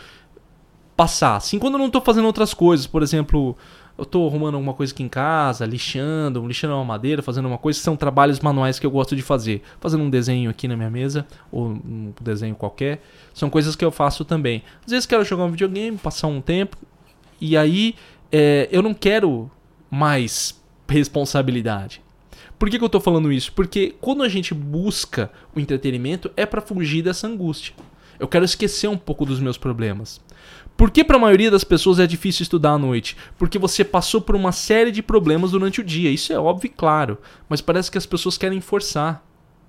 passar. 0.96 1.36
Assim, 1.36 1.58
quando 1.58 1.74
eu 1.74 1.78
não 1.78 1.88
tô 1.88 2.00
fazendo 2.00 2.26
outras 2.26 2.52
coisas, 2.52 2.86
por 2.86 3.02
exemplo, 3.02 3.56
eu 3.98 4.04
tô 4.04 4.24
arrumando 4.26 4.54
alguma 4.54 4.72
coisa 4.72 4.92
aqui 4.92 5.02
em 5.02 5.08
casa, 5.08 5.66
lixando, 5.66 6.46
lixando 6.46 6.72
uma 6.72 6.84
madeira, 6.84 7.20
fazendo 7.20 7.48
uma 7.48 7.58
coisa, 7.58 7.80
são 7.80 7.96
trabalhos 7.96 8.38
manuais 8.38 8.78
que 8.78 8.86
eu 8.86 8.90
gosto 8.92 9.16
de 9.16 9.22
fazer. 9.22 9.60
Fazendo 9.80 10.04
um 10.04 10.08
desenho 10.08 10.48
aqui 10.48 10.68
na 10.68 10.76
minha 10.76 10.88
mesa, 10.88 11.26
ou 11.50 11.70
um 11.70 12.12
desenho 12.20 12.54
qualquer, 12.54 13.02
são 13.34 13.50
coisas 13.50 13.74
que 13.74 13.84
eu 13.84 13.90
faço 13.90 14.24
também. 14.24 14.62
Às 14.86 14.92
vezes 14.92 15.04
quero 15.04 15.24
jogar 15.24 15.44
um 15.44 15.50
videogame, 15.50 15.98
passar 15.98 16.28
um 16.28 16.40
tempo, 16.40 16.76
e 17.40 17.56
aí 17.56 17.96
é, 18.30 18.68
eu 18.70 18.82
não 18.82 18.94
quero 18.94 19.50
mais 19.90 20.62
responsabilidade. 20.88 22.00
Por 22.56 22.70
que, 22.70 22.78
que 22.78 22.84
eu 22.84 22.86
estou 22.86 23.00
falando 23.00 23.32
isso? 23.32 23.52
Porque 23.52 23.96
quando 24.00 24.22
a 24.22 24.28
gente 24.28 24.54
busca 24.54 25.30
o 25.54 25.60
entretenimento 25.60 26.30
é 26.36 26.46
para 26.46 26.60
fugir 26.60 27.02
dessa 27.02 27.26
angústia. 27.26 27.74
Eu 28.18 28.26
quero 28.26 28.44
esquecer 28.44 28.88
um 28.88 28.96
pouco 28.96 29.24
dos 29.24 29.38
meus 29.40 29.56
problemas. 29.56 30.20
Por 30.78 30.92
que 30.92 31.02
para 31.02 31.16
a 31.16 31.20
maioria 31.20 31.50
das 31.50 31.64
pessoas 31.64 31.98
é 31.98 32.06
difícil 32.06 32.44
estudar 32.44 32.70
à 32.70 32.78
noite? 32.78 33.16
Porque 33.36 33.58
você 33.58 33.82
passou 33.82 34.20
por 34.20 34.36
uma 34.36 34.52
série 34.52 34.92
de 34.92 35.02
problemas 35.02 35.50
durante 35.50 35.80
o 35.80 35.84
dia. 35.84 36.08
Isso 36.08 36.32
é 36.32 36.38
óbvio 36.38 36.68
e 36.68 36.70
claro. 36.70 37.18
Mas 37.48 37.60
parece 37.60 37.90
que 37.90 37.98
as 37.98 38.06
pessoas 38.06 38.38
querem 38.38 38.60
forçar 38.60 39.26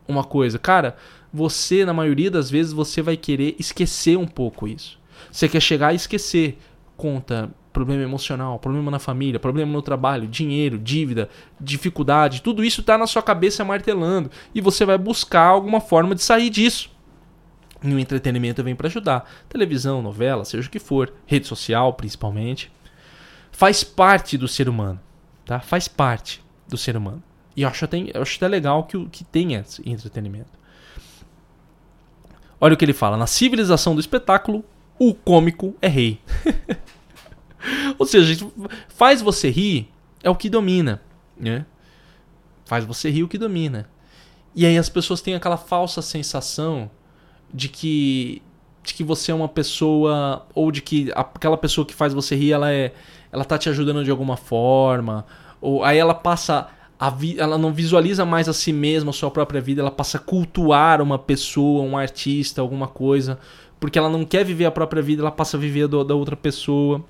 uma 0.07 0.23
coisa. 0.23 0.59
Cara, 0.59 0.95
você, 1.33 1.83
na 1.83 1.93
maioria 1.93 2.29
das 2.29 2.51
vezes, 2.51 2.73
você 2.73 3.01
vai 3.01 3.17
querer 3.17 3.55
esquecer 3.57 4.19
um 4.19 4.27
pouco 4.27 4.67
isso. 4.67 4.99
Você 5.31 5.49
quer 5.49 5.59
chegar 5.59 5.93
e 5.93 5.95
esquecer 5.95 6.59
conta, 6.95 7.49
problema 7.73 8.03
emocional, 8.03 8.59
problema 8.59 8.91
na 8.91 8.99
família, 8.99 9.39
problema 9.39 9.71
no 9.71 9.81
trabalho, 9.81 10.27
dinheiro, 10.27 10.77
dívida, 10.77 11.27
dificuldade, 11.59 12.43
tudo 12.43 12.63
isso 12.63 12.81
está 12.81 12.99
na 12.99 13.07
sua 13.07 13.23
cabeça 13.23 13.65
martelando 13.65 14.29
e 14.53 14.61
você 14.61 14.85
vai 14.85 14.97
buscar 14.97 15.45
alguma 15.45 15.81
forma 15.81 16.13
de 16.13 16.21
sair 16.21 16.51
disso. 16.51 16.91
E 17.81 17.93
o 17.93 17.99
entretenimento 17.99 18.63
vem 18.63 18.75
para 18.75 18.87
ajudar. 18.87 19.29
Televisão, 19.47 20.01
novela, 20.01 20.43
seja 20.43 20.67
o 20.67 20.71
que 20.71 20.79
for, 20.79 21.13
rede 21.25 21.47
social 21.47 21.93
principalmente, 21.93 22.71
faz 23.51 23.83
parte 23.83 24.37
do 24.37 24.47
ser 24.47 24.67
humano, 24.67 24.99
tá? 25.45 25.59
Faz 25.59 25.87
parte 25.87 26.43
do 26.67 26.77
ser 26.77 26.97
humano. 26.97 27.23
E 27.55 27.61
eu 27.61 27.69
acho 27.69 27.85
até, 27.85 27.97
eu 28.13 28.21
acho 28.21 28.37
até 28.37 28.47
legal 28.47 28.83
que, 28.83 29.05
que 29.07 29.23
tenha 29.23 29.65
entretenimento. 29.85 30.59
Olha 32.59 32.73
o 32.73 32.77
que 32.77 32.85
ele 32.85 32.93
fala: 32.93 33.17
na 33.17 33.27
civilização 33.27 33.95
do 33.95 34.01
espetáculo, 34.01 34.63
o 34.97 35.13
cômico 35.13 35.75
é 35.81 35.87
rei. 35.87 36.21
Ou 37.97 38.05
seja, 38.05 38.45
faz 38.87 39.21
você 39.21 39.49
rir 39.49 39.91
é 40.23 40.29
o 40.29 40.35
que 40.35 40.49
domina, 40.49 41.01
né? 41.37 41.65
Faz 42.65 42.85
você 42.85 43.09
rir 43.09 43.23
o 43.23 43.27
que 43.27 43.37
domina. 43.37 43.89
E 44.55 44.65
aí 44.65 44.77
as 44.77 44.89
pessoas 44.89 45.21
têm 45.21 45.35
aquela 45.35 45.57
falsa 45.57 46.01
sensação 46.01 46.89
de 47.53 47.69
que 47.69 48.41
de 48.83 48.93
que 48.93 49.03
você 49.03 49.31
é 49.31 49.35
uma 49.35 49.47
pessoa 49.47 50.45
ou 50.55 50.71
de 50.71 50.81
que 50.81 51.11
aquela 51.15 51.57
pessoa 51.57 51.85
que 51.85 51.93
faz 51.93 52.13
você 52.13 52.35
rir 52.35 52.53
ela 52.53 52.71
é 52.71 52.93
ela 53.31 53.45
tá 53.45 53.57
te 53.57 53.69
ajudando 53.69 54.03
de 54.03 54.11
alguma 54.11 54.37
forma 54.37 55.25
ou 55.61 55.83
aí 55.83 55.97
ela 55.97 56.13
passa 56.13 56.69
vi, 57.17 57.39
ela 57.39 57.57
não 57.57 57.73
visualiza 57.73 58.25
mais 58.25 58.49
a 58.49 58.53
si 58.53 58.73
mesma 58.73 59.11
a 59.11 59.13
sua 59.13 59.29
própria 59.29 59.61
vida 59.61 59.81
ela 59.81 59.91
passa 59.91 60.17
a 60.17 60.21
cultuar 60.21 61.01
uma 61.01 61.19
pessoa 61.19 61.83
um 61.83 61.97
artista 61.97 62.61
alguma 62.61 62.87
coisa 62.87 63.37
porque 63.79 63.99
ela 63.99 64.09
não 64.09 64.25
quer 64.25 64.43
viver 64.43 64.65
a 64.65 64.71
própria 64.71 65.01
vida 65.01 65.21
ela 65.21 65.31
passa 65.31 65.57
a 65.57 65.59
viver 65.59 65.87
do, 65.87 66.03
da 66.03 66.15
outra 66.15 66.35
pessoa 66.35 67.03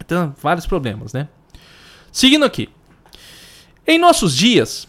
então, 0.00 0.34
vários 0.40 0.66
problemas, 0.66 1.12
né? 1.12 1.28
Seguindo 2.12 2.44
aqui. 2.44 2.68
Em 3.86 3.98
nossos 3.98 4.34
dias, 4.34 4.88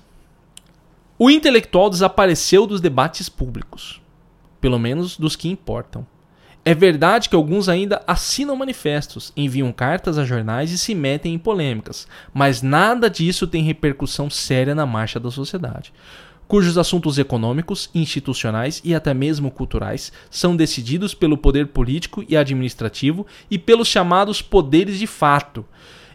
o 1.17 1.29
intelectual 1.29 1.89
desapareceu 1.89 2.65
dos 2.65 2.81
debates 2.81 3.29
públicos, 3.29 4.01
pelo 4.59 4.79
menos 4.79 5.17
dos 5.17 5.35
que 5.35 5.49
importam. 5.49 6.05
É 6.65 6.75
verdade 6.75 7.29
que 7.29 7.35
alguns 7.35 7.69
ainda 7.69 8.03
assinam 8.05 8.55
manifestos, 8.55 9.31
enviam 9.37 9.71
cartas 9.71 10.17
a 10.17 10.25
jornais 10.25 10.71
e 10.71 10.77
se 10.77 10.93
metem 10.93 11.33
em 11.33 11.39
polêmicas, 11.39 12.07
mas 12.33 12.61
nada 12.61 13.09
disso 13.09 13.47
tem 13.47 13.63
repercussão 13.63 14.29
séria 14.29 14.75
na 14.75 14.85
marcha 14.85 15.19
da 15.19 15.31
sociedade 15.31 15.93
cujos 16.47 16.77
assuntos 16.77 17.17
econômicos, 17.17 17.89
institucionais 17.93 18.81
e 18.83 18.95
até 18.95 19.13
mesmo 19.13 19.51
culturais 19.51 20.11
são 20.31 20.55
decididos 20.55 21.13
pelo 21.13 21.37
poder 21.37 21.67
político 21.67 22.23
e 22.27 22.37
administrativo 22.37 23.27
e 23.51 23.59
pelos 23.59 23.87
chamados 23.87 24.41
poderes 24.41 24.97
de 24.97 25.07
fato, 25.07 25.65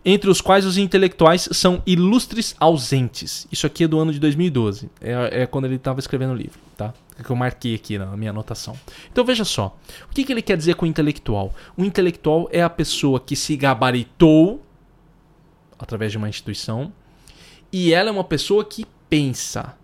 entre 0.04 0.28
os 0.28 0.40
quais 0.40 0.66
os 0.66 0.78
intelectuais 0.78 1.48
são 1.52 1.82
ilustres 1.86 2.56
ausentes. 2.58 3.46
Isso 3.52 3.66
aqui 3.66 3.84
é 3.84 3.88
do 3.88 3.98
ano 3.98 4.12
de 4.12 4.18
2012, 4.18 4.90
é, 5.00 5.42
é 5.42 5.46
quando 5.46 5.66
ele 5.66 5.76
estava 5.76 6.00
escrevendo 6.00 6.32
o 6.32 6.36
livro, 6.36 6.58
tá? 6.76 6.92
É 7.18 7.22
que 7.22 7.30
eu 7.30 7.36
marquei 7.36 7.74
aqui 7.74 7.98
na 7.98 8.16
minha 8.16 8.30
anotação. 8.30 8.78
Então 9.10 9.24
veja 9.24 9.44
só, 9.44 9.76
o 10.10 10.14
que, 10.14 10.24
que 10.24 10.32
ele 10.32 10.42
quer 10.42 10.56
dizer 10.56 10.74
com 10.74 10.86
intelectual? 10.86 11.54
O 11.76 11.84
intelectual 11.84 12.48
é 12.50 12.62
a 12.62 12.70
pessoa 12.70 13.20
que 13.20 13.36
se 13.36 13.56
gabaritou 13.56 14.62
através 15.78 16.10
de 16.12 16.18
uma 16.18 16.28
instituição 16.28 16.92
e 17.72 17.92
ela 17.92 18.08
é 18.08 18.12
uma 18.12 18.24
pessoa 18.24 18.64
que 18.64 18.86
pensa. 19.08 19.76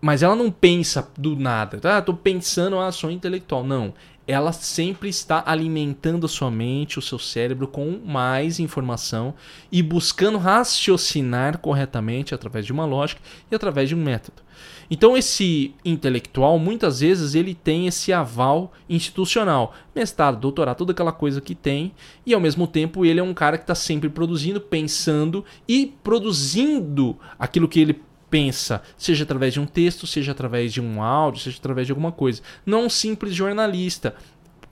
Mas 0.00 0.22
ela 0.22 0.34
não 0.34 0.50
pensa 0.50 1.10
do 1.16 1.36
nada. 1.36 1.78
Ah, 1.84 2.00
tô 2.00 2.14
pensando, 2.14 2.78
ah, 2.78 2.90
sou 2.90 3.10
intelectual. 3.10 3.62
Não. 3.62 3.92
Ela 4.30 4.52
sempre 4.52 5.08
está 5.08 5.42
alimentando 5.44 6.24
a 6.24 6.28
sua 6.28 6.52
mente, 6.52 7.00
o 7.00 7.02
seu 7.02 7.18
cérebro 7.18 7.66
com 7.66 7.98
mais 8.06 8.60
informação 8.60 9.34
e 9.72 9.82
buscando 9.82 10.38
raciocinar 10.38 11.58
corretamente 11.58 12.32
através 12.32 12.64
de 12.64 12.72
uma 12.72 12.84
lógica 12.84 13.20
e 13.50 13.54
através 13.56 13.88
de 13.88 13.96
um 13.96 14.00
método. 14.00 14.40
Então 14.88 15.16
esse 15.16 15.74
intelectual, 15.84 16.60
muitas 16.60 17.00
vezes, 17.00 17.34
ele 17.34 17.56
tem 17.56 17.88
esse 17.88 18.12
aval 18.12 18.72
institucional. 18.88 19.74
Mestrado, 19.92 20.38
doutorado, 20.38 20.78
toda 20.78 20.92
aquela 20.92 21.10
coisa 21.10 21.40
que 21.40 21.56
tem. 21.56 21.92
E 22.24 22.32
ao 22.32 22.40
mesmo 22.40 22.68
tempo 22.68 23.04
ele 23.04 23.18
é 23.18 23.22
um 23.24 23.34
cara 23.34 23.58
que 23.58 23.64
está 23.64 23.74
sempre 23.74 24.08
produzindo, 24.08 24.60
pensando 24.60 25.44
e 25.66 25.92
produzindo 26.04 27.18
aquilo 27.36 27.66
que 27.66 27.80
ele 27.80 28.00
pensa, 28.30 28.82
seja 28.96 29.24
através 29.24 29.52
de 29.52 29.60
um 29.60 29.66
texto, 29.66 30.06
seja 30.06 30.32
através 30.32 30.72
de 30.72 30.80
um 30.80 31.02
áudio, 31.02 31.42
seja 31.42 31.58
através 31.58 31.86
de 31.86 31.92
alguma 31.92 32.12
coisa. 32.12 32.40
Não 32.64 32.84
um 32.84 32.88
simples 32.88 33.34
jornalista. 33.34 34.14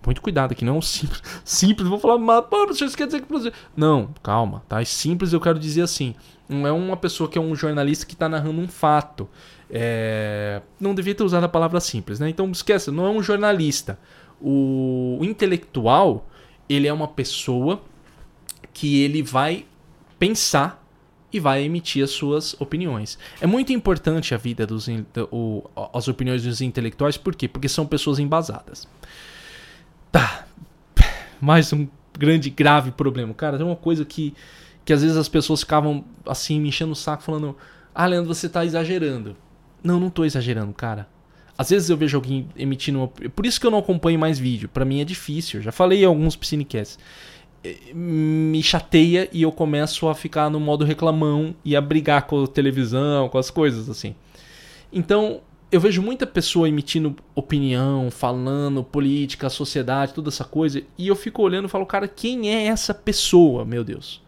Muito 0.06 0.22
cuidado 0.22 0.52
aqui, 0.52 0.64
não 0.64 0.78
é 0.78 0.80
simples. 0.80 1.20
Simples, 1.44 1.86
vou 1.86 1.98
falar, 1.98 2.16
mas, 2.16 2.42
pô, 2.46 2.66
quer 2.96 3.06
dizer 3.06 3.20
que. 3.20 3.52
Não, 3.76 4.08
calma, 4.22 4.62
tá? 4.66 4.80
É 4.80 4.84
simples 4.84 5.34
eu 5.34 5.40
quero 5.40 5.58
dizer 5.58 5.82
assim. 5.82 6.14
Não 6.48 6.66
é 6.66 6.72
uma 6.72 6.96
pessoa 6.96 7.28
que 7.28 7.36
é 7.36 7.40
um 7.40 7.54
jornalista 7.54 8.06
que 8.06 8.14
está 8.14 8.26
narrando 8.26 8.58
um 8.58 8.68
fato. 8.68 9.28
É... 9.68 10.62
Não 10.80 10.94
devia 10.94 11.14
ter 11.14 11.24
usado 11.24 11.44
a 11.44 11.48
palavra 11.48 11.78
simples, 11.78 12.18
né? 12.18 12.30
Então 12.30 12.50
esquece, 12.50 12.90
não 12.90 13.06
é 13.06 13.10
um 13.10 13.22
jornalista. 13.22 13.98
O... 14.40 15.18
o 15.20 15.24
intelectual, 15.26 16.26
ele 16.70 16.88
é 16.88 16.92
uma 16.92 17.08
pessoa 17.08 17.82
que 18.72 19.02
ele 19.02 19.22
vai 19.22 19.66
pensar 20.18 20.77
e 21.32 21.38
vai 21.38 21.62
emitir 21.62 22.02
as 22.02 22.10
suas 22.10 22.58
opiniões. 22.60 23.18
É 23.40 23.46
muito 23.46 23.72
importante 23.72 24.34
a 24.34 24.38
vida 24.38 24.66
dos 24.66 24.88
as 25.92 26.08
opiniões 26.08 26.42
dos 26.42 26.60
intelectuais, 26.60 27.16
por 27.16 27.34
quê? 27.34 27.46
Porque 27.46 27.68
são 27.68 27.86
pessoas 27.86 28.18
embasadas. 28.18 28.88
Tá. 30.10 30.46
Mais 31.40 31.72
um 31.72 31.86
grande 32.18 32.50
grave 32.50 32.90
problema. 32.90 33.32
Cara, 33.34 33.56
tem 33.56 33.66
uma 33.66 33.76
coisa 33.76 34.04
que 34.04 34.34
que 34.84 34.92
às 34.92 35.02
vezes 35.02 35.18
as 35.18 35.28
pessoas 35.28 35.60
ficavam 35.60 36.02
assim 36.24 36.58
me 36.58 36.68
enchendo 36.68 36.92
o 36.92 36.96
saco 36.96 37.22
falando: 37.22 37.56
"Ah, 37.94 38.06
Leandro, 38.06 38.34
você 38.34 38.48
tá 38.48 38.64
exagerando". 38.64 39.36
Não, 39.82 40.00
não 40.00 40.10
tô 40.10 40.24
exagerando, 40.24 40.72
cara. 40.72 41.06
Às 41.56 41.70
vezes 41.70 41.90
eu 41.90 41.96
vejo 41.96 42.16
alguém 42.16 42.48
emitindo 42.56 42.98
uma... 43.00 43.08
Por 43.08 43.44
isso 43.44 43.60
que 43.60 43.66
eu 43.66 43.70
não 43.70 43.78
acompanho 43.78 44.16
mais 44.16 44.38
vídeo. 44.38 44.68
Para 44.68 44.84
mim 44.84 45.00
é 45.00 45.04
difícil. 45.04 45.58
Eu 45.58 45.64
já 45.64 45.72
falei 45.72 46.02
em 46.02 46.04
alguns 46.04 46.36
Piscinecasts 46.36 46.98
me 47.92 48.62
chateia 48.62 49.28
e 49.32 49.42
eu 49.42 49.52
começo 49.52 50.08
a 50.08 50.14
ficar 50.14 50.48
no 50.48 50.60
modo 50.60 50.84
reclamão 50.84 51.54
e 51.64 51.74
a 51.76 51.80
brigar 51.80 52.26
com 52.26 52.44
a 52.44 52.46
televisão, 52.46 53.28
com 53.28 53.38
as 53.38 53.50
coisas 53.50 53.88
assim. 53.88 54.14
Então, 54.92 55.40
eu 55.70 55.80
vejo 55.80 56.00
muita 56.00 56.26
pessoa 56.26 56.68
emitindo 56.68 57.16
opinião, 57.34 58.10
falando 58.10 58.82
política, 58.82 59.50
sociedade, 59.50 60.14
toda 60.14 60.28
essa 60.30 60.44
coisa, 60.44 60.82
e 60.96 61.08
eu 61.08 61.16
fico 61.16 61.42
olhando 61.42 61.66
e 61.66 61.70
falo, 61.70 61.84
cara, 61.84 62.08
quem 62.08 62.50
é 62.54 62.66
essa 62.66 62.94
pessoa, 62.94 63.64
meu 63.64 63.84
Deus? 63.84 64.22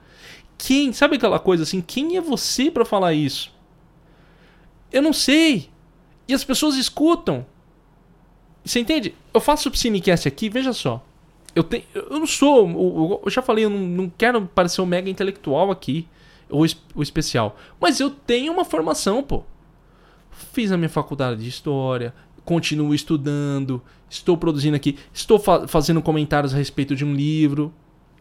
Quem, 0.59 0.93
sabe 0.93 1.16
aquela 1.16 1.39
coisa 1.39 1.62
assim, 1.62 1.81
quem 1.81 2.16
é 2.16 2.20
você 2.20 2.70
para 2.70 2.85
falar 2.85 3.14
isso? 3.14 3.51
Eu 4.93 5.01
não 5.01 5.12
sei. 5.12 5.70
E 6.28 6.35
as 6.35 6.45
pessoas 6.45 6.76
escutam. 6.76 7.47
Você 8.62 8.81
entende? 8.81 9.14
Eu 9.33 9.41
faço 9.41 9.70
o 9.70 9.76
Cinecast 9.76 10.28
aqui, 10.28 10.51
veja 10.51 10.72
só. 10.74 11.03
Eu, 11.55 11.64
tenho, 11.64 11.84
eu 11.94 12.18
não 12.18 12.26
sou. 12.26 13.20
Eu 13.24 13.30
já 13.30 13.42
falei, 13.42 13.64
eu 13.64 13.70
não, 13.70 13.78
não 13.78 14.12
quero 14.16 14.46
parecer 14.46 14.80
um 14.80 14.86
mega 14.86 15.11
intelectual 15.11 15.70
aqui, 15.70 16.07
ou, 16.48 16.64
ou 16.94 17.03
especial. 17.03 17.57
Mas 17.80 18.01
eu 18.01 18.11
tenho 18.11 18.53
uma 18.53 18.64
formação, 18.64 19.22
pô. 19.22 19.42
Fiz 20.53 20.72
a 20.72 20.76
minha 20.76 20.88
faculdade 20.88 21.42
de 21.42 21.48
história, 21.48 22.14
continuo 22.44 22.94
estudando, 22.94 23.82
estou 24.09 24.36
produzindo 24.36 24.76
aqui, 24.76 24.96
estou 25.12 25.38
fa 25.38 25.68
fazendo 25.68 26.01
comentários 26.01 26.55
a 26.55 26.57
respeito 26.57 26.96
de 26.96 27.05
um 27.05 27.14
livro. 27.14 27.72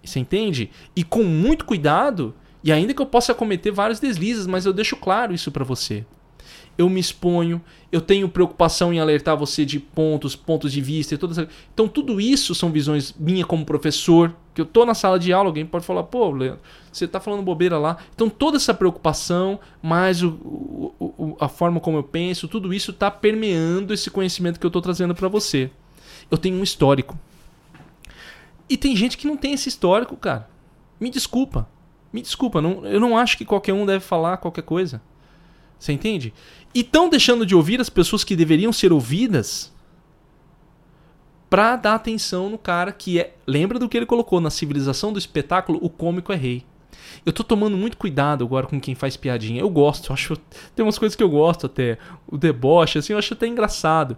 Você 0.03 0.19
entende? 0.19 0.69
E 0.95 1.03
com 1.03 1.23
muito 1.23 1.65
cuidado, 1.65 2.33
e 2.63 2.71
ainda 2.71 2.93
que 2.93 3.01
eu 3.01 3.05
possa 3.05 3.33
cometer 3.33 3.71
vários 3.71 3.99
deslizes, 3.99 4.47
mas 4.47 4.65
eu 4.65 4.73
deixo 4.73 4.95
claro 4.95 5.33
isso 5.33 5.51
para 5.51 5.63
você 5.63 6.05
eu 6.79 6.89
me 6.89 6.97
exponho, 6.97 7.61
eu 7.91 7.99
tenho 7.99 8.29
preocupação 8.29 8.93
em 8.93 9.01
alertar 9.01 9.35
você 9.35 9.65
de 9.65 9.81
pontos, 9.81 10.33
pontos 10.33 10.71
de 10.71 10.79
vista 10.79 11.13
e 11.13 11.17
todas 11.17 11.37
Então 11.73 11.89
tudo 11.89 12.21
isso 12.21 12.55
são 12.55 12.71
visões 12.71 13.13
minha 13.19 13.45
como 13.45 13.65
professor, 13.65 14.33
que 14.55 14.61
eu 14.61 14.65
tô 14.65 14.85
na 14.85 14.93
sala 14.93 15.19
de 15.19 15.33
aula, 15.33 15.49
alguém 15.49 15.65
pode 15.65 15.85
falar, 15.85 16.03
pô, 16.03 16.31
Leandro, 16.31 16.61
você 16.89 17.05
tá 17.05 17.19
falando 17.19 17.43
bobeira 17.43 17.77
lá. 17.77 17.97
Então 18.15 18.29
toda 18.29 18.55
essa 18.55 18.73
preocupação, 18.73 19.59
mais 19.81 20.23
o, 20.23 20.29
o, 20.97 21.05
o, 21.17 21.37
a 21.37 21.49
forma 21.49 21.81
como 21.81 21.97
eu 21.97 22.03
penso, 22.03 22.47
tudo 22.47 22.73
isso 22.73 22.93
tá 22.93 23.11
permeando 23.11 23.93
esse 23.93 24.09
conhecimento 24.09 24.57
que 24.57 24.65
eu 24.65 24.71
tô 24.71 24.79
trazendo 24.79 25.13
para 25.13 25.27
você. 25.27 25.69
Eu 26.31 26.37
tenho 26.37 26.55
um 26.55 26.63
histórico. 26.63 27.19
E 28.69 28.77
tem 28.77 28.95
gente 28.95 29.17
que 29.17 29.27
não 29.27 29.35
tem 29.35 29.51
esse 29.51 29.67
histórico, 29.67 30.15
cara. 30.15 30.49
Me 30.97 31.09
desculpa. 31.09 31.67
Me 32.13 32.21
desculpa, 32.21 32.61
não, 32.61 32.85
eu 32.85 33.01
não 33.01 33.17
acho 33.17 33.37
que 33.37 33.43
qualquer 33.43 33.73
um 33.73 33.85
deve 33.85 33.99
falar 33.99 34.37
qualquer 34.37 34.63
coisa. 34.63 35.01
Você 35.79 35.93
entende? 35.93 36.33
E 36.73 36.81
estão 36.81 37.09
deixando 37.09 37.45
de 37.45 37.55
ouvir 37.55 37.81
as 37.81 37.89
pessoas 37.89 38.23
que 38.23 38.35
deveriam 38.35 38.71
ser 38.71 38.93
ouvidas 38.93 39.73
para 41.49 41.75
dar 41.75 41.95
atenção 41.95 42.49
no 42.49 42.57
cara 42.57 42.91
que 42.91 43.19
é. 43.19 43.33
Lembra 43.47 43.79
do 43.79 43.89
que 43.89 43.97
ele 43.97 44.05
colocou 44.05 44.39
na 44.39 44.49
civilização 44.49 45.11
do 45.11 45.17
espetáculo? 45.17 45.79
O 45.81 45.89
cômico 45.89 46.31
é 46.31 46.35
rei. 46.35 46.63
Eu 47.25 47.33
tô 47.33 47.43
tomando 47.43 47.75
muito 47.75 47.97
cuidado 47.97 48.43
agora 48.43 48.67
com 48.67 48.79
quem 48.79 48.93
faz 48.93 49.17
piadinha. 49.17 49.61
Eu 49.61 49.69
gosto, 49.69 50.09
eu 50.09 50.13
acho. 50.13 50.37
Tem 50.75 50.85
umas 50.85 50.99
coisas 50.99 51.15
que 51.15 51.23
eu 51.23 51.29
gosto 51.29 51.65
até. 51.65 51.97
O 52.27 52.37
deboche, 52.37 52.99
assim, 52.99 53.13
eu 53.13 53.19
acho 53.19 53.33
até 53.33 53.47
engraçado. 53.47 54.15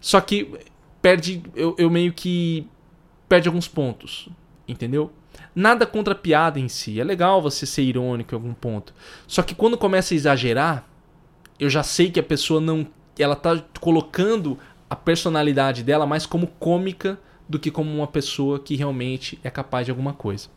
Só 0.00 0.20
que 0.20 0.52
perde. 1.00 1.42
Eu, 1.54 1.74
eu 1.78 1.90
meio 1.90 2.12
que. 2.12 2.66
Perde 3.28 3.48
alguns 3.48 3.66
pontos. 3.66 4.28
Entendeu? 4.68 5.10
Nada 5.54 5.86
contra 5.86 6.12
a 6.12 6.16
piada 6.16 6.60
em 6.60 6.68
si. 6.68 7.00
É 7.00 7.04
legal 7.04 7.40
você 7.40 7.64
ser 7.64 7.82
irônico 7.82 8.34
em 8.34 8.36
algum 8.36 8.52
ponto. 8.52 8.92
Só 9.26 9.42
que 9.42 9.54
quando 9.54 9.78
começa 9.78 10.12
a 10.12 10.16
exagerar, 10.16 10.86
eu 11.58 11.70
já 11.70 11.82
sei 11.82 12.10
que 12.10 12.20
a 12.20 12.22
pessoa 12.22 12.60
não. 12.60 12.86
Ela 13.18 13.34
tá 13.34 13.62
colocando 13.80 14.58
a 14.90 14.94
personalidade 14.94 15.82
dela 15.82 16.06
mais 16.06 16.26
como 16.26 16.46
cômica 16.46 17.18
do 17.48 17.58
que 17.58 17.70
como 17.70 17.90
uma 17.90 18.06
pessoa 18.06 18.58
que 18.58 18.76
realmente 18.76 19.38
é 19.42 19.50
capaz 19.50 19.86
de 19.86 19.90
alguma 19.90 20.12
coisa. 20.12 20.48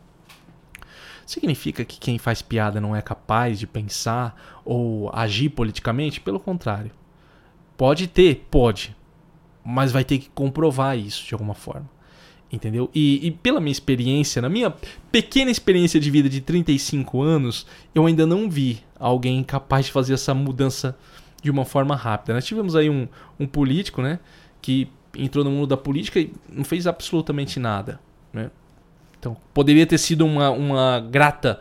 Significa 1.24 1.84
que 1.84 1.98
quem 1.98 2.18
faz 2.18 2.42
piada 2.42 2.80
não 2.80 2.94
é 2.94 3.00
capaz 3.00 3.58
de 3.58 3.66
pensar 3.66 4.60
ou 4.64 5.10
agir 5.14 5.48
politicamente? 5.50 6.20
Pelo 6.20 6.40
contrário. 6.40 6.90
Pode 7.76 8.08
ter, 8.08 8.46
pode. 8.50 8.96
Mas 9.64 9.92
vai 9.92 10.04
ter 10.04 10.18
que 10.18 10.28
comprovar 10.30 10.98
isso 10.98 11.24
de 11.24 11.32
alguma 11.32 11.54
forma. 11.54 11.88
Entendeu? 12.52 12.90
E, 12.92 13.26
e, 13.26 13.30
pela 13.30 13.60
minha 13.60 13.70
experiência, 13.70 14.42
na 14.42 14.48
minha 14.48 14.74
pequena 15.12 15.50
experiência 15.50 16.00
de 16.00 16.10
vida 16.10 16.28
de 16.28 16.40
35 16.40 17.22
anos, 17.22 17.64
eu 17.94 18.06
ainda 18.06 18.26
não 18.26 18.50
vi 18.50 18.80
alguém 18.98 19.42
capaz 19.44 19.86
de 19.86 19.92
fazer 19.92 20.14
essa 20.14 20.34
mudança 20.34 20.96
de 21.40 21.50
uma 21.50 21.64
forma 21.64 21.94
rápida. 21.94 22.34
Nós 22.34 22.44
tivemos 22.44 22.74
aí 22.74 22.90
um, 22.90 23.06
um 23.38 23.46
político, 23.46 24.02
né? 24.02 24.18
Que 24.60 24.88
entrou 25.16 25.44
no 25.44 25.50
mundo 25.50 25.68
da 25.68 25.76
política 25.76 26.18
e 26.18 26.32
não 26.52 26.64
fez 26.64 26.86
absolutamente 26.86 27.60
nada. 27.60 28.00
Né? 28.32 28.50
Então, 29.18 29.36
poderia 29.54 29.86
ter 29.86 29.98
sido 29.98 30.26
uma, 30.26 30.50
uma 30.50 31.00
grata 31.00 31.60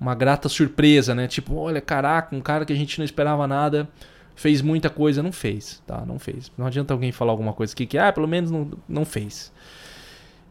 uma 0.00 0.14
grata 0.14 0.48
surpresa, 0.48 1.14
né? 1.14 1.26
Tipo, 1.26 1.54
olha, 1.54 1.80
caraca, 1.80 2.34
um 2.34 2.40
cara 2.40 2.64
que 2.64 2.72
a 2.72 2.76
gente 2.76 2.98
não 2.98 3.04
esperava 3.04 3.46
nada 3.46 3.88
fez 4.34 4.60
muita 4.60 4.90
coisa, 4.90 5.22
não 5.22 5.32
fez, 5.32 5.82
tá? 5.86 6.04
Não 6.04 6.18
fez. 6.18 6.50
Não 6.58 6.66
adianta 6.66 6.92
alguém 6.92 7.12
falar 7.12 7.32
alguma 7.32 7.52
coisa 7.52 7.72
aqui 7.72 7.86
que, 7.86 7.96
ah, 7.96 8.12
pelo 8.12 8.26
menos 8.26 8.50
não, 8.50 8.70
não 8.88 9.04
fez. 9.04 9.52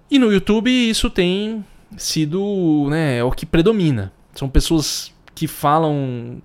E 0.10 0.20
no 0.20 0.32
YouTube 0.32 0.70
isso 0.70 1.10
tem 1.10 1.64
sido 1.98 2.88
né, 2.90 3.18
é 3.18 3.24
o 3.24 3.32
que 3.32 3.46
predomina. 3.46 4.12
São 4.34 4.50
pessoas 4.50 5.14
que 5.34 5.48
falam. 5.48 6.42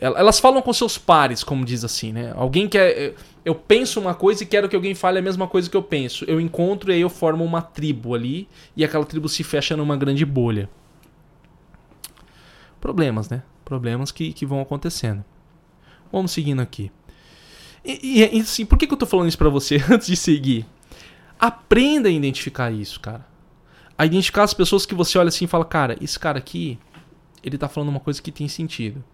Elas 0.00 0.40
falam 0.40 0.60
com 0.60 0.72
seus 0.72 0.98
pares, 0.98 1.44
como 1.44 1.64
diz 1.64 1.84
assim, 1.84 2.12
né? 2.12 2.32
Alguém 2.36 2.68
quer. 2.68 3.14
Eu 3.44 3.54
penso 3.54 4.00
uma 4.00 4.14
coisa 4.14 4.42
e 4.42 4.46
quero 4.46 4.68
que 4.68 4.76
alguém 4.76 4.94
fale 4.94 5.18
a 5.18 5.22
mesma 5.22 5.46
coisa 5.46 5.68
que 5.68 5.76
eu 5.76 5.82
penso. 5.82 6.24
Eu 6.24 6.40
encontro 6.40 6.90
e 6.90 6.94
aí 6.94 7.00
eu 7.00 7.10
formo 7.10 7.44
uma 7.44 7.62
tribo 7.62 8.14
ali. 8.14 8.48
E 8.76 8.84
aquela 8.84 9.04
tribo 9.04 9.28
se 9.28 9.44
fecha 9.44 9.76
numa 9.76 9.96
grande 9.96 10.24
bolha. 10.24 10.68
Problemas, 12.80 13.28
né? 13.28 13.42
Problemas 13.64 14.10
que, 14.10 14.32
que 14.32 14.44
vão 14.44 14.60
acontecendo. 14.60 15.24
Vamos 16.12 16.32
seguindo 16.32 16.60
aqui. 16.60 16.90
E, 17.84 18.28
e 18.32 18.40
assim, 18.40 18.64
por 18.64 18.78
que, 18.78 18.86
que 18.86 18.94
eu 18.94 18.98
tô 18.98 19.06
falando 19.06 19.28
isso 19.28 19.38
pra 19.38 19.48
você 19.48 19.76
antes 19.90 20.06
de 20.06 20.16
seguir? 20.16 20.66
Aprenda 21.44 22.08
a 22.08 22.12
identificar 22.12 22.70
isso, 22.70 22.98
cara. 22.98 23.26
A 23.98 24.06
identificar 24.06 24.44
as 24.44 24.54
pessoas 24.54 24.86
que 24.86 24.94
você 24.94 25.18
olha 25.18 25.28
assim 25.28 25.44
e 25.44 25.46
fala, 25.46 25.66
cara, 25.66 25.94
esse 26.00 26.18
cara 26.18 26.38
aqui, 26.38 26.78
ele 27.42 27.58
tá 27.58 27.68
falando 27.68 27.90
uma 27.90 28.00
coisa 28.00 28.22
que 28.22 28.32
tem 28.32 28.48
sentido. 28.48 29.04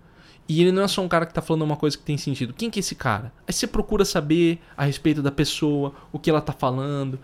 E 0.48 0.62
ele 0.62 0.70
não 0.70 0.84
é 0.84 0.86
só 0.86 1.02
um 1.02 1.08
cara 1.08 1.26
que 1.26 1.34
tá 1.34 1.42
falando 1.42 1.62
uma 1.62 1.74
coisa 1.74 1.98
que 1.98 2.04
tem 2.04 2.16
sentido. 2.16 2.54
Quem 2.54 2.70
que 2.70 2.78
é 2.78 2.82
esse 2.82 2.94
cara? 2.94 3.32
Aí 3.48 3.52
você 3.52 3.66
procura 3.66 4.04
saber 4.04 4.60
a 4.76 4.84
respeito 4.84 5.20
da 5.20 5.32
pessoa, 5.32 5.92
o 6.12 6.20
que 6.20 6.30
ela 6.30 6.40
tá 6.40 6.52
falando, 6.52 7.18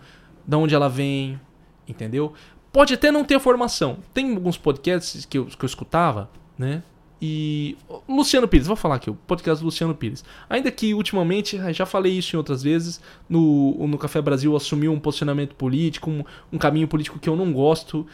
de 0.45 0.55
onde 0.57 0.75
ela 0.75 0.89
vem, 0.89 1.39
entendeu? 1.87 2.33
Pode 2.69 2.93
até 2.93 3.09
não 3.09 3.23
ter 3.23 3.39
formação. 3.39 3.99
Tem 4.13 4.35
alguns 4.35 4.57
podcasts 4.57 5.23
que 5.23 5.37
eu, 5.37 5.45
que 5.45 5.63
eu 5.63 5.67
escutava, 5.67 6.29
né? 6.57 6.83
E 7.21 7.75
Luciano 8.07 8.47
Pires, 8.47 8.67
vou 8.67 8.75
falar 8.75 8.95
aqui, 8.95 9.09
o 9.09 9.15
podcast 9.15 9.61
do 9.61 9.65
Luciano 9.65 9.95
Pires. 9.95 10.23
Ainda 10.47 10.69
que 10.71 10.93
ultimamente, 10.93 11.59
já 11.73 11.85
falei 11.85 12.13
isso 12.13 12.35
em 12.35 12.37
outras 12.37 12.61
vezes, 12.61 13.01
no, 13.27 13.87
no 13.87 13.97
Café 13.97 14.21
Brasil 14.21 14.55
assumiu 14.55 14.91
um 14.91 14.99
posicionamento 14.99 15.55
político, 15.55 16.11
um, 16.11 16.23
um 16.53 16.57
caminho 16.57 16.87
político 16.87 17.17
que 17.17 17.27
eu 17.27 17.35
não 17.35 17.51
gosto. 17.51 18.05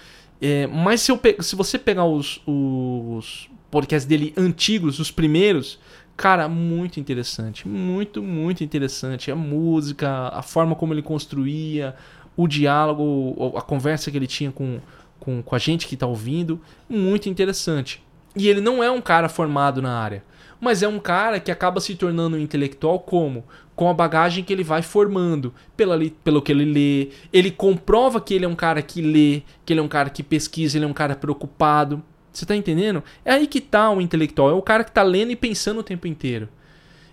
É, 0.42 0.68
mas 0.68 1.02
se, 1.02 1.12
eu, 1.12 1.20
se 1.40 1.56
você 1.56 1.78
pegar 1.78 2.06
os, 2.06 2.42
os 2.46 3.50
podcasts 3.70 4.08
dele 4.08 4.34
antigos, 4.38 5.00
os 5.00 5.12
primeiros, 5.12 5.80
cara, 6.16 6.48
muito 6.48 7.00
interessante. 7.00 7.68
Muito, 7.68 8.24
muito 8.24 8.64
interessante. 8.64 9.32
A 9.32 9.36
música, 9.36 10.30
a 10.30 10.42
forma 10.42 10.76
como 10.76 10.94
ele 10.94 11.02
construía, 11.02 11.94
o 12.38 12.48
diálogo, 12.48 13.54
a 13.58 13.62
conversa 13.62 14.10
que 14.10 14.18
ele 14.18 14.28
tinha 14.28 14.52
com, 14.52 14.80
com, 15.20 15.44
com 15.44 15.56
a 15.56 15.60
gente 15.60 15.88
que 15.88 15.96
está 15.96 16.08
ouvindo, 16.08 16.62
muito 16.88 17.28
interessante. 17.28 18.02
E 18.36 18.48
ele 18.48 18.62
não 18.62 18.84
é 18.84 18.90
um 18.90 19.02
cara 19.02 19.30
formado 19.30 19.82
na 19.82 19.98
área, 19.98 20.24
mas 20.60 20.82
é 20.82 20.88
um 20.88 21.00
cara 21.00 21.40
que 21.40 21.52
acaba 21.52 21.80
se 21.80 21.94
tornando 21.94 22.38
um 22.38 22.40
intelectual 22.40 23.00
como? 23.00 23.44
Com 23.76 23.90
a 23.90 23.94
bagagem 23.94 24.44
que 24.44 24.54
ele 24.54 24.64
vai 24.64 24.82
formando, 24.82 25.54
pela, 25.76 26.00
pelo 26.24 26.42
que 26.42 26.52
ele 26.52 26.66
lê. 26.66 27.10
Ele 27.32 27.52
comprova 27.52 28.22
que 28.22 28.34
ele 28.34 28.46
é 28.46 28.48
um 28.48 28.56
cara 28.56 28.82
que 28.82 29.02
lê, 29.02 29.42
que 29.66 29.74
ele 29.74 29.80
é 29.80 29.84
um 29.84 29.88
cara 29.88 30.10
que 30.10 30.24
pesquisa, 30.24 30.78
ele 30.78 30.86
é 30.86 30.88
um 30.88 30.94
cara 30.94 31.16
preocupado. 31.16 32.02
Você 32.32 32.46
tá 32.46 32.56
entendendo? 32.56 33.04
É 33.24 33.34
aí 33.34 33.46
que 33.46 33.62
tá 33.62 33.92
o 33.92 34.02
intelectual. 34.02 34.50
É 34.50 34.54
o 34.54 34.62
cara 34.62 34.84
que 34.84 34.92
tá 34.92 35.04
lendo 35.04 35.32
e 35.32 35.36
pensando 35.36 35.80
o 35.80 35.84
tempo 35.84 36.08
inteiro. 36.08 36.50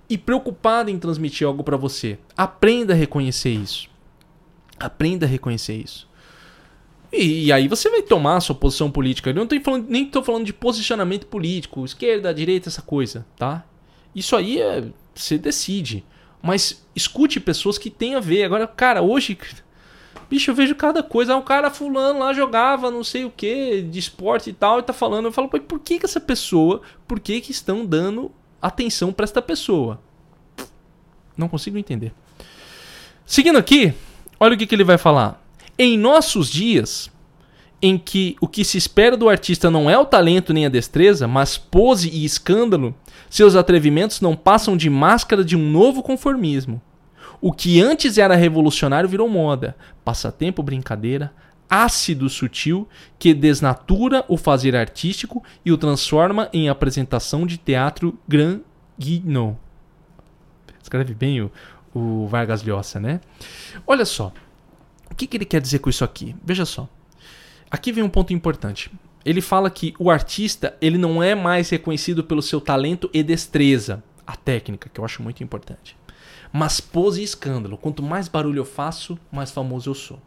E 0.08 0.16
preocupado 0.16 0.90
em 0.90 0.98
transmitir 0.98 1.46
algo 1.46 1.62
para 1.62 1.76
você. 1.76 2.18
Aprenda 2.36 2.94
a 2.94 2.96
reconhecer 2.96 3.50
isso. 3.50 3.88
Aprenda 4.78 5.26
a 5.26 5.28
reconhecer 5.28 5.74
isso. 5.74 6.08
E, 7.12 7.46
e, 7.46 7.52
aí 7.52 7.66
você 7.66 7.90
vai 7.90 8.02
tomar 8.02 8.36
a 8.36 8.40
sua 8.40 8.54
posição 8.54 8.90
política. 8.90 9.30
Eu 9.30 9.34
não 9.34 9.46
tô 9.46 9.60
falando, 9.60 9.88
nem 9.88 10.04
estou 10.04 10.22
falando 10.22 10.44
de 10.44 10.52
posicionamento 10.52 11.26
político, 11.26 11.84
esquerda, 11.84 12.32
direita, 12.32 12.68
essa 12.68 12.82
coisa, 12.82 13.26
tá? 13.36 13.64
Isso 14.14 14.36
aí 14.36 14.60
é, 14.60 14.84
você 15.14 15.36
decide. 15.36 16.04
Mas 16.42 16.86
escute 16.94 17.40
pessoas 17.40 17.78
que 17.78 17.90
têm 17.90 18.14
a 18.14 18.20
ver. 18.20 18.44
Agora, 18.44 18.66
cara, 18.66 19.02
hoje, 19.02 19.36
bicho, 20.30 20.50
eu 20.50 20.54
vejo 20.54 20.74
cada 20.74 21.02
coisa. 21.02 21.34
Ah, 21.34 21.36
um 21.36 21.42
cara 21.42 21.70
fulano 21.70 22.20
lá 22.20 22.32
jogava 22.32 22.90
não 22.90 23.02
sei 23.02 23.24
o 23.24 23.30
que, 23.30 23.82
de 23.82 23.98
esporte 23.98 24.50
e 24.50 24.52
tal, 24.52 24.78
e 24.78 24.82
tá 24.82 24.92
falando. 24.92 25.26
Eu 25.26 25.32
falo, 25.32 25.48
por 25.48 25.80
que, 25.80 25.98
que 25.98 26.06
essa 26.06 26.20
pessoa, 26.20 26.80
por 27.08 27.18
que, 27.18 27.40
que 27.40 27.50
estão 27.50 27.84
dando 27.84 28.30
atenção 28.62 29.12
para 29.12 29.24
esta 29.24 29.42
pessoa? 29.42 30.00
Não 31.36 31.48
consigo 31.48 31.76
entender. 31.76 32.12
Seguindo 33.26 33.58
aqui, 33.58 33.94
olha 34.38 34.54
o 34.54 34.58
que, 34.58 34.66
que 34.66 34.74
ele 34.74 34.84
vai 34.84 34.98
falar. 34.98 35.40
Em 35.82 35.96
nossos 35.96 36.50
dias, 36.50 37.10
em 37.80 37.96
que 37.96 38.36
o 38.38 38.46
que 38.46 38.66
se 38.66 38.76
espera 38.76 39.16
do 39.16 39.30
artista 39.30 39.70
não 39.70 39.88
é 39.88 39.96
o 39.96 40.04
talento 40.04 40.52
nem 40.52 40.66
a 40.66 40.68
destreza, 40.68 41.26
mas 41.26 41.56
pose 41.56 42.10
e 42.10 42.22
escândalo, 42.22 42.94
seus 43.30 43.56
atrevimentos 43.56 44.20
não 44.20 44.36
passam 44.36 44.76
de 44.76 44.90
máscara 44.90 45.42
de 45.42 45.56
um 45.56 45.70
novo 45.70 46.02
conformismo. 46.02 46.82
O 47.40 47.50
que 47.50 47.80
antes 47.80 48.18
era 48.18 48.34
revolucionário 48.34 49.08
virou 49.08 49.26
moda, 49.26 49.74
passatempo, 50.04 50.62
brincadeira, 50.62 51.32
ácido 51.66 52.28
sutil 52.28 52.86
que 53.18 53.32
desnatura 53.32 54.22
o 54.28 54.36
fazer 54.36 54.76
artístico 54.76 55.42
e 55.64 55.72
o 55.72 55.78
transforma 55.78 56.50
em 56.52 56.68
apresentação 56.68 57.46
de 57.46 57.56
teatro 57.56 58.18
grand 58.28 58.60
guignol. 58.98 59.58
Escreve 60.82 61.14
bem 61.14 61.40
o, 61.40 61.50
o 61.94 62.26
Vargas 62.26 62.62
Llosa, 62.62 63.00
né? 63.00 63.22
Olha 63.86 64.04
só, 64.04 64.30
O 65.10 65.14
que, 65.14 65.26
que 65.26 65.36
ele 65.36 65.44
quer 65.44 65.60
dizer 65.60 65.80
com 65.80 65.90
isso 65.90 66.04
aqui? 66.04 66.34
Veja 66.44 66.64
só. 66.64 66.88
Aqui 67.70 67.92
vem 67.92 68.02
um 68.04 68.08
ponto 68.08 68.32
importante. 68.32 68.90
Ele 69.24 69.40
fala 69.40 69.70
que 69.70 69.94
o 69.98 70.10
artista 70.10 70.76
ele 70.80 70.96
não 70.96 71.22
é 71.22 71.34
mais 71.34 71.68
reconhecido 71.68 72.24
pelo 72.24 72.40
seu 72.40 72.60
talento 72.60 73.10
e 73.12 73.22
destreza, 73.22 74.02
a 74.26 74.34
técnica, 74.36 74.90
que 74.92 74.98
eu 74.98 75.04
acho 75.04 75.22
muito 75.22 75.42
importante. 75.42 75.96
Mas 76.52 76.80
pose 76.80 77.20
e 77.20 77.24
escândalo. 77.24 77.76
Quanto 77.76 78.02
mais 78.02 78.28
barulho 78.28 78.60
eu 78.60 78.64
faço, 78.64 79.18
mais 79.30 79.50
famoso 79.50 79.90
eu 79.90 79.94
sou. 79.94 80.20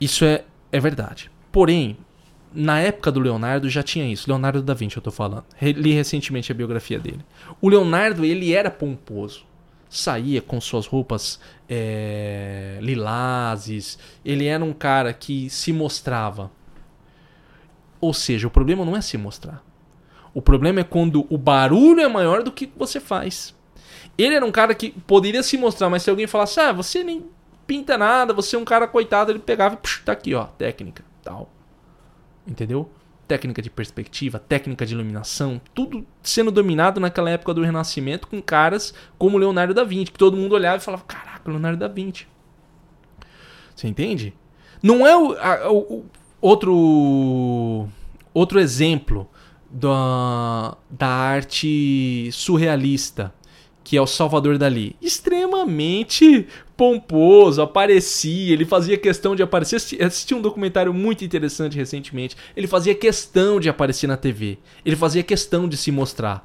Isso 0.00 0.24
é, 0.24 0.44
é 0.70 0.78
verdade. 0.78 1.30
Porém, 1.50 1.96
na 2.54 2.78
época 2.80 3.10
do 3.10 3.20
Leonardo 3.20 3.68
já 3.68 3.82
tinha 3.82 4.06
isso. 4.06 4.28
Leonardo 4.28 4.62
da 4.62 4.74
Vinci, 4.74 4.96
eu 4.96 5.02
tô 5.02 5.10
falando. 5.10 5.44
Li 5.60 5.92
recentemente 5.92 6.52
a 6.52 6.54
biografia 6.54 6.98
dele. 6.98 7.24
O 7.60 7.68
Leonardo, 7.68 8.24
ele 8.24 8.52
era 8.52 8.70
pomposo. 8.70 9.44
Saía 9.94 10.40
com 10.40 10.58
suas 10.58 10.86
roupas 10.86 11.38
é, 11.68 12.78
lilazes. 12.80 13.98
Ele 14.24 14.46
era 14.46 14.64
um 14.64 14.72
cara 14.72 15.12
que 15.12 15.50
se 15.50 15.70
mostrava. 15.70 16.50
Ou 18.00 18.14
seja, 18.14 18.46
o 18.46 18.50
problema 18.50 18.86
não 18.86 18.96
é 18.96 19.02
se 19.02 19.18
mostrar. 19.18 19.62
O 20.32 20.40
problema 20.40 20.80
é 20.80 20.84
quando 20.84 21.26
o 21.28 21.36
barulho 21.36 22.00
é 22.00 22.08
maior 22.08 22.42
do 22.42 22.50
que 22.50 22.72
você 22.74 22.98
faz. 22.98 23.54
Ele 24.16 24.34
era 24.34 24.46
um 24.46 24.50
cara 24.50 24.74
que 24.74 24.92
poderia 25.06 25.42
se 25.42 25.58
mostrar, 25.58 25.90
mas 25.90 26.02
se 26.02 26.08
alguém 26.08 26.26
falasse, 26.26 26.58
ah, 26.58 26.72
você 26.72 27.04
nem 27.04 27.26
pinta 27.66 27.98
nada, 27.98 28.32
você 28.32 28.56
é 28.56 28.58
um 28.58 28.64
cara 28.64 28.88
coitado, 28.88 29.30
ele 29.30 29.40
pegava 29.40 29.74
e, 29.74 30.04
tá 30.04 30.12
aqui, 30.12 30.34
ó, 30.34 30.44
técnica, 30.44 31.04
tal. 31.22 31.50
Entendeu? 32.46 32.90
Técnica 33.32 33.62
de 33.62 33.70
perspectiva, 33.70 34.38
técnica 34.38 34.84
de 34.84 34.92
iluminação, 34.92 35.58
tudo 35.72 36.06
sendo 36.22 36.50
dominado 36.50 37.00
naquela 37.00 37.30
época 37.30 37.54
do 37.54 37.62
Renascimento 37.62 38.28
com 38.28 38.42
caras 38.42 38.92
como 39.16 39.38
Leonardo 39.38 39.72
da 39.72 39.84
Vinci, 39.84 40.12
que 40.12 40.18
todo 40.18 40.36
mundo 40.36 40.54
olhava 40.54 40.76
e 40.76 40.80
falava: 40.80 41.02
Caraca, 41.04 41.50
Leonardo 41.50 41.78
da 41.78 41.88
Vinci. 41.88 42.26
Você 43.74 43.88
entende? 43.88 44.34
Não 44.82 45.06
é 45.06 45.16
o, 45.16 45.32
a, 45.38 45.72
o 45.72 46.04
outro 46.42 47.88
outro 48.34 48.60
exemplo 48.60 49.26
da, 49.70 50.76
da 50.90 51.08
arte 51.08 52.28
surrealista 52.32 53.32
que 53.82 53.96
é 53.96 54.00
o 54.00 54.06
Salvador 54.06 54.58
Dali. 54.58 54.94
Extremamente 55.00 56.46
pomposo, 56.82 57.62
aparecia, 57.62 58.52
ele 58.52 58.64
fazia 58.64 58.98
questão 58.98 59.36
de 59.36 59.42
aparecer. 59.44 59.76
Assisti 59.76 60.34
um 60.34 60.42
documentário 60.42 60.92
muito 60.92 61.24
interessante 61.24 61.76
recentemente. 61.76 62.36
Ele 62.56 62.66
fazia 62.66 62.92
questão 62.92 63.60
de 63.60 63.68
aparecer 63.68 64.08
na 64.08 64.16
TV. 64.16 64.58
Ele 64.84 64.96
fazia 64.96 65.22
questão 65.22 65.68
de 65.68 65.76
se 65.76 65.92
mostrar. 65.92 66.44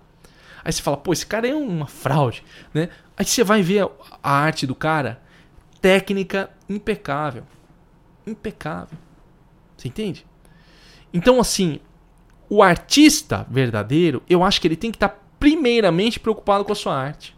Aí 0.63 0.71
você 0.71 0.79
fala, 0.79 0.95
pô, 0.95 1.11
esse 1.11 1.25
cara 1.25 1.47
é 1.47 1.55
uma 1.55 1.87
fraude, 1.87 2.43
né? 2.71 2.89
Aí 3.17 3.25
você 3.25 3.43
vai 3.43 3.63
ver 3.63 3.89
a 4.21 4.31
arte 4.31 4.67
do 4.67 4.75
cara, 4.75 5.19
técnica 5.81 6.51
impecável. 6.69 7.41
Impecável. 8.27 8.99
Você 9.75 9.87
entende? 9.87 10.23
Então, 11.11 11.39
assim, 11.39 11.79
o 12.47 12.61
artista 12.61 13.47
verdadeiro, 13.49 14.21
eu 14.29 14.43
acho 14.43 14.61
que 14.61 14.67
ele 14.67 14.75
tem 14.75 14.91
que 14.91 14.97
estar 14.97 15.09
tá 15.09 15.19
primeiramente 15.39 16.19
preocupado 16.19 16.63
com 16.63 16.73
a 16.73 16.75
sua 16.75 16.95
arte 16.95 17.35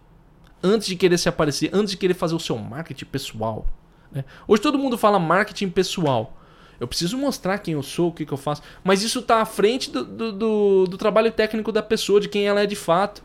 antes 0.63 0.87
de 0.87 0.95
querer 0.95 1.17
se 1.17 1.29
aparecer, 1.29 1.69
antes 1.73 1.91
de 1.91 1.97
querer 1.97 2.13
fazer 2.13 2.35
o 2.35 2.39
seu 2.39 2.57
marketing 2.57 3.05
pessoal. 3.05 3.67
Né? 4.11 4.23
Hoje 4.47 4.61
todo 4.61 4.77
mundo 4.77 4.97
fala 4.97 5.19
marketing 5.19 5.69
pessoal. 5.69 6.35
Eu 6.79 6.87
preciso 6.87 7.17
mostrar 7.17 7.57
quem 7.59 7.73
eu 7.73 7.83
sou, 7.83 8.09
o 8.09 8.11
que, 8.11 8.25
que 8.25 8.31
eu 8.31 8.37
faço. 8.37 8.61
Mas 8.83 9.03
isso 9.03 9.19
está 9.19 9.41
à 9.41 9.45
frente 9.45 9.91
do, 9.91 10.03
do, 10.05 10.31
do, 10.31 10.85
do, 10.85 10.97
trabalho 10.97 11.31
técnico 11.31 11.71
da 11.71 11.83
pessoa, 11.83 12.21
de 12.21 12.29
quem 12.29 12.47
ela 12.47 12.61
é 12.61 12.65
de 12.65 12.75
fato. 12.75 13.21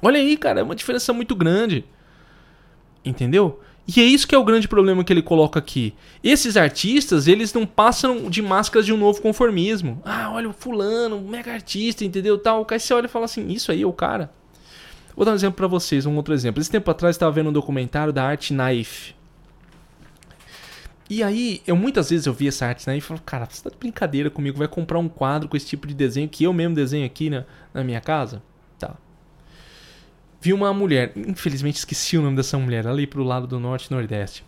Olha 0.00 0.18
aí, 0.18 0.36
cara, 0.36 0.60
é 0.60 0.62
uma 0.62 0.74
diferença 0.74 1.12
muito 1.12 1.36
grande. 1.36 1.84
Entendeu? 3.04 3.60
E 3.86 4.00
é 4.00 4.04
isso 4.04 4.26
que 4.26 4.34
é 4.34 4.38
o 4.38 4.44
grande 4.44 4.68
problema 4.68 5.04
que 5.04 5.12
ele 5.12 5.22
coloca 5.22 5.58
aqui. 5.58 5.94
Esses 6.22 6.56
artistas, 6.56 7.26
eles 7.28 7.52
não 7.52 7.66
passam 7.66 8.28
de 8.28 8.40
máscaras 8.42 8.86
de 8.86 8.92
um 8.92 8.96
novo 8.96 9.20
conformismo. 9.20 10.00
Ah, 10.04 10.30
olha 10.32 10.48
o 10.48 10.52
fulano, 10.52 11.20
mega 11.20 11.52
artista, 11.52 12.04
entendeu? 12.04 12.38
Tal. 12.38 12.66
Aí 12.68 12.80
você 12.80 12.94
olha 12.94 13.06
e 13.06 13.08
fala 13.08 13.24
assim, 13.24 13.48
isso 13.48 13.70
aí 13.70 13.82
é 13.82 13.86
o 13.86 13.92
cara. 13.92 14.32
Vou 15.14 15.24
dar 15.24 15.32
um 15.32 15.34
exemplo 15.34 15.56
para 15.56 15.66
vocês, 15.66 16.06
um 16.06 16.16
outro 16.16 16.32
exemplo. 16.32 16.60
Esse 16.60 16.70
tempo 16.70 16.90
atrás 16.90 17.16
estava 17.16 17.32
vendo 17.32 17.50
um 17.50 17.52
documentário 17.52 18.12
da 18.12 18.24
Art 18.24 18.48
Knife. 18.48 19.14
E 21.10 21.22
aí, 21.22 21.60
eu 21.66 21.76
muitas 21.76 22.08
vezes 22.08 22.26
eu 22.26 22.32
vi 22.32 22.48
essa 22.48 22.66
Art 22.66 22.82
Knife 22.82 22.98
e 22.98 23.00
falo, 23.00 23.20
cara, 23.20 23.46
você 23.48 23.62
tá 23.62 23.70
de 23.70 23.76
brincadeira 23.76 24.30
comigo, 24.30 24.56
vai 24.56 24.68
comprar 24.68 24.98
um 24.98 25.08
quadro 25.08 25.48
com 25.48 25.56
esse 25.56 25.66
tipo 25.66 25.86
de 25.86 25.94
desenho 25.94 26.28
que 26.28 26.44
eu 26.44 26.52
mesmo 26.52 26.74
desenho 26.74 27.04
aqui 27.04 27.28
na, 27.28 27.44
na 27.74 27.84
minha 27.84 28.00
casa? 28.00 28.42
Tá. 28.78 28.94
Vi 30.40 30.52
uma 30.52 30.72
mulher, 30.72 31.12
infelizmente 31.14 31.76
esqueci 31.76 32.16
o 32.16 32.22
nome 32.22 32.36
dessa 32.36 32.58
mulher, 32.58 32.86
ali 32.86 33.06
pro 33.06 33.22
lado 33.22 33.46
do 33.46 33.60
norte 33.60 33.86
e 33.86 33.94
nordeste. 33.94 34.44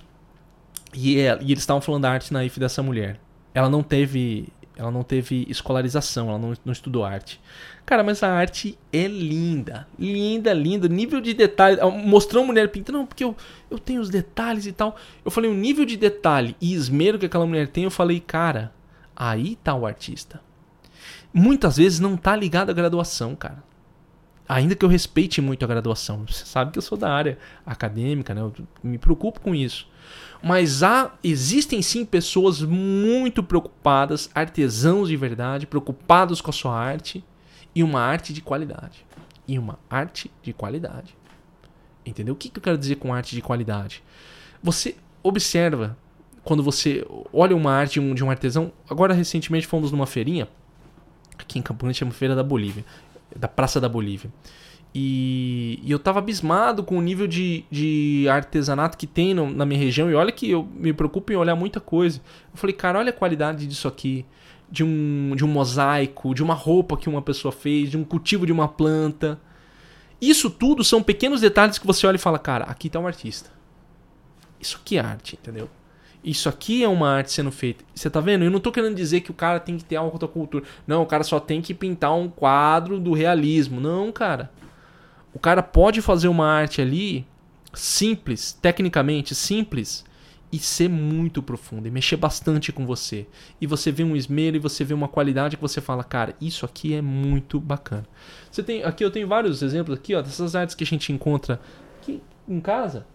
E, 0.94 1.18
ela, 1.18 1.42
e 1.42 1.52
eles 1.52 1.62
estavam 1.62 1.82
falando 1.82 2.02
da 2.02 2.12
Art 2.12 2.26
Knife 2.28 2.58
dessa 2.58 2.82
mulher. 2.82 3.20
Ela 3.52 3.68
não 3.68 3.82
teve 3.82 4.48
ela 4.76 4.90
não 4.90 5.02
teve 5.02 5.46
escolarização, 5.48 6.28
ela 6.28 6.38
não, 6.38 6.52
não 6.64 6.72
estudou 6.72 7.04
arte. 7.04 7.40
Cara, 7.86 8.02
mas 8.02 8.22
a 8.22 8.32
arte 8.32 8.78
é 8.92 9.06
linda. 9.06 9.86
Linda, 9.98 10.54
linda. 10.54 10.88
Nível 10.88 11.20
de 11.20 11.34
detalhe. 11.34 11.78
Mostrou 12.04 12.42
a 12.42 12.46
mulher 12.46 12.70
pintando, 12.70 12.98
não, 12.98 13.06
porque 13.06 13.22
eu, 13.22 13.36
eu 13.70 13.78
tenho 13.78 14.00
os 14.00 14.08
detalhes 14.08 14.64
e 14.66 14.72
tal. 14.72 14.96
Eu 15.22 15.30
falei, 15.30 15.50
o 15.50 15.54
nível 15.54 15.84
de 15.84 15.96
detalhe 15.96 16.56
e 16.60 16.72
esmero 16.72 17.18
que 17.18 17.26
aquela 17.26 17.46
mulher 17.46 17.68
tem, 17.68 17.84
eu 17.84 17.90
falei, 17.90 18.20
cara, 18.20 18.72
aí 19.14 19.56
tá 19.56 19.74
o 19.74 19.84
artista. 19.84 20.40
Muitas 21.32 21.76
vezes 21.76 22.00
não 22.00 22.16
tá 22.16 22.34
ligado 22.34 22.70
à 22.70 22.72
graduação, 22.72 23.36
cara. 23.36 23.62
Ainda 24.48 24.74
que 24.74 24.84
eu 24.84 24.88
respeite 24.88 25.42
muito 25.42 25.64
a 25.64 25.68
graduação. 25.68 26.24
Você 26.26 26.46
sabe 26.46 26.70
que 26.70 26.78
eu 26.78 26.82
sou 26.82 26.96
da 26.96 27.10
área 27.10 27.38
acadêmica, 27.66 28.34
né? 28.34 28.40
Eu 28.40 28.52
me 28.82 28.96
preocupo 28.96 29.40
com 29.40 29.54
isso. 29.54 29.86
Mas 30.42 30.82
há, 30.82 31.12
existem 31.22 31.82
sim 31.82 32.04
pessoas 32.04 32.62
muito 32.62 33.42
preocupadas, 33.42 34.30
artesãos 34.34 35.08
de 35.08 35.16
verdade, 35.16 35.66
preocupados 35.66 36.40
com 36.40 36.50
a 36.50 36.52
sua 36.52 36.78
arte 36.78 37.24
e 37.74 37.82
uma 37.82 38.00
arte 38.00 38.32
de 38.32 38.40
qualidade. 38.40 39.04
E 39.46 39.58
uma 39.58 39.78
arte 39.90 40.30
de 40.42 40.52
qualidade. 40.52 41.16
Entendeu? 42.06 42.34
O 42.34 42.36
que, 42.36 42.48
que 42.48 42.58
eu 42.58 42.62
quero 42.62 42.78
dizer 42.78 42.96
com 42.96 43.12
arte 43.12 43.34
de 43.34 43.42
qualidade? 43.42 44.02
Você 44.62 44.96
observa 45.22 45.96
quando 46.44 46.62
você 46.62 47.04
olha 47.32 47.56
uma 47.56 47.72
arte 47.72 47.98
de 48.00 48.24
um, 48.24 48.30
artesão. 48.30 48.70
Agora, 48.88 49.14
recentemente, 49.14 49.66
fomos 49.66 49.90
numa 49.90 50.06
feirinha. 50.06 50.46
Aqui 51.38 51.58
em 51.58 51.62
Campo 51.62 51.84
Grande 51.84 51.98
chama 51.98 52.12
Feira 52.12 52.36
da 52.36 52.42
Bolívia. 52.42 52.84
Da 53.34 53.48
Praça 53.48 53.80
da 53.80 53.88
Bolívia. 53.88 54.30
E, 54.94 55.80
e, 55.82 55.90
eu 55.90 55.98
tava 55.98 56.20
abismado 56.20 56.84
com 56.84 56.96
o 56.96 57.02
nível 57.02 57.26
de, 57.26 57.64
de 57.68 58.28
artesanato 58.28 58.96
que 58.96 59.08
tem 59.08 59.34
no, 59.34 59.50
na 59.50 59.66
minha 59.66 59.80
região. 59.80 60.08
E 60.10 60.14
olha 60.14 60.30
que 60.30 60.50
eu 60.50 60.68
me 60.72 60.92
preocupo 60.92 61.32
em 61.32 61.36
olhar 61.36 61.56
muita 61.56 61.80
coisa. 61.80 62.20
Eu 62.52 62.58
falei, 62.58 62.76
cara, 62.76 62.98
olha 62.98 63.10
a 63.10 63.12
qualidade 63.12 63.66
disso 63.66 63.88
aqui. 63.88 64.24
De 64.74 64.82
um, 64.82 65.36
de 65.36 65.44
um 65.44 65.48
mosaico, 65.48 66.34
de 66.34 66.42
uma 66.42 66.54
roupa 66.54 66.96
que 66.96 67.08
uma 67.08 67.22
pessoa 67.22 67.52
fez, 67.52 67.90
de 67.90 67.96
um 67.96 68.02
cultivo 68.02 68.44
de 68.44 68.52
uma 68.52 68.66
planta. 68.66 69.40
Isso 70.20 70.50
tudo 70.50 70.82
são 70.82 71.00
pequenos 71.00 71.40
detalhes 71.40 71.78
que 71.78 71.86
você 71.86 72.06
olha 72.06 72.16
e 72.16 72.18
fala, 72.18 72.38
cara, 72.40 72.64
aqui 72.64 72.90
tá 72.90 72.98
um 72.98 73.06
artista. 73.06 73.50
Isso 74.60 74.78
aqui 74.80 74.96
é 74.96 75.00
arte, 75.00 75.38
entendeu? 75.40 75.70
Isso 76.24 76.48
aqui 76.48 76.82
é 76.82 76.88
uma 76.88 77.08
arte 77.10 77.30
sendo 77.30 77.52
feita. 77.52 77.84
Você 77.94 78.08
tá 78.10 78.18
vendo? 78.18 78.44
Eu 78.44 78.50
não 78.50 78.58
tô 78.58 78.72
querendo 78.72 78.96
dizer 78.96 79.20
que 79.20 79.30
o 79.30 79.34
cara 79.34 79.60
tem 79.60 79.76
que 79.76 79.84
ter 79.84 79.96
alta 79.96 80.26
cultura. 80.26 80.64
Não, 80.86 81.02
o 81.02 81.06
cara 81.06 81.22
só 81.22 81.38
tem 81.38 81.60
que 81.60 81.74
pintar 81.74 82.14
um 82.16 82.28
quadro 82.28 82.98
do 82.98 83.12
realismo. 83.12 83.78
Não, 83.78 84.10
cara. 84.10 84.50
O 85.34 85.38
cara 85.38 85.62
pode 85.62 86.00
fazer 86.00 86.28
uma 86.28 86.46
arte 86.46 86.80
ali 86.80 87.26
simples, 87.74 88.52
tecnicamente 88.52 89.34
simples, 89.34 90.04
e 90.54 90.58
ser 90.58 90.88
muito 90.88 91.42
profundo, 91.42 91.88
e 91.88 91.90
mexer 91.90 92.16
bastante 92.16 92.70
com 92.70 92.86
você. 92.86 93.26
E 93.60 93.66
você 93.66 93.90
vê 93.90 94.04
um 94.04 94.14
esmero 94.14 94.56
e 94.56 94.60
você 94.60 94.84
vê 94.84 94.94
uma 94.94 95.08
qualidade 95.08 95.56
que 95.56 95.62
você 95.62 95.80
fala, 95.80 96.04
cara, 96.04 96.34
isso 96.40 96.64
aqui 96.64 96.94
é 96.94 97.02
muito 97.02 97.58
bacana. 97.58 98.06
Você 98.50 98.62
tem, 98.62 98.84
aqui 98.84 99.04
eu 99.04 99.10
tenho 99.10 99.26
vários 99.26 99.62
exemplos 99.62 99.98
aqui, 99.98 100.14
ó, 100.14 100.22
dessas 100.22 100.54
artes 100.54 100.74
que 100.74 100.84
a 100.84 100.86
gente 100.86 101.12
encontra 101.12 101.60
aqui 102.00 102.22
em 102.48 102.60
casa. 102.60 103.06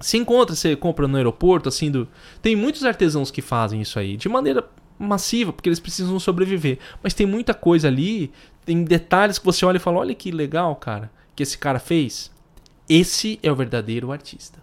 Se 0.00 0.16
encontra, 0.16 0.54
você 0.54 0.76
compra 0.76 1.08
no 1.08 1.16
aeroporto, 1.16 1.68
assim, 1.68 1.90
do... 1.90 2.08
tem 2.40 2.54
muitos 2.54 2.84
artesãos 2.84 3.30
que 3.30 3.42
fazem 3.42 3.80
isso 3.80 3.98
aí, 3.98 4.16
de 4.16 4.28
maneira 4.28 4.68
massiva, 4.98 5.52
porque 5.52 5.68
eles 5.68 5.80
precisam 5.80 6.18
sobreviver. 6.18 6.78
Mas 7.02 7.14
tem 7.14 7.26
muita 7.26 7.52
coisa 7.52 7.88
ali, 7.88 8.32
tem 8.64 8.84
detalhes 8.84 9.38
que 9.38 9.44
você 9.44 9.64
olha 9.64 9.76
e 9.76 9.80
fala, 9.80 9.98
olha 9.98 10.14
que 10.14 10.30
legal, 10.30 10.74
cara 10.76 11.10
que 11.34 11.42
esse 11.42 11.58
cara 11.58 11.78
fez, 11.78 12.30
esse 12.88 13.38
é 13.42 13.50
o 13.50 13.56
verdadeiro 13.56 14.12
artista. 14.12 14.62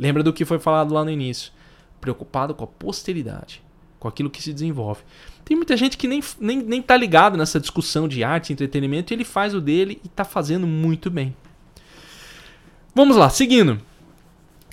Lembra 0.00 0.22
do 0.22 0.32
que 0.32 0.46
foi 0.46 0.58
falado 0.58 0.94
lá 0.94 1.04
no 1.04 1.10
início? 1.10 1.52
Preocupado 2.00 2.54
com 2.54 2.64
a 2.64 2.66
posteridade, 2.66 3.62
com 3.98 4.08
aquilo 4.08 4.30
que 4.30 4.42
se 4.42 4.50
desenvolve. 4.50 5.02
Tem 5.44 5.54
muita 5.54 5.76
gente 5.76 5.98
que 5.98 6.08
nem, 6.08 6.22
nem, 6.40 6.56
nem 6.62 6.80
tá 6.80 6.96
ligado 6.96 7.36
nessa 7.36 7.60
discussão 7.60 8.08
de 8.08 8.24
arte 8.24 8.50
entretenimento 8.50 9.12
e 9.12 9.14
ele 9.14 9.26
faz 9.26 9.54
o 9.54 9.60
dele 9.60 10.00
e 10.02 10.08
tá 10.08 10.24
fazendo 10.24 10.66
muito 10.66 11.10
bem. 11.10 11.36
Vamos 12.94 13.14
lá, 13.14 13.28
seguindo. 13.28 13.78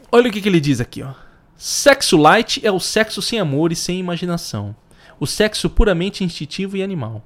Olha 0.09 0.29
o 0.29 0.31
que, 0.31 0.41
que 0.41 0.47
ele 0.47 0.61
diz 0.61 0.79
aqui, 0.79 1.03
ó. 1.03 1.13
Sexo 1.57 2.15
light 2.15 2.65
é 2.65 2.71
o 2.71 2.79
sexo 2.79 3.21
sem 3.21 3.37
amor 3.37 3.73
e 3.73 3.75
sem 3.75 3.99
imaginação. 3.99 4.73
O 5.19 5.27
sexo 5.27 5.69
puramente 5.69 6.23
instintivo 6.23 6.77
e 6.77 6.83
animal. 6.83 7.21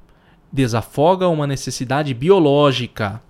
Desafoga 0.52 1.28
uma 1.28 1.46
necessidade 1.46 2.16
biológica 2.16 3.22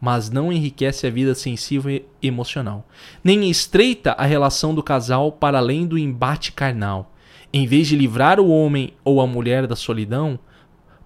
mas 0.00 0.30
não 0.30 0.52
enriquece 0.52 1.06
a 1.06 1.10
vida 1.10 1.34
sensível 1.34 1.90
e 1.90 2.04
emocional, 2.22 2.86
nem 3.22 3.50
estreita 3.50 4.12
a 4.12 4.24
relação 4.24 4.74
do 4.74 4.82
casal 4.82 5.32
para 5.32 5.58
além 5.58 5.86
do 5.86 5.98
embate 5.98 6.52
carnal. 6.52 7.14
Em 7.52 7.66
vez 7.66 7.88
de 7.88 7.96
livrar 7.96 8.38
o 8.38 8.48
homem 8.48 8.92
ou 9.04 9.20
a 9.20 9.26
mulher 9.26 9.66
da 9.66 9.74
solidão 9.74 10.38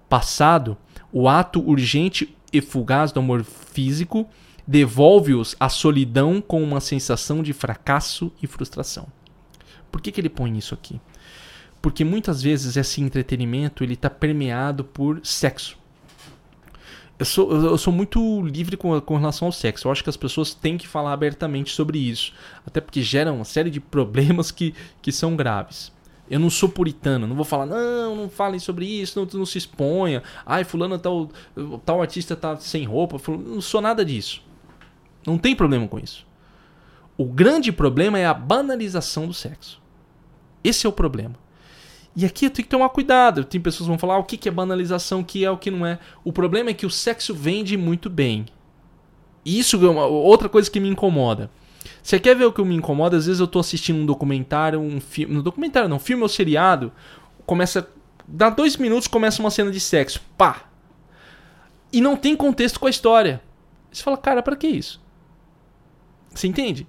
passado, 0.09 0.77
o 1.13 1.29
ato 1.29 1.61
urgente 1.61 2.37
e 2.53 2.61
fugaz 2.61 3.13
do 3.13 3.21
amor 3.21 3.45
físico 3.45 4.29
devolve-os 4.67 5.57
à 5.59 5.69
solidão 5.69 6.41
com 6.41 6.63
uma 6.63 6.81
sensação 6.81 7.43
de 7.43 7.53
fracasso 7.53 8.33
e 8.43 8.47
frustração. 8.47 9.07
Por 9.91 10.01
que, 10.01 10.13
que 10.13 10.21
ele 10.21 10.29
põe 10.29 10.57
isso 10.57 10.75
aqui? 10.75 11.01
Porque 11.81 12.05
muitas 12.05 12.43
vezes 12.43 12.77
esse 12.77 13.01
entretenimento 13.01 13.83
ele 13.83 13.95
está 13.95 14.09
permeado 14.09 14.85
por 14.85 15.21
sexo. 15.25 15.82
Eu 17.23 17.27
sou, 17.27 17.53
eu 17.53 17.79
sou 17.79 17.93
muito 17.93 18.43
livre 18.43 18.77
com, 18.77 19.01
com 19.01 19.17
relação 19.17 19.47
ao 19.47 19.53
sexo. 19.53 19.87
Eu 19.87 19.93
acho 19.93 20.03
que 20.03 20.11
as 20.11 20.17
pessoas 20.17 20.55
têm 20.55 20.77
que 20.77 20.89
falar 20.89 21.13
abertamente 21.13 21.71
sobre 21.71 21.97
isso. 21.97 22.33
Até 22.67 22.81
porque 22.81 23.01
gera 23.01 23.33
uma 23.33 23.45
série 23.45 23.71
de 23.71 23.79
problemas 23.79 24.51
que, 24.51 24.75
que 25.01 25.13
são 25.13 25.37
graves. 25.37 25.93
Eu 26.29 26.41
não 26.41 26.51
sou 26.51 26.69
puritano, 26.69 27.25
não 27.25 27.37
vou 27.37 27.45
falar, 27.45 27.65
não, 27.65 28.17
não 28.17 28.29
falem 28.29 28.59
sobre 28.59 28.87
isso, 28.87 29.21
não, 29.21 29.39
não 29.39 29.47
se 29.47 29.57
exponha. 29.57 30.21
Ai, 30.45 30.65
fulano 30.65 30.99
tal, 30.99 31.31
tal 31.85 32.01
artista 32.01 32.35
tá 32.35 32.57
sem 32.57 32.85
roupa. 32.85 33.21
Não 33.31 33.61
sou 33.61 33.81
nada 33.81 34.05
disso. 34.05 34.43
Não 35.25 35.39
tem 35.39 35.55
problema 35.55 35.87
com 35.87 36.01
isso. 36.01 36.27
O 37.17 37.25
grande 37.25 37.71
problema 37.71 38.19
é 38.19 38.27
a 38.27 38.35
banalização 38.35 39.29
do 39.29 39.33
sexo. 39.33 39.81
Esse 40.65 40.87
é 40.87 40.89
o 40.89 40.93
problema. 40.93 41.37
E 42.15 42.27
aqui 42.27 42.47
eu 42.47 42.51
tenho 42.51 42.65
que 42.65 42.71
tomar 42.71 42.89
cuidado. 42.91 43.45
Tem 43.45 43.61
pessoas 43.61 43.87
que 43.87 43.91
vão 43.91 43.99
falar 43.99 44.15
ah, 44.15 44.19
o 44.19 44.25
que 44.25 44.49
é 44.49 44.53
banalização, 44.53 45.21
o 45.21 45.25
que 45.25 45.45
é 45.45 45.51
o 45.51 45.57
que 45.57 45.71
não 45.71 45.87
é. 45.87 45.99
O 46.23 46.33
problema 46.33 46.71
é 46.71 46.75
que 46.75 46.85
o 46.85 46.91
sexo 46.91 47.35
vende 47.35 47.77
muito 47.77 48.11
bem. 48.11 48.47
Isso 49.45 49.85
é 49.85 49.89
uma, 49.89 50.07
outra 50.07 50.49
coisa 50.49 50.71
que 50.71 50.79
me 50.79 50.89
incomoda. 50.89 51.51
Você 52.03 52.21
quer 52.21 52.37
ver 52.37 52.45
o 52.45 52.53
que 52.53 52.63
me 52.63 52.75
incomoda? 52.75 53.17
Às 53.17 53.27
vezes 53.27 53.41
eu 53.41 53.47
tô 53.47 53.59
assistindo 53.59 53.99
um 53.99 54.07
documentário, 54.07 54.79
um 54.79 55.01
filme. 55.01 55.39
Um 55.39 55.43
documentário 55.43 55.89
não, 55.89 55.99
filme 55.99 56.23
ou 56.23 56.29
seriado. 56.29 56.93
Começa. 57.47 57.89
Dá 58.29 58.51
dois 58.51 58.77
minutos 58.77 59.09
começa 59.09 59.41
uma 59.43 59.51
cena 59.51 59.71
de 59.71 59.81
sexo. 59.81 60.21
Pá! 60.37 60.65
E 61.93 62.01
não 62.01 62.17
tem 62.17 62.37
contexto 62.37 62.79
com 62.79 62.87
a 62.87 62.91
história. 62.91 63.43
Você 63.91 64.03
fala, 64.03 64.17
cara, 64.17 64.43
para 64.43 64.57
que 64.57 64.67
isso? 64.67 65.03
Você 66.35 66.47
entende? 66.47 66.87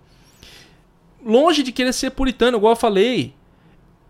Longe 1.25 1.63
de 1.63 1.71
querer 1.71 1.93
ser 1.93 2.11
puritano, 2.11 2.57
igual 2.57 2.73
eu 2.73 2.77
falei. 2.77 3.33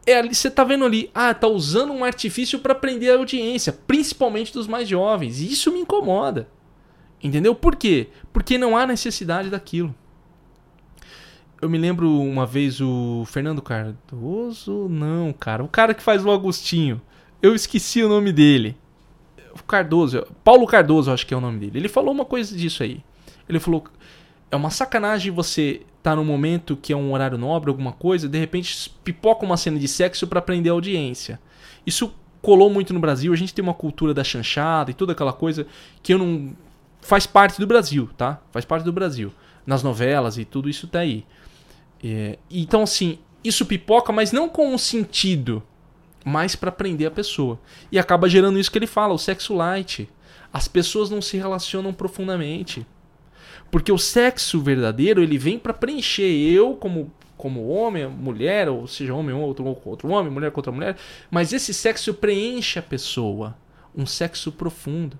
É 0.06 0.18
ali, 0.18 0.36
você 0.36 0.52
tá 0.52 0.64
vendo 0.64 0.84
ali, 0.84 1.10
ah, 1.14 1.34
tá 1.34 1.48
usando 1.48 1.94
um 1.94 2.04
artifício 2.04 2.60
para 2.60 2.76
prender 2.76 3.14
a 3.14 3.18
audiência, 3.18 3.72
principalmente 3.72 4.54
dos 4.54 4.68
mais 4.68 4.88
jovens. 4.88 5.40
E 5.40 5.52
isso 5.52 5.72
me 5.72 5.80
incomoda. 5.80 6.48
Entendeu? 7.24 7.56
Por 7.56 7.76
quê? 7.76 8.10
Porque 8.34 8.58
não 8.58 8.76
há 8.76 8.86
necessidade 8.86 9.50
daquilo. 9.50 9.96
Eu 11.62 11.70
me 11.70 11.78
lembro 11.78 12.20
uma 12.20 12.46
vez 12.46 12.82
o 12.82 13.24
Fernando 13.26 13.62
Cardoso, 13.62 14.90
não, 14.90 15.32
cara, 15.32 15.64
o 15.64 15.70
cara 15.70 15.94
que 15.94 16.04
faz 16.04 16.26
o 16.26 16.32
Agostinho. 16.32 17.02
Eu 17.42 17.56
esqueci 17.56 18.04
o 18.04 18.10
nome 18.10 18.34
dele. 18.34 18.76
Cardoso, 19.66 20.26
Paulo 20.44 20.68
Cardoso, 20.68 21.12
acho 21.12 21.26
que 21.26 21.34
é 21.34 21.38
o 21.38 21.42
nome 21.42 21.60
dele. 21.60 21.80
Ele 21.80 21.88
falou 21.88 22.14
uma 22.14 22.26
coisa 22.26 22.54
disso 22.58 22.84
aí. 22.84 23.02
Ele 23.48 23.60
falou: 23.60 23.86
é 24.54 24.56
uma 24.56 24.70
sacanagem 24.70 25.32
você 25.32 25.82
tá 26.04 26.16
num 26.16 26.24
momento 26.24 26.78
que 26.78 26.94
é 26.94 26.96
um 26.96 27.12
horário 27.12 27.40
nobre, 27.40 27.72
alguma 27.72 27.92
coisa, 27.92 28.30
de 28.30 28.38
repente 28.38 28.88
pipoca 29.04 29.44
uma 29.44 29.58
cena 29.58 29.80
de 29.80 29.88
sexo 29.88 30.28
para 30.28 30.44
prender 30.44 30.72
a 30.72 30.76
audiência. 30.76 31.40
Isso 31.88 32.14
colou 32.40 32.70
muito 32.70 32.94
no 32.94 33.00
Brasil, 33.00 33.34
a 33.34 33.36
gente 33.36 33.52
tem 33.52 33.64
uma 33.64 33.74
cultura 33.74 34.14
da 34.14 34.24
chanchada 34.24 34.92
e 34.92 34.94
toda 34.94 35.14
aquela 35.14 35.34
coisa 35.34 35.66
que 36.04 36.14
eu 36.14 36.20
não 36.20 36.56
faz 37.02 37.26
parte 37.26 37.60
do 37.60 37.66
Brasil, 37.66 38.08
tá? 38.16 38.40
Faz 38.52 38.64
parte 38.64 38.84
do 38.84 38.94
Brasil. 38.94 39.34
Nas 39.66 39.82
novelas 39.82 40.38
e 40.38 40.46
tudo 40.46 40.70
isso 40.70 40.88
tá 40.88 41.00
aí. 41.00 41.26
É, 42.04 42.38
então 42.52 42.84
assim, 42.84 43.18
isso 43.44 43.66
pipoca, 43.66 44.14
mas 44.14 44.32
não 44.32 44.48
com 44.48 44.72
um 44.72 44.78
sentido, 44.78 45.64
mas 46.24 46.56
para 46.56 46.72
prender 46.72 47.08
a 47.08 47.12
pessoa. 47.12 47.60
E 47.92 47.98
acaba 47.98 48.30
gerando 48.30 48.60
isso 48.60 48.72
que 48.72 48.78
ele 48.78 48.86
fala, 48.86 49.16
o 49.16 49.18
sexo 49.18 49.56
light. 49.56 50.08
As 50.52 50.68
pessoas 50.68 51.10
não 51.10 51.24
se 51.24 51.38
relacionam 51.38 51.92
profundamente. 51.92 52.86
Porque 53.74 53.92
o 53.92 53.98
sexo 53.98 54.62
verdadeiro, 54.62 55.24
ele 55.24 55.36
vem 55.36 55.58
para 55.58 55.74
preencher 55.74 56.30
eu 56.30 56.76
como 56.76 57.12
como 57.36 57.68
homem, 57.68 58.08
mulher, 58.08 58.70
ou 58.70 58.88
seja, 58.88 59.16
homem 59.16 59.34
ou 59.34 59.42
outro, 59.42 59.66
outro 59.84 60.10
homem, 60.10 60.32
mulher 60.32 60.52
contra 60.52 60.72
mulher, 60.72 60.96
mas 61.32 61.52
esse 61.52 61.74
sexo 61.74 62.14
preenche 62.14 62.78
a 62.78 62.84
pessoa, 62.84 63.58
um 63.96 64.06
sexo 64.06 64.52
profundo, 64.52 65.18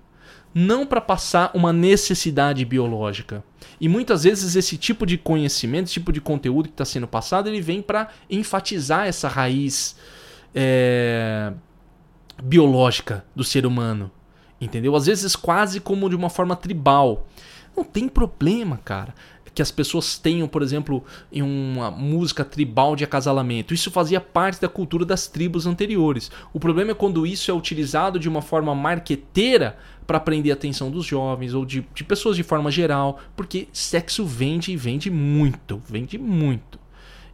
não 0.54 0.86
para 0.86 1.00
passar 1.00 1.50
uma 1.52 1.72
necessidade 1.72 2.64
biológica. 2.64 3.42
E 3.80 3.88
muitas 3.88 4.22
vezes 4.22 4.54
esse 4.54 4.78
tipo 4.78 5.04
de 5.04 5.18
conhecimento, 5.18 5.86
esse 5.86 5.94
tipo 5.94 6.12
de 6.12 6.20
conteúdo 6.20 6.68
que 6.68 6.74
está 6.74 6.84
sendo 6.84 7.08
passado, 7.08 7.48
ele 7.48 7.60
vem 7.60 7.82
para 7.82 8.08
enfatizar 8.30 9.08
essa 9.08 9.26
raiz 9.26 9.96
é, 10.54 11.52
biológica 12.40 13.24
do 13.34 13.42
ser 13.42 13.66
humano, 13.66 14.12
entendeu? 14.60 14.94
Às 14.94 15.06
vezes 15.06 15.34
quase 15.34 15.80
como 15.80 16.08
de 16.08 16.14
uma 16.14 16.30
forma 16.30 16.54
tribal. 16.54 17.26
Não 17.76 17.84
tem 17.84 18.08
problema, 18.08 18.78
cara. 18.84 19.14
Que 19.54 19.62
as 19.62 19.70
pessoas 19.70 20.18
tenham, 20.18 20.48
por 20.48 20.62
exemplo, 20.62 21.04
em 21.32 21.40
uma 21.40 21.88
música 21.88 22.44
tribal 22.44 22.96
de 22.96 23.04
acasalamento. 23.04 23.72
Isso 23.72 23.88
fazia 23.88 24.20
parte 24.20 24.60
da 24.60 24.68
cultura 24.68 25.04
das 25.04 25.28
tribos 25.28 25.64
anteriores. 25.64 26.28
O 26.52 26.58
problema 26.58 26.90
é 26.90 26.94
quando 26.94 27.24
isso 27.24 27.52
é 27.52 27.54
utilizado 27.54 28.18
de 28.18 28.28
uma 28.28 28.42
forma 28.42 28.74
marqueteira 28.74 29.78
para 30.08 30.18
prender 30.18 30.50
a 30.50 30.54
atenção 30.54 30.90
dos 30.90 31.06
jovens 31.06 31.54
ou 31.54 31.64
de, 31.64 31.86
de 31.94 32.02
pessoas 32.02 32.36
de 32.36 32.42
forma 32.42 32.68
geral. 32.70 33.20
Porque 33.36 33.68
sexo 33.72 34.24
vende 34.24 34.72
e 34.72 34.76
vende 34.76 35.08
muito. 35.08 35.80
Vende 35.88 36.18
muito. 36.18 36.80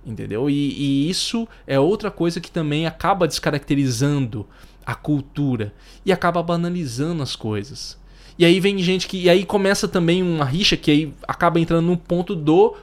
Entendeu? 0.05 0.49
E, 0.49 0.55
e 0.55 1.11
isso 1.11 1.49
é 1.67 1.81
outra 1.81 2.11
coisa 2.11 2.41
que 2.41 2.51
também 2.51 2.87
acaba 2.87 3.29
descaracterizando 3.29 4.47
a 4.85 4.95
cultura 4.95 5.75
e 6.05 6.13
acaba 6.13 6.43
banalizando 6.43 7.23
as 7.23 7.37
coisas. 7.37 8.00
E 8.41 8.45
aí 8.47 8.59
vem 8.59 8.79
gente 8.79 9.07
que. 9.07 9.25
E 9.25 9.29
aí 9.29 9.45
começa 9.45 9.87
também 9.87 10.23
uma 10.23 10.47
rixa 10.47 10.75
que 10.75 10.91
aí 10.91 11.15
acaba 11.29 11.61
entrando 11.61 11.85
no 11.85 11.95
ponto 11.95 12.35
do 12.35 12.75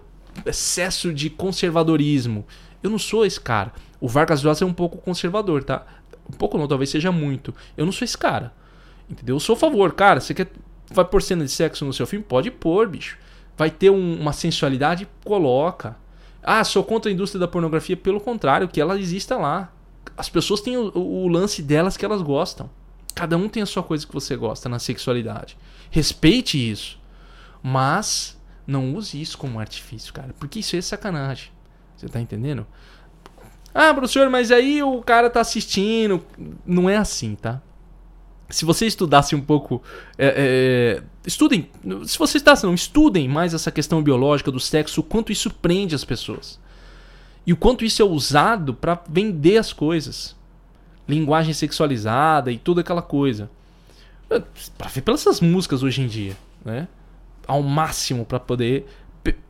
excesso 0.46 1.12
de 1.12 1.32
conservadorismo. 1.32 2.46
Eu 2.84 2.92
não 2.92 3.00
sou 3.00 3.26
esse 3.26 3.42
cara. 3.42 3.74
O 4.00 4.08
Vargas 4.08 4.44
Llosa 4.44 4.64
é 4.64 4.68
um 4.68 4.74
pouco 4.74 5.00
conservador, 5.00 5.64
tá? 5.64 5.84
Um 6.32 6.38
pouco 6.38 6.60
não, 6.60 6.68
talvez 6.68 6.92
seja 6.92 7.12
muito. 7.12 7.56
Eu 7.76 7.86
não 7.86 7.92
sou 7.92 8.06
esse 8.06 8.16
cara. 8.16 8.54
Entendeu? 9.10 9.38
Eu 9.38 9.40
sou 9.40 9.56
a 9.56 9.58
favor, 9.58 9.92
cara. 9.94 10.20
Você 10.20 10.36
quer. 10.36 10.48
Vai 10.92 11.04
pôr 11.04 11.24
cena 11.24 11.44
de 11.44 11.50
sexo 11.50 11.84
no 11.84 11.92
seu 11.92 12.06
filme? 12.06 12.24
Pode 12.24 12.52
pôr, 12.52 12.88
bicho. 12.88 13.18
Vai 13.58 13.72
ter 13.72 13.90
um, 13.90 14.22
uma 14.22 14.34
sensualidade? 14.34 15.08
Coloca. 15.26 15.98
Ah, 16.44 16.64
sou 16.64 16.84
contra 16.84 17.10
a 17.10 17.14
indústria 17.14 17.40
da 17.40 17.48
pornografia. 17.48 17.98
Pelo 17.98 18.22
contrário, 18.22 18.68
que 18.68 18.80
ela 18.80 19.00
exista 19.00 19.36
lá. 19.36 19.74
As 20.16 20.30
pessoas 20.30 20.62
têm 20.62 20.78
o, 20.78 20.96
o 20.96 21.28
lance 21.28 21.64
delas 21.64 21.98
que 21.98 22.06
elas 22.06 22.22
gostam. 22.22 22.70
Cada 23.18 23.36
um 23.36 23.50
tem 23.50 23.64
a 23.64 23.66
sua 23.66 23.82
coisa 23.82 24.06
que 24.06 24.14
você 24.14 24.36
gosta 24.36 24.70
na 24.70 24.78
sexualidade. 24.78 25.58
Respeite 25.90 26.56
isso. 26.56 27.00
Mas 27.64 28.40
não 28.68 28.94
use 28.94 29.20
isso 29.20 29.40
como 29.40 29.60
artifício, 29.60 30.14
cara. 30.14 30.36
Porque 30.40 30.60
isso 30.60 30.76
é 30.76 30.82
sacanagem. 30.82 31.50
Você 31.96 32.08
tá 32.08 32.22
entendendo? 32.22 32.68
Ah, 33.74 33.92
professor, 33.92 34.30
mas 34.30 34.52
aí 34.52 34.84
o 34.84 35.02
cara 35.02 35.32
tá 35.32 35.42
assistindo. 35.42 36.24
Não 36.64 36.88
é 36.88 36.96
assim, 36.96 37.34
tá? 37.34 37.60
Se 38.52 38.64
você 38.66 38.86
estudasse 38.86 39.36
um 39.36 39.42
pouco. 39.42 39.82
É, 40.16 41.02
é, 41.02 41.04
estudem. 41.26 41.72
Se 42.06 42.20
você 42.20 42.38
está 42.38 42.54
não, 42.62 42.76
estudem 42.76 43.28
mais 43.28 43.52
essa 43.52 43.72
questão 43.72 44.04
biológica 44.04 44.52
do 44.52 44.60
sexo, 44.60 45.02
o 45.02 45.04
quanto 45.04 45.32
isso 45.32 45.50
prende 45.50 45.96
as 45.96 46.06
pessoas. 46.06 46.60
E 47.48 47.52
o 47.52 47.58
quanto 47.58 47.84
isso 47.84 48.00
é 48.00 48.06
usado 48.06 48.76
para 48.76 49.02
vender 49.10 49.58
as 49.58 49.74
coisas 49.74 50.38
linguagem 51.08 51.54
sexualizada 51.54 52.52
e 52.52 52.58
toda 52.58 52.82
aquela 52.82 53.02
coisa. 53.02 53.50
Pra 54.78 54.90
ver 54.90 55.02
pelas 55.02 55.40
músicas 55.42 55.84
hoje 55.84 56.02
em 56.02 56.08
dia, 56.08 56.36
né? 56.64 56.88
Ao 57.48 57.64
máximo 57.64 58.26
para 58.26 58.40
poder 58.40 58.86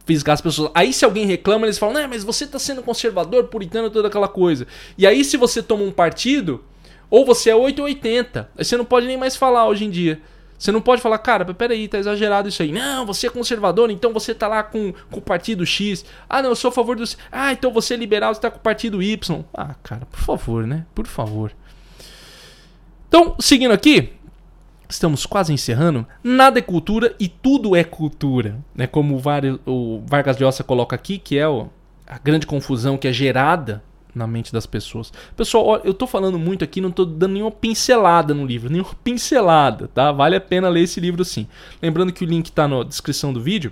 fisgar 0.05 0.33
as 0.33 0.41
pessoas. 0.41 0.71
Aí 0.73 0.93
se 0.93 1.03
alguém 1.03 1.25
reclama, 1.25 1.65
eles 1.65 1.77
falam, 1.77 1.95
né, 1.95 2.07
mas 2.07 2.23
você 2.23 2.47
tá 2.47 2.57
sendo 2.57 2.81
conservador, 2.81 3.45
puritano, 3.45 3.89
toda 3.89 4.07
aquela 4.07 4.27
coisa. 4.27 4.65
E 4.97 5.05
aí 5.05 5.23
se 5.23 5.37
você 5.37 5.61
toma 5.61 5.83
um 5.83 5.91
partido, 5.91 6.63
ou 7.09 7.25
você 7.25 7.49
é 7.49 7.55
8 7.55 7.79
ou 7.79 7.85
80. 7.85 8.49
Aí 8.57 8.65
você 8.65 8.77
não 8.77 8.85
pode 8.85 9.07
nem 9.07 9.17
mais 9.17 9.35
falar 9.35 9.67
hoje 9.67 9.85
em 9.85 9.89
dia. 9.89 10.21
Você 10.57 10.71
não 10.71 10.81
pode 10.81 11.01
falar, 11.01 11.19
cara, 11.19 11.45
peraí, 11.53 11.87
tá 11.87 11.99
exagerado 11.99 12.49
isso 12.49 12.63
aí. 12.63 12.71
Não, 12.71 13.05
você 13.05 13.27
é 13.27 13.29
conservador, 13.29 13.91
então 13.91 14.11
você 14.11 14.33
tá 14.33 14.47
lá 14.47 14.63
com, 14.63 14.91
com 15.11 15.19
o 15.19 15.21
partido 15.21 15.65
X. 15.65 16.03
Ah, 16.27 16.41
não, 16.41 16.49
eu 16.49 16.55
sou 16.55 16.69
a 16.69 16.71
favor 16.71 16.95
do. 16.95 17.03
Ah, 17.31 17.51
então 17.51 17.71
você 17.71 17.93
é 17.93 17.97
liberal, 17.97 18.33
você 18.33 18.41
tá 18.41 18.49
com 18.49 18.57
o 18.57 18.61
partido 18.61 19.01
Y. 19.01 19.45
Ah, 19.53 19.75
cara, 19.83 20.05
por 20.07 20.19
favor, 20.19 20.65
né? 20.65 20.85
Por 20.95 21.05
favor. 21.05 21.51
Então, 23.07 23.35
seguindo 23.39 23.71
aqui, 23.71 24.13
estamos 24.89 25.25
quase 25.25 25.53
encerrando. 25.53 26.05
Nada 26.23 26.59
é 26.59 26.61
cultura 26.61 27.15
e 27.19 27.27
tudo 27.27 27.75
é 27.75 27.83
cultura. 27.83 28.57
Né? 28.73 28.87
Como 28.87 29.21
o, 29.65 30.03
Vargas 30.05 30.37
Llosa 30.39 30.63
coloca 30.63 30.95
aqui, 30.95 31.19
que 31.19 31.37
é 31.37 31.43
a 31.43 32.17
grande 32.23 32.47
confusão 32.47 32.97
que 32.97 33.07
é 33.07 33.13
gerada 33.13 33.83
na 34.17 34.27
mente 34.27 34.51
das 34.51 34.65
pessoas. 34.65 35.13
Pessoal, 35.35 35.81
eu 35.83 35.93
tô 35.93 36.07
falando 36.07 36.37
muito 36.37 36.63
aqui, 36.63 36.81
não 36.81 36.91
tô 36.91 37.05
dando 37.05 37.33
nenhuma 37.33 37.51
pincelada 37.51 38.33
no 38.33 38.45
livro, 38.45 38.69
nenhuma 38.69 38.93
pincelada, 39.03 39.87
tá? 39.87 40.11
Vale 40.11 40.35
a 40.35 40.41
pena 40.41 40.67
ler 40.67 40.81
esse 40.81 40.99
livro 40.99 41.23
sim. 41.23 41.47
Lembrando 41.81 42.11
que 42.11 42.23
o 42.23 42.27
link 42.27 42.51
tá 42.51 42.67
na 42.67 42.83
descrição 42.83 43.31
do 43.31 43.41
vídeo 43.41 43.71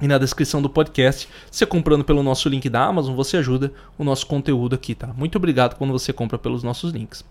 e 0.00 0.08
na 0.08 0.18
descrição 0.18 0.60
do 0.60 0.68
podcast. 0.68 1.28
Você 1.50 1.64
comprando 1.64 2.04
pelo 2.04 2.22
nosso 2.22 2.48
link 2.48 2.68
da 2.68 2.84
Amazon, 2.84 3.14
você 3.14 3.36
ajuda 3.36 3.72
o 3.96 4.04
nosso 4.04 4.26
conteúdo 4.26 4.74
aqui, 4.74 4.94
tá? 4.94 5.08
Muito 5.16 5.36
obrigado 5.36 5.76
quando 5.76 5.92
você 5.92 6.12
compra 6.12 6.36
pelos 6.36 6.62
nossos 6.62 6.92
links. 6.92 7.24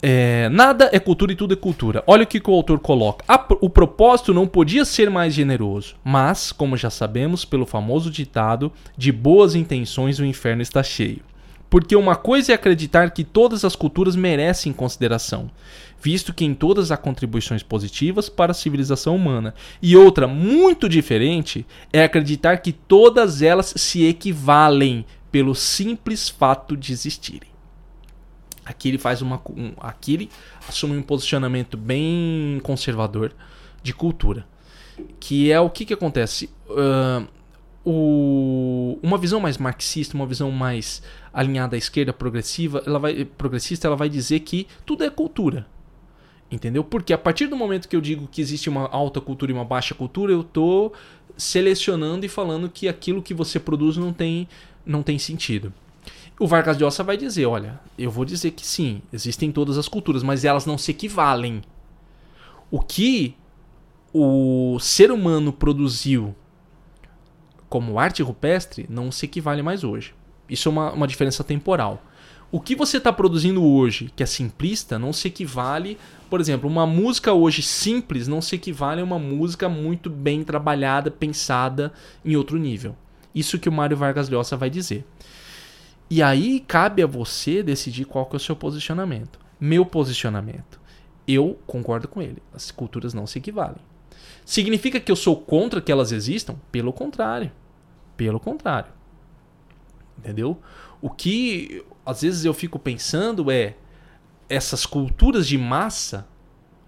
É, 0.00 0.48
nada 0.50 0.88
é 0.92 1.00
cultura 1.00 1.32
e 1.32 1.34
tudo 1.34 1.54
é 1.54 1.56
cultura. 1.56 2.04
Olha 2.06 2.22
o 2.22 2.26
que, 2.26 2.38
que 2.38 2.50
o 2.50 2.54
autor 2.54 2.78
coloca. 2.78 3.24
o 3.60 3.68
propósito 3.68 4.32
não 4.32 4.46
podia 4.46 4.84
ser 4.84 5.10
mais 5.10 5.34
generoso, 5.34 5.96
mas, 6.04 6.52
como 6.52 6.76
já 6.76 6.88
sabemos 6.88 7.44
pelo 7.44 7.66
famoso 7.66 8.10
ditado, 8.10 8.72
de 8.96 9.10
boas 9.10 9.54
intenções 9.54 10.20
o 10.20 10.24
inferno 10.24 10.62
está 10.62 10.82
cheio. 10.82 11.22
Porque 11.68 11.96
uma 11.96 12.16
coisa 12.16 12.52
é 12.52 12.54
acreditar 12.54 13.10
que 13.10 13.24
todas 13.24 13.64
as 13.64 13.76
culturas 13.76 14.16
merecem 14.16 14.72
consideração, 14.72 15.50
visto 16.00 16.32
que 16.32 16.44
em 16.44 16.54
todas 16.54 16.90
há 16.90 16.96
contribuições 16.96 17.62
positivas 17.62 18.28
para 18.28 18.52
a 18.52 18.54
civilização 18.54 19.14
humana, 19.14 19.54
e 19.82 19.94
outra 19.94 20.26
muito 20.26 20.88
diferente 20.88 21.66
é 21.92 22.02
acreditar 22.02 22.58
que 22.58 22.72
todas 22.72 23.42
elas 23.42 23.74
se 23.76 24.06
equivalem 24.06 25.04
pelo 25.30 25.54
simples 25.54 26.28
fato 26.28 26.74
de 26.74 26.92
existirem. 26.92 27.57
Aqui 28.68 28.88
ele 28.88 28.98
faz 28.98 29.22
uma. 29.22 29.40
Um, 29.48 29.72
aqui 29.78 30.12
ele 30.12 30.30
assume 30.68 30.94
um 30.94 31.02
posicionamento 31.02 31.74
bem 31.76 32.60
conservador 32.62 33.32
de 33.82 33.94
cultura. 33.94 34.46
Que 35.18 35.50
é 35.50 35.58
o 35.58 35.70
que, 35.70 35.86
que 35.86 35.94
acontece? 35.94 36.50
Uh, 36.68 37.26
o, 37.82 38.98
uma 39.02 39.16
visão 39.16 39.40
mais 39.40 39.56
marxista, 39.56 40.14
uma 40.14 40.26
visão 40.26 40.50
mais 40.50 41.02
alinhada 41.32 41.76
à 41.76 41.78
esquerda 41.78 42.12
progressiva, 42.12 42.82
ela 42.84 42.98
vai, 42.98 43.24
progressista, 43.24 43.86
ela 43.86 43.96
vai 43.96 44.10
dizer 44.10 44.40
que 44.40 44.66
tudo 44.84 45.02
é 45.02 45.08
cultura. 45.08 45.66
Entendeu? 46.50 46.84
Porque 46.84 47.14
a 47.14 47.18
partir 47.18 47.46
do 47.46 47.56
momento 47.56 47.88
que 47.88 47.96
eu 47.96 48.00
digo 48.00 48.28
que 48.30 48.42
existe 48.42 48.68
uma 48.68 48.86
alta 48.88 49.20
cultura 49.20 49.50
e 49.50 49.54
uma 49.54 49.64
baixa 49.64 49.94
cultura, 49.94 50.32
eu 50.32 50.42
estou 50.42 50.92
selecionando 51.38 52.26
e 52.26 52.28
falando 52.28 52.68
que 52.68 52.86
aquilo 52.86 53.22
que 53.22 53.32
você 53.32 53.58
produz 53.58 53.96
não 53.96 54.12
tem, 54.12 54.46
não 54.84 55.02
tem 55.02 55.18
sentido. 55.18 55.72
O 56.38 56.46
Vargas 56.46 56.78
Llosa 56.78 57.02
vai 57.02 57.16
dizer, 57.16 57.46
olha, 57.46 57.80
eu 57.98 58.10
vou 58.10 58.24
dizer 58.24 58.52
que 58.52 58.64
sim, 58.64 59.02
existem 59.12 59.50
todas 59.50 59.76
as 59.76 59.88
culturas, 59.88 60.22
mas 60.22 60.44
elas 60.44 60.66
não 60.66 60.78
se 60.78 60.92
equivalem. 60.92 61.62
O 62.70 62.80
que 62.80 63.34
o 64.12 64.78
ser 64.80 65.10
humano 65.10 65.52
produziu 65.52 66.34
como 67.68 67.98
arte 67.98 68.22
rupestre 68.22 68.86
não 68.88 69.10
se 69.10 69.26
equivale 69.26 69.62
mais 69.62 69.84
hoje. 69.84 70.14
Isso 70.48 70.68
é 70.68 70.72
uma, 70.72 70.92
uma 70.92 71.06
diferença 71.06 71.44
temporal. 71.44 72.02
O 72.50 72.60
que 72.60 72.74
você 72.74 72.96
está 72.96 73.12
produzindo 73.12 73.62
hoje, 73.62 74.10
que 74.16 74.22
é 74.22 74.26
simplista, 74.26 74.98
não 74.98 75.12
se 75.12 75.28
equivale. 75.28 75.98
Por 76.30 76.40
exemplo, 76.40 76.68
uma 76.68 76.86
música 76.86 77.32
hoje 77.32 77.62
simples 77.62 78.26
não 78.26 78.40
se 78.40 78.54
equivale 78.54 79.02
a 79.02 79.04
uma 79.04 79.18
música 79.18 79.68
muito 79.68 80.08
bem 80.08 80.42
trabalhada, 80.42 81.10
pensada 81.10 81.92
em 82.24 82.36
outro 82.36 82.56
nível. 82.56 82.96
Isso 83.34 83.58
que 83.58 83.68
o 83.68 83.72
Mário 83.72 83.96
Vargas 83.96 84.30
Llosa 84.30 84.56
vai 84.56 84.70
dizer. 84.70 85.04
E 86.10 86.22
aí 86.22 86.60
cabe 86.60 87.02
a 87.02 87.06
você 87.06 87.62
decidir 87.62 88.04
qual 88.04 88.26
que 88.26 88.36
é 88.36 88.38
o 88.38 88.40
seu 88.40 88.56
posicionamento. 88.56 89.38
Meu 89.60 89.84
posicionamento. 89.84 90.80
Eu 91.26 91.58
concordo 91.66 92.08
com 92.08 92.22
ele. 92.22 92.42
As 92.54 92.70
culturas 92.70 93.12
não 93.12 93.26
se 93.26 93.38
equivalem. 93.38 93.76
Significa 94.44 94.98
que 94.98 95.12
eu 95.12 95.16
sou 95.16 95.36
contra 95.36 95.80
que 95.80 95.92
elas 95.92 96.10
existam? 96.10 96.56
Pelo 96.72 96.92
contrário. 96.92 97.52
Pelo 98.16 98.40
contrário. 98.40 98.90
Entendeu? 100.18 100.58
O 101.02 101.10
que 101.10 101.84
às 102.04 102.22
vezes 102.22 102.44
eu 102.44 102.54
fico 102.54 102.78
pensando 102.78 103.50
é 103.50 103.76
essas 104.48 104.86
culturas 104.86 105.46
de 105.46 105.58
massa, 105.58 106.26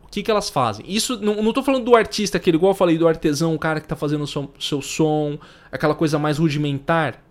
o 0.03 0.09
que, 0.09 0.23
que 0.23 0.31
elas 0.31 0.49
fazem? 0.49 0.85
Isso 0.89 1.21
não, 1.21 1.43
não 1.43 1.53
tô 1.53 1.63
falando 1.63 1.85
do 1.85 1.95
artista, 1.95 2.39
aquele 2.39 2.57
igual 2.57 2.73
eu 2.73 2.77
falei 2.77 2.97
do 2.97 3.07
artesão, 3.07 3.55
o 3.55 3.59
cara 3.59 3.81
que 3.81 3.85
está 3.85 3.95
fazendo 3.95 4.25
o 4.25 4.27
seu, 4.27 4.51
seu 4.59 4.81
som, 4.81 5.39
aquela 5.71 5.95
coisa 5.95 6.19
mais 6.19 6.39
rudimentar 6.39 7.23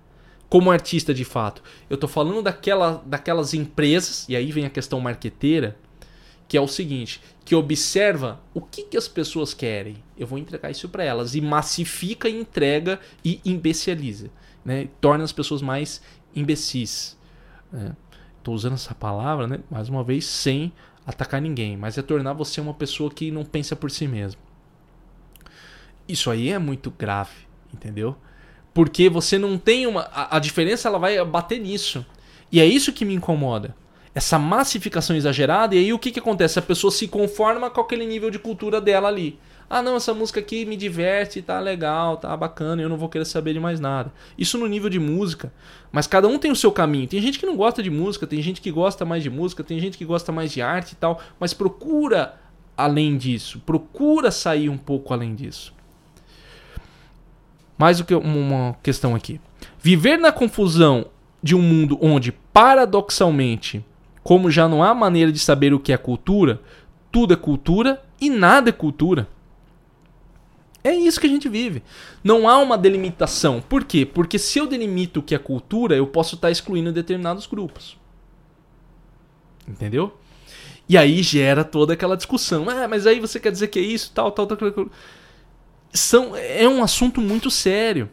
como 0.50 0.72
artista 0.72 1.14
de 1.14 1.24
fato. 1.24 1.62
Eu 1.90 1.94
estou 1.94 2.10
falando 2.10 2.42
daquela, 2.42 3.04
daquelas 3.06 3.54
empresas, 3.54 4.28
e 4.28 4.36
aí 4.36 4.52
vem 4.52 4.66
a 4.66 4.70
questão 4.70 5.00
marqueteira, 5.00 5.78
que 6.48 6.58
é 6.58 6.62
o 6.62 6.68
seguinte, 6.68 7.22
que 7.46 7.54
observa 7.54 8.42
o 8.54 8.60
que, 8.60 8.84
que 8.84 8.98
as 8.98 9.08
pessoas 9.08 9.54
querem. 9.54 9.98
Eu 10.18 10.26
vou 10.26 10.40
entregar 10.40 10.72
isso 10.72 10.90
para 10.90 11.04
elas. 11.04 11.36
E 11.36 11.42
massifica, 11.42 12.28
entrega 12.28 13.00
e 13.24 13.40
imbeciliza. 13.46 14.32
Né? 14.66 14.90
Torna 15.00 15.24
as 15.24 15.32
pessoas 15.32 15.62
mais 15.62 16.02
imbecis. 16.36 17.16
Estou 17.72 18.54
né? 18.54 18.58
usando 18.58 18.74
essa 18.74 18.96
palavra, 18.96 19.46
né? 19.46 19.60
mais 19.70 19.88
uma 19.90 20.04
vez, 20.04 20.26
sem 20.26 20.74
atacar 21.06 21.40
ninguém. 21.40 21.78
Mas 21.78 22.00
é 22.00 22.02
tornar 22.02 22.34
você 22.34 22.60
uma 22.60 22.74
pessoa 22.74 23.12
que 23.12 23.30
não 23.30 23.46
pensa 23.46 23.76
por 23.76 23.92
si 23.92 24.08
mesmo. 24.08 24.42
Isso 26.08 26.32
aí 26.32 26.50
é 26.50 26.58
muito 26.58 26.90
grave, 26.90 27.36
entendeu? 27.72 28.18
Porque 28.74 29.10
você 29.10 29.38
não 29.38 29.58
tem 29.58 29.88
uma. 29.88 30.02
A, 30.14 30.38
a 30.38 30.40
diferença 30.40 30.88
ela 30.88 31.00
vai 31.00 31.24
bater 31.26 31.60
nisso. 31.60 32.06
E 32.52 32.60
é 32.60 32.66
isso 32.66 32.94
que 32.94 33.06
me 33.06 33.14
incomoda. 33.14 33.76
Essa 34.14 34.40
massificação 34.40 35.16
exagerada, 35.16 35.76
e 35.76 35.80
aí 35.80 35.94
o 35.94 36.00
que, 36.00 36.12
que 36.12 36.20
acontece? 36.20 36.58
A 36.58 36.64
pessoa 36.64 36.92
se 36.92 37.08
conforma 37.08 37.70
com 37.70 37.82
aquele 37.82 38.06
nível 38.06 38.30
de 38.30 38.40
cultura 38.40 38.82
dela 38.82 39.08
ali. 39.08 39.40
Ah, 39.70 39.84
não, 39.84 39.96
essa 39.96 40.16
música 40.16 40.40
aqui 40.40 40.66
me 40.66 40.76
diverte, 40.76 41.44
tá 41.44 41.60
legal, 41.60 42.18
tá 42.18 42.36
bacana, 42.36 42.82
eu 42.82 42.90
não 42.90 42.98
vou 42.98 43.08
querer 43.08 43.26
saber 43.26 43.54
de 43.54 43.60
mais 43.60 43.80
nada. 43.80 44.12
Isso 44.36 44.58
no 44.58 44.66
nível 44.66 44.90
de 44.90 44.98
música. 44.98 45.54
Mas 45.92 46.08
cada 46.08 46.28
um 46.28 46.40
tem 46.40 46.52
o 46.52 46.56
seu 46.56 46.72
caminho. 46.72 47.08
Tem 47.08 47.22
gente 47.22 47.38
que 47.38 47.46
não 47.46 47.56
gosta 47.56 47.84
de 47.84 47.90
música, 47.92 48.26
tem 48.26 48.42
gente 48.42 48.62
que 48.62 48.72
gosta 48.72 49.06
mais 49.06 49.22
de 49.22 49.30
música, 49.30 49.64
tem 49.64 49.80
gente 49.80 49.96
que 49.96 50.06
gosta 50.06 50.32
mais 50.32 50.52
de 50.52 50.60
arte 50.60 50.94
e 50.94 50.96
tal. 50.96 51.22
Mas 51.40 51.54
procura 51.54 52.40
além 52.76 53.16
disso. 53.16 53.62
Procura 53.64 54.32
sair 54.32 54.70
um 54.70 54.78
pouco 54.78 55.14
além 55.14 55.36
disso. 55.36 55.72
Mais 57.80 58.02
uma 58.02 58.76
questão 58.84 59.16
aqui. 59.16 59.40
Viver 59.82 60.18
na 60.18 60.34
confusão 60.34 61.06
de 61.42 61.56
um 61.56 61.62
mundo 61.62 61.98
onde, 62.02 62.34
paradoxalmente, 62.34 63.86
como 64.22 64.52
já 64.52 64.68
não 64.68 64.84
há 64.84 64.94
maneira 64.94 65.32
de 65.32 65.40
saber 65.40 65.74
o 65.74 65.80
que 65.80 65.94
é 65.94 65.98
cultura, 65.98 66.62
tudo 67.10 67.34
é 67.34 67.38
cultura 67.38 68.04
e 68.20 68.30
nada 68.30 68.68
é 68.70 68.74
cultura. 68.74 69.30
É 70.84 70.94
isso 70.94 71.22
que 71.22 71.28
a 71.28 71.30
gente 71.30 71.48
vive. 71.48 71.82
Não 72.22 72.50
há 72.50 72.58
uma 72.58 72.78
delimitação. 72.78 73.62
Por 73.62 73.86
quê? 73.86 74.06
Porque 74.06 74.38
se 74.38 74.60
eu 74.60 74.68
delimito 74.68 75.22
o 75.22 75.24
que 75.24 75.34
é 75.34 75.40
cultura, 75.40 75.96
eu 75.96 76.06
posso 76.06 76.36
estar 76.36 76.52
excluindo 76.52 76.92
determinados 76.92 77.48
grupos. 77.48 77.98
Entendeu? 79.66 80.18
E 80.88 80.98
aí 80.98 81.24
gera 81.24 81.64
toda 81.64 81.94
aquela 81.94 82.18
discussão. 82.18 82.70
Ah, 82.70 82.90
mas 82.90 83.08
aí 83.08 83.22
você 83.22 83.40
quer 83.40 83.54
dizer 83.54 83.70
que 83.70 83.80
é 83.80 83.84
isso, 83.84 84.12
tal, 84.14 84.34
tal, 84.34 84.46
tal. 84.46 84.58
tal 84.58 84.90
são, 85.94 86.36
é 86.36 86.68
um 86.68 86.84
assunto 86.84 87.22
muito 87.22 87.50
sério. 87.50 88.10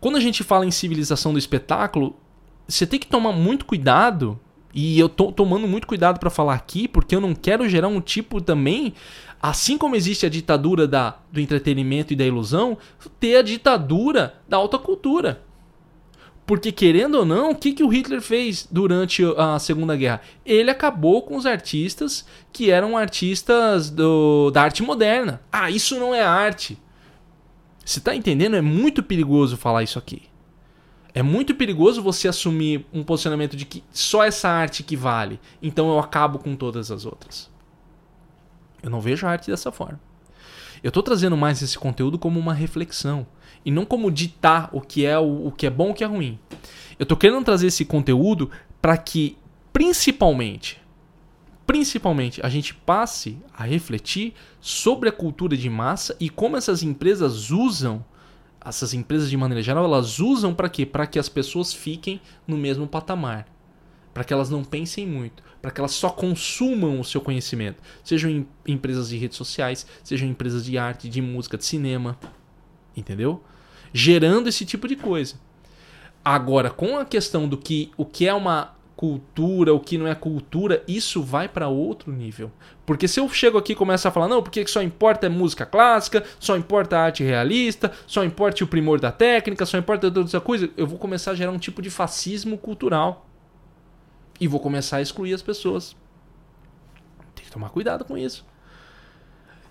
Quando 0.00 0.16
a 0.16 0.20
gente 0.20 0.44
fala 0.44 0.64
em 0.64 0.70
civilização 0.70 1.32
do 1.32 1.38
espetáculo, 1.38 2.16
você 2.66 2.86
tem 2.86 3.00
que 3.00 3.06
tomar 3.06 3.32
muito 3.32 3.64
cuidado. 3.64 4.38
E 4.72 4.98
eu 4.98 5.08
tô 5.08 5.32
tomando 5.32 5.66
muito 5.66 5.86
cuidado 5.86 6.20
para 6.20 6.30
falar 6.30 6.54
aqui, 6.54 6.86
porque 6.86 7.16
eu 7.16 7.20
não 7.20 7.34
quero 7.34 7.68
gerar 7.68 7.88
um 7.88 8.00
tipo 8.00 8.40
também, 8.40 8.92
assim 9.40 9.78
como 9.78 9.96
existe 9.96 10.26
a 10.26 10.28
ditadura 10.28 10.86
da, 10.86 11.16
do 11.32 11.40
entretenimento 11.40 12.12
e 12.12 12.16
da 12.16 12.24
ilusão, 12.24 12.76
ter 13.18 13.36
a 13.36 13.42
ditadura 13.42 14.34
da 14.46 14.58
alta 14.58 14.78
cultura. 14.78 15.42
Porque, 16.48 16.72
querendo 16.72 17.16
ou 17.16 17.26
não, 17.26 17.50
o 17.50 17.54
que, 17.54 17.74
que 17.74 17.84
o 17.84 17.88
Hitler 17.88 18.22
fez 18.22 18.66
durante 18.70 19.22
a 19.36 19.58
Segunda 19.58 19.94
Guerra? 19.94 20.22
Ele 20.46 20.70
acabou 20.70 21.20
com 21.20 21.36
os 21.36 21.44
artistas 21.44 22.24
que 22.50 22.70
eram 22.70 22.96
artistas 22.96 23.90
do, 23.90 24.50
da 24.50 24.62
arte 24.62 24.82
moderna. 24.82 25.42
Ah, 25.52 25.70
isso 25.70 26.00
não 26.00 26.14
é 26.14 26.22
arte. 26.22 26.78
Você 27.84 27.98
está 27.98 28.16
entendendo? 28.16 28.56
É 28.56 28.62
muito 28.62 29.02
perigoso 29.02 29.58
falar 29.58 29.82
isso 29.82 29.98
aqui. 29.98 30.22
É 31.12 31.22
muito 31.22 31.54
perigoso 31.54 32.02
você 32.02 32.28
assumir 32.28 32.86
um 32.94 33.04
posicionamento 33.04 33.54
de 33.54 33.66
que 33.66 33.84
só 33.92 34.24
essa 34.24 34.48
arte 34.48 34.82
que 34.82 34.96
vale. 34.96 35.38
Então 35.62 35.90
eu 35.90 35.98
acabo 35.98 36.38
com 36.38 36.56
todas 36.56 36.90
as 36.90 37.04
outras. 37.04 37.50
Eu 38.82 38.88
não 38.88 39.02
vejo 39.02 39.26
a 39.26 39.30
arte 39.30 39.50
dessa 39.50 39.70
forma. 39.70 40.00
Eu 40.82 40.88
estou 40.88 41.02
trazendo 41.02 41.36
mais 41.36 41.60
esse 41.60 41.78
conteúdo 41.78 42.18
como 42.18 42.40
uma 42.40 42.54
reflexão 42.54 43.26
e 43.68 43.70
não 43.70 43.84
como 43.84 44.10
ditar 44.10 44.70
o 44.72 44.80
que 44.80 45.04
é 45.04 45.18
o, 45.18 45.48
o 45.48 45.52
que 45.52 45.66
é 45.66 45.70
bom 45.70 45.90
o 45.90 45.94
que 45.94 46.02
é 46.02 46.06
ruim. 46.06 46.38
Eu 46.98 47.02
estou 47.02 47.18
querendo 47.18 47.44
trazer 47.44 47.66
esse 47.66 47.84
conteúdo 47.84 48.50
para 48.80 48.96
que 48.96 49.36
principalmente 49.74 50.80
principalmente 51.66 52.40
a 52.42 52.48
gente 52.48 52.72
passe 52.72 53.36
a 53.52 53.64
refletir 53.64 54.32
sobre 54.58 55.10
a 55.10 55.12
cultura 55.12 55.54
de 55.54 55.68
massa 55.68 56.16
e 56.18 56.30
como 56.30 56.56
essas 56.56 56.82
empresas 56.82 57.50
usam 57.50 58.02
essas 58.64 58.94
empresas 58.94 59.28
de 59.28 59.36
maneira 59.36 59.62
geral, 59.62 59.84
elas 59.84 60.18
usam 60.18 60.54
para 60.54 60.70
quê? 60.70 60.86
Para 60.86 61.06
que 61.06 61.18
as 61.18 61.28
pessoas 61.28 61.74
fiquem 61.74 62.22
no 62.46 62.56
mesmo 62.56 62.86
patamar. 62.86 63.46
Para 64.14 64.24
que 64.24 64.32
elas 64.32 64.48
não 64.48 64.64
pensem 64.64 65.06
muito, 65.06 65.42
para 65.60 65.70
que 65.70 65.78
elas 65.78 65.92
só 65.92 66.08
consumam 66.08 66.98
o 66.98 67.04
seu 67.04 67.20
conhecimento, 67.20 67.82
sejam 68.02 68.30
em 68.30 68.48
empresas 68.66 69.10
de 69.10 69.18
redes 69.18 69.36
sociais, 69.36 69.86
sejam 70.02 70.26
empresas 70.26 70.64
de 70.64 70.78
arte, 70.78 71.06
de 71.06 71.20
música, 71.20 71.58
de 71.58 71.66
cinema, 71.66 72.18
entendeu? 72.96 73.42
Gerando 73.92 74.48
esse 74.48 74.64
tipo 74.64 74.86
de 74.86 74.96
coisa. 74.96 75.36
Agora, 76.24 76.70
com 76.70 76.98
a 76.98 77.04
questão 77.04 77.48
do 77.48 77.56
que 77.56 77.90
o 77.96 78.04
que 78.04 78.26
é 78.26 78.34
uma 78.34 78.76
cultura, 78.98 79.72
o 79.72 79.78
que 79.78 79.96
não 79.96 80.08
é 80.08 80.14
cultura, 80.16 80.82
isso 80.88 81.22
vai 81.22 81.48
para 81.48 81.68
outro 81.68 82.10
nível. 82.10 82.50
Porque 82.84 83.06
se 83.06 83.20
eu 83.20 83.28
chego 83.28 83.56
aqui 83.56 83.72
e 83.72 83.76
começo 83.76 84.08
a 84.08 84.10
falar, 84.10 84.26
não, 84.26 84.42
porque 84.42 84.66
só 84.66 84.82
importa 84.82 85.26
é 85.26 85.28
música 85.28 85.64
clássica, 85.64 86.24
só 86.40 86.56
importa 86.56 86.98
arte 86.98 87.22
realista, 87.22 87.92
só 88.08 88.24
importa 88.24 88.64
o 88.64 88.66
primor 88.66 88.98
da 88.98 89.12
técnica, 89.12 89.64
só 89.64 89.78
importa 89.78 90.10
toda 90.10 90.26
essa 90.26 90.40
coisa, 90.40 90.68
eu 90.76 90.84
vou 90.84 90.98
começar 90.98 91.30
a 91.30 91.34
gerar 91.36 91.52
um 91.52 91.58
tipo 91.60 91.80
de 91.80 91.90
fascismo 91.90 92.58
cultural. 92.58 93.24
E 94.40 94.48
vou 94.48 94.58
começar 94.58 94.96
a 94.96 95.02
excluir 95.02 95.32
as 95.32 95.42
pessoas. 95.42 95.96
Tem 97.36 97.44
que 97.44 97.52
tomar 97.52 97.70
cuidado 97.70 98.04
com 98.04 98.18
isso. 98.18 98.44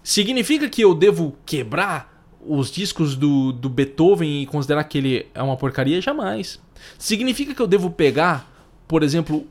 Significa 0.02 0.70
que 0.70 0.82
eu 0.82 0.96
devo 0.96 1.36
quebrar 1.46 2.17
os 2.46 2.72
discos 2.72 3.16
do, 3.16 3.52
do 3.52 3.70
Beethoven 3.70 4.42
e 4.42 4.46
considerar 4.46 4.84
que 4.86 4.98
ele 4.98 5.28
é 5.34 5.42
uma 5.42 5.58
porcaria? 5.58 6.02
Jamais. 6.02 6.60
Significa 6.98 7.54
que 7.54 7.62
eu 7.62 7.68
devo 7.68 7.90
pegar 7.90 8.58
por 8.88 9.04
exemplo, 9.04 9.46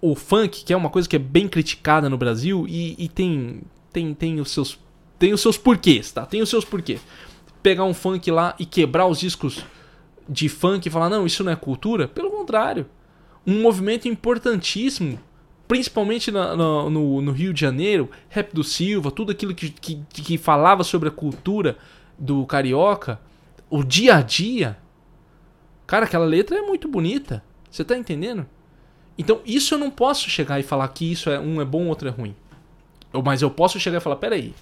o 0.00 0.14
funk, 0.14 0.64
que 0.64 0.72
é 0.72 0.76
uma 0.76 0.90
coisa 0.90 1.08
que 1.08 1.16
é 1.16 1.18
bem 1.18 1.48
criticada 1.48 2.10
no 2.10 2.18
Brasil 2.18 2.66
e, 2.68 2.94
e 2.98 3.08
tem, 3.08 3.62
tem, 3.92 4.12
tem, 4.12 4.40
os 4.40 4.50
seus, 4.50 4.78
tem 5.18 5.32
os 5.32 5.40
seus 5.40 5.56
porquês, 5.56 6.12
tá? 6.12 6.26
Tem 6.26 6.42
os 6.42 6.50
seus 6.50 6.64
porquês. 6.64 7.00
Pegar 7.62 7.84
um 7.84 7.94
funk 7.94 8.30
lá 8.30 8.54
e 8.58 8.66
quebrar 8.66 9.06
os 9.06 9.18
discos 9.18 9.64
de 10.28 10.48
funk 10.48 10.86
e 10.86 10.90
falar, 10.90 11.08
não, 11.08 11.24
isso 11.24 11.42
não 11.42 11.52
é 11.52 11.56
cultura? 11.56 12.06
Pelo 12.06 12.30
contrário. 12.30 12.86
Um 13.46 13.62
movimento 13.62 14.06
importantíssimo, 14.06 15.18
principalmente 15.66 16.30
na, 16.30 16.54
no, 16.54 16.90
no, 16.90 17.22
no, 17.22 17.32
Rio 17.32 17.54
de 17.54 17.60
Janeiro, 17.60 18.10
Rap 18.28 18.52
do 18.52 18.62
Silva, 18.62 19.10
tudo 19.10 19.32
aquilo 19.32 19.54
que, 19.54 19.70
que, 19.70 20.04
que 20.10 20.38
falava 20.38 20.84
sobre 20.84 21.08
a 21.08 21.12
cultura 21.12 21.78
do 22.18 22.44
carioca, 22.46 23.20
o 23.70 23.82
dia 23.82 24.16
a 24.16 24.22
dia. 24.22 24.78
Cara, 25.86 26.04
aquela 26.04 26.24
letra 26.24 26.58
é 26.58 26.62
muito 26.62 26.88
bonita. 26.88 27.42
Você 27.70 27.84
tá 27.84 27.96
entendendo? 27.96 28.46
Então, 29.16 29.40
isso 29.44 29.74
eu 29.74 29.78
não 29.78 29.90
posso 29.90 30.28
chegar 30.30 30.58
e 30.58 30.62
falar 30.62 30.88
que 30.88 31.10
isso 31.10 31.30
é 31.30 31.38
um 31.38 31.60
é 31.60 31.64
bom, 31.64 31.88
outro 31.88 32.08
é 32.08 32.10
ruim. 32.10 32.34
Eu, 33.12 33.22
mas 33.22 33.42
eu 33.42 33.50
posso 33.50 33.78
chegar 33.78 33.98
e 33.98 34.00
falar, 34.00 34.16
peraí. 34.16 34.54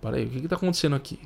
Peraí, 0.00 0.26
o 0.26 0.30
que 0.30 0.38
está 0.38 0.56
acontecendo 0.56 0.96
aqui? 0.96 1.18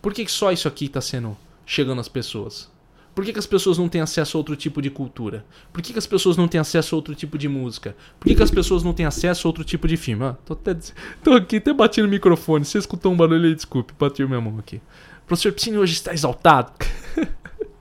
Por 0.00 0.12
que, 0.12 0.24
que 0.24 0.30
só 0.30 0.52
isso 0.52 0.68
aqui 0.68 0.86
está 0.86 1.00
sendo 1.00 1.36
chegando 1.64 2.00
às 2.00 2.08
pessoas? 2.08 2.70
Por 3.14 3.24
que, 3.24 3.32
que, 3.32 3.38
as 3.38 3.46
pessoas 3.46 3.78
não 3.78 3.88
têm 3.88 4.00
acesso 4.00 4.36
a 4.36 4.38
outro 4.38 4.56
tipo 4.56 4.82
de 4.82 4.90
cultura? 4.90 5.46
Por 5.72 5.80
que, 5.80 5.92
que, 5.92 5.98
as 5.98 6.06
pessoas 6.06 6.36
não 6.36 6.48
têm 6.48 6.60
acesso 6.60 6.94
a 6.94 6.96
outro 6.96 7.14
tipo 7.14 7.38
de 7.38 7.48
música? 7.48 7.96
Por 8.18 8.26
que, 8.26 8.34
que 8.34 8.42
as 8.42 8.50
pessoas 8.50 8.82
não 8.82 8.92
têm 8.92 9.06
acesso 9.06 9.46
a 9.46 9.48
outro 9.48 9.62
tipo 9.62 9.86
de 9.86 9.96
filme? 9.96 10.24
Ah, 10.24 10.36
tô, 10.44 10.54
até, 10.54 10.76
tô 11.22 11.32
aqui 11.32 11.56
até 11.56 11.72
batendo 11.72 12.06
no 12.06 12.10
microfone. 12.10 12.64
Se 12.64 12.76
escutou 12.76 13.12
um 13.12 13.16
barulho 13.16 13.46
aí, 13.46 13.54
desculpe, 13.54 13.94
bati 13.98 14.24
minha 14.24 14.40
mão 14.40 14.58
aqui. 14.58 14.76
O 15.22 15.26
professor 15.26 15.52
Piscine 15.52 15.78
hoje 15.78 15.92
está 15.92 16.12
exaltado. 16.12 16.72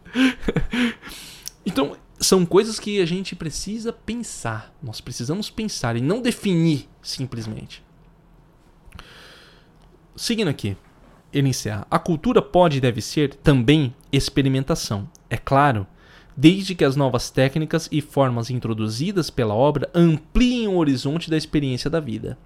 então, 1.65 1.97
são 2.19 2.45
coisas 2.45 2.79
que 2.79 3.01
a 3.01 3.05
gente 3.05 3.35
precisa 3.35 3.91
pensar. 3.91 4.73
Nós 4.81 5.01
precisamos 5.01 5.49
pensar 5.49 5.95
e 5.95 6.01
não 6.01 6.21
definir 6.21 6.87
simplesmente. 7.01 7.83
Seguindo 10.15 10.47
aqui, 10.47 10.77
ele 11.33 11.49
encerra. 11.49 11.87
A 11.89 11.97
cultura 11.97 12.41
pode 12.41 12.77
e 12.77 12.81
deve 12.81 13.01
ser 13.01 13.33
também 13.35 13.93
experimentação. 14.11 15.09
É 15.33 15.37
claro, 15.37 15.87
desde 16.37 16.75
que 16.75 16.85
as 16.85 16.95
novas 16.95 17.31
técnicas 17.31 17.89
e 17.91 18.01
formas 18.01 18.51
introduzidas 18.51 19.31
pela 19.31 19.55
obra 19.55 19.89
ampliem 19.91 20.67
o 20.67 20.75
horizonte 20.75 21.27
da 21.27 21.35
experiência 21.35 21.89
da 21.89 21.99
vida 21.99 22.37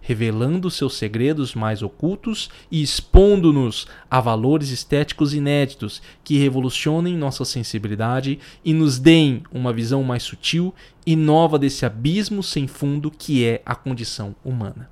revelando 0.00 0.70
seus 0.70 0.96
segredos 0.96 1.56
mais 1.56 1.82
ocultos 1.82 2.48
e 2.70 2.80
expondo-nos 2.80 3.88
a 4.08 4.20
valores 4.20 4.70
estéticos 4.70 5.34
inéditos 5.34 6.00
que 6.22 6.38
revolucionem 6.38 7.16
nossa 7.16 7.44
sensibilidade 7.44 8.38
e 8.64 8.72
nos 8.72 9.00
deem 9.00 9.42
uma 9.50 9.72
visão 9.72 10.04
mais 10.04 10.22
sutil 10.22 10.72
e 11.04 11.16
nova 11.16 11.58
desse 11.58 11.84
abismo 11.84 12.40
sem 12.40 12.68
fundo 12.68 13.10
que 13.10 13.44
é 13.44 13.60
a 13.66 13.74
condição 13.74 14.36
humana. 14.44 14.88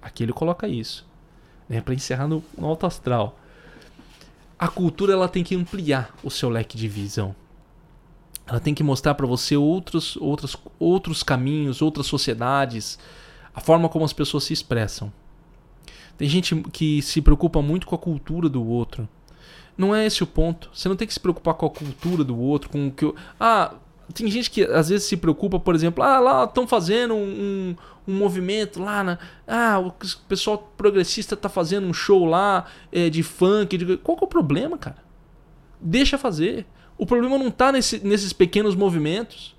Aqui 0.00 0.24
ele 0.24 0.32
coloca 0.32 0.66
isso, 0.66 1.06
né, 1.68 1.80
para 1.80 1.94
encerrar 1.94 2.26
no, 2.26 2.42
no 2.58 2.66
alto 2.66 2.84
astral. 2.84 3.38
A 4.62 4.68
cultura 4.68 5.12
ela 5.12 5.28
tem 5.28 5.42
que 5.42 5.56
ampliar 5.56 6.14
o 6.22 6.30
seu 6.30 6.48
leque 6.48 6.76
de 6.76 6.86
visão. 6.86 7.34
Ela 8.46 8.60
tem 8.60 8.72
que 8.72 8.84
mostrar 8.84 9.12
para 9.16 9.26
você 9.26 9.56
outros, 9.56 10.16
outros, 10.18 10.56
outros 10.78 11.24
caminhos, 11.24 11.82
outras 11.82 12.06
sociedades, 12.06 12.96
a 13.52 13.60
forma 13.60 13.88
como 13.88 14.04
as 14.04 14.12
pessoas 14.12 14.44
se 14.44 14.52
expressam. 14.52 15.12
Tem 16.16 16.28
gente 16.28 16.54
que 16.70 17.02
se 17.02 17.20
preocupa 17.20 17.60
muito 17.60 17.88
com 17.88 17.96
a 17.96 17.98
cultura 17.98 18.48
do 18.48 18.64
outro. 18.64 19.08
Não 19.76 19.92
é 19.92 20.06
esse 20.06 20.22
o 20.22 20.28
ponto. 20.28 20.70
Você 20.72 20.88
não 20.88 20.94
tem 20.94 21.08
que 21.08 21.14
se 21.14 21.18
preocupar 21.18 21.54
com 21.54 21.66
a 21.66 21.70
cultura 21.70 22.22
do 22.22 22.38
outro, 22.38 22.70
com 22.70 22.86
o 22.86 22.92
que. 22.92 23.04
Eu... 23.04 23.16
Ah, 23.40 23.74
tem 24.12 24.30
gente 24.30 24.50
que 24.50 24.64
às 24.64 24.88
vezes 24.88 25.06
se 25.06 25.16
preocupa, 25.16 25.58
por 25.58 25.74
exemplo, 25.74 26.02
ah, 26.02 26.18
lá 26.18 26.44
estão 26.44 26.66
fazendo 26.66 27.14
um, 27.14 27.74
um, 28.06 28.14
movimento 28.14 28.80
lá 28.80 29.02
na. 29.02 29.18
Ah, 29.46 29.78
o 29.78 29.92
pessoal 30.28 30.72
progressista 30.76 31.34
está 31.34 31.48
fazendo 31.48 31.86
um 31.86 31.92
show 31.92 32.24
lá 32.24 32.66
é, 32.90 33.08
de 33.08 33.22
funk. 33.22 33.76
De... 33.76 33.96
Qual 33.96 34.16
que 34.16 34.24
é 34.24 34.26
o 34.26 34.28
problema, 34.28 34.76
cara? 34.76 34.98
Deixa 35.80 36.18
fazer. 36.18 36.66
O 36.98 37.06
problema 37.06 37.38
não 37.38 37.48
está 37.48 37.72
nesse, 37.72 38.04
nesses 38.06 38.32
pequenos 38.32 38.74
movimentos. 38.74 39.56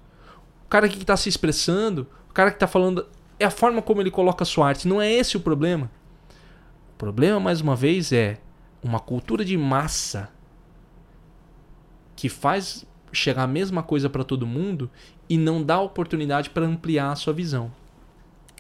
O 0.65 0.69
cara 0.69 0.87
que 0.87 0.97
está 0.97 1.17
se 1.17 1.29
expressando, 1.29 2.07
o 2.29 2.33
cara 2.33 2.49
que 2.49 2.55
está 2.55 2.67
falando 2.67 3.05
é 3.39 3.45
a 3.45 3.51
forma 3.51 3.81
como 3.81 4.01
ele 4.01 4.11
coloca 4.11 4.43
a 4.43 4.45
sua 4.45 4.67
arte. 4.67 4.87
Não 4.87 5.01
é 5.01 5.11
esse 5.11 5.35
o 5.35 5.39
problema. 5.39 5.89
O 6.93 6.97
problema, 6.97 7.39
mais 7.39 7.59
uma 7.59 7.75
vez, 7.75 8.11
é 8.11 8.39
uma 8.81 8.99
cultura 8.99 9.43
de 9.43 9.57
massa 9.57 10.29
que 12.15 12.29
faz 12.29 12.85
chegar 13.13 13.43
a 13.43 13.47
mesma 13.47 13.81
coisa 13.83 14.09
para 14.09 14.23
todo 14.23 14.45
mundo 14.45 14.89
e 15.29 15.37
não 15.37 15.63
dá 15.63 15.79
oportunidade 15.79 16.49
para 16.49 16.65
ampliar 16.65 17.11
a 17.11 17.15
sua 17.15 17.31
visão. 17.31 17.71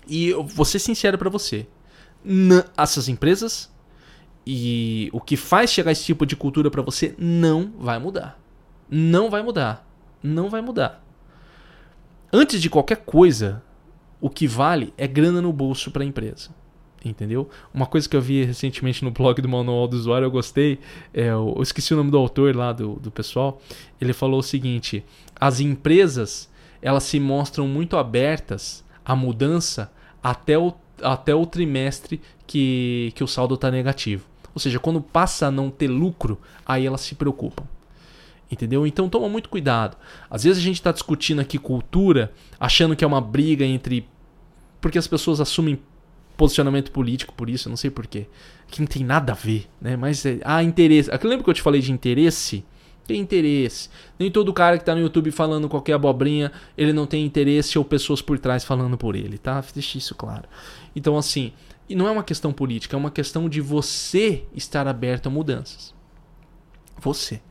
E 0.07 0.29
eu 0.29 0.43
vou 0.43 0.65
ser 0.65 0.79
sincero 0.79 1.17
para 1.17 1.29
você. 1.29 1.67
Essas 2.77 3.09
empresas 3.09 3.73
e 4.45 5.09
o 5.11 5.19
que 5.19 5.35
faz 5.35 5.71
chegar 5.71 5.91
esse 5.91 6.05
tipo 6.05 6.25
de 6.25 6.35
cultura 6.35 6.69
para 6.69 6.81
você 6.81 7.15
não 7.17 7.73
vai 7.77 7.99
mudar. 7.99 8.39
Não 8.89 9.29
vai 9.29 9.41
mudar. 9.41 9.87
Não 10.21 10.49
vai 10.49 10.61
mudar. 10.61 11.03
Antes 12.31 12.61
de 12.61 12.69
qualquer 12.69 12.97
coisa, 12.97 13.63
o 14.19 14.29
que 14.29 14.47
vale 14.47 14.93
é 14.97 15.07
grana 15.07 15.41
no 15.41 15.53
bolso 15.53 15.91
para 15.91 16.03
a 16.03 16.05
empresa. 16.05 16.49
Entendeu? 17.03 17.49
Uma 17.73 17.85
coisa 17.85 18.07
que 18.07 18.15
eu 18.15 18.21
vi 18.21 18.45
recentemente 18.45 19.03
no 19.03 19.11
blog 19.11 19.41
do 19.41 19.49
Manual 19.49 19.87
do 19.87 19.97
Usuário, 19.97 20.25
eu 20.25 20.31
gostei. 20.31 20.79
É, 21.13 21.29
eu 21.29 21.59
esqueci 21.61 21.93
o 21.93 21.97
nome 21.97 22.09
do 22.09 22.17
autor 22.17 22.55
lá 22.55 22.71
do, 22.71 22.93
do 22.95 23.11
pessoal. 23.11 23.61
Ele 23.99 24.13
falou 24.13 24.39
o 24.39 24.43
seguinte: 24.43 25.03
as 25.39 25.59
empresas 25.59 26.49
elas 26.81 27.03
se 27.03 27.19
mostram 27.19 27.67
muito 27.67 27.97
abertas 27.97 28.83
à 29.05 29.15
mudança 29.15 29.91
até 30.21 30.57
o, 30.57 30.73
até 31.01 31.33
o 31.35 31.45
trimestre 31.45 32.21
que, 32.47 33.11
que 33.15 33.23
o 33.23 33.27
saldo 33.27 33.55
está 33.55 33.69
negativo. 33.69 34.25
Ou 34.53 34.59
seja, 34.59 34.79
quando 34.79 35.01
passa 35.01 35.47
a 35.47 35.51
não 35.51 35.69
ter 35.69 35.87
lucro, 35.87 36.39
aí 36.65 36.85
elas 36.85 37.01
se 37.01 37.15
preocupam. 37.15 37.65
Entendeu? 38.51 38.85
Então 38.85 39.09
toma 39.09 39.27
muito 39.27 39.49
cuidado. 39.49 39.97
Às 40.29 40.43
vezes 40.43 40.61
a 40.61 40.65
gente 40.65 40.75
está 40.75 40.91
discutindo 40.91 41.41
aqui 41.41 41.57
cultura, 41.57 42.31
achando 42.59 42.95
que 42.95 43.03
é 43.03 43.07
uma 43.07 43.21
briga 43.21 43.65
entre 43.65 44.05
porque 44.79 44.97
as 44.97 45.07
pessoas 45.07 45.39
assumem 45.39 45.79
posicionamento 46.37 46.91
político 46.91 47.33
por 47.33 47.49
isso, 47.49 47.67
eu 47.67 47.71
não 47.71 47.77
sei 47.77 47.89
porquê. 47.89 48.27
Que 48.67 48.79
não 48.79 48.87
tem 48.87 49.03
nada 49.03 49.33
a 49.33 49.35
ver, 49.35 49.67
né? 49.79 49.95
Mas 49.95 50.25
é, 50.25 50.39
há 50.43 50.63
interesse. 50.63 51.09
Lembra 51.23 51.43
que 51.43 51.49
eu 51.49 51.53
te 51.53 51.61
falei 51.61 51.81
de 51.81 51.91
interesse? 51.91 52.65
Tem 53.05 53.19
interesse. 53.19 53.89
Nem 54.17 54.31
todo 54.31 54.53
cara 54.53 54.77
que 54.77 54.85
tá 54.85 54.95
no 54.95 55.01
YouTube 55.01 55.29
falando 55.31 55.67
qualquer 55.67 55.93
abobrinha, 55.93 56.51
ele 56.77 56.93
não 56.93 57.05
tem 57.05 57.25
interesse 57.25 57.77
ou 57.77 57.83
pessoas 57.83 58.21
por 58.21 58.39
trás 58.39 58.63
falando 58.63 58.97
por 58.97 59.15
ele, 59.15 59.37
tá? 59.37 59.63
Deixa 59.73 59.97
isso 59.97 60.15
claro. 60.15 60.43
Então, 60.95 61.17
assim, 61.17 61.51
e 61.87 61.95
não 61.95 62.07
é 62.07 62.11
uma 62.11 62.23
questão 62.23 62.53
política, 62.53 62.95
é 62.95 62.99
uma 62.99 63.11
questão 63.11 63.49
de 63.49 63.59
você 63.59 64.43
estar 64.55 64.87
aberto 64.87 65.27
a 65.27 65.29
mudanças. 65.29 65.93
Você. 66.99 67.41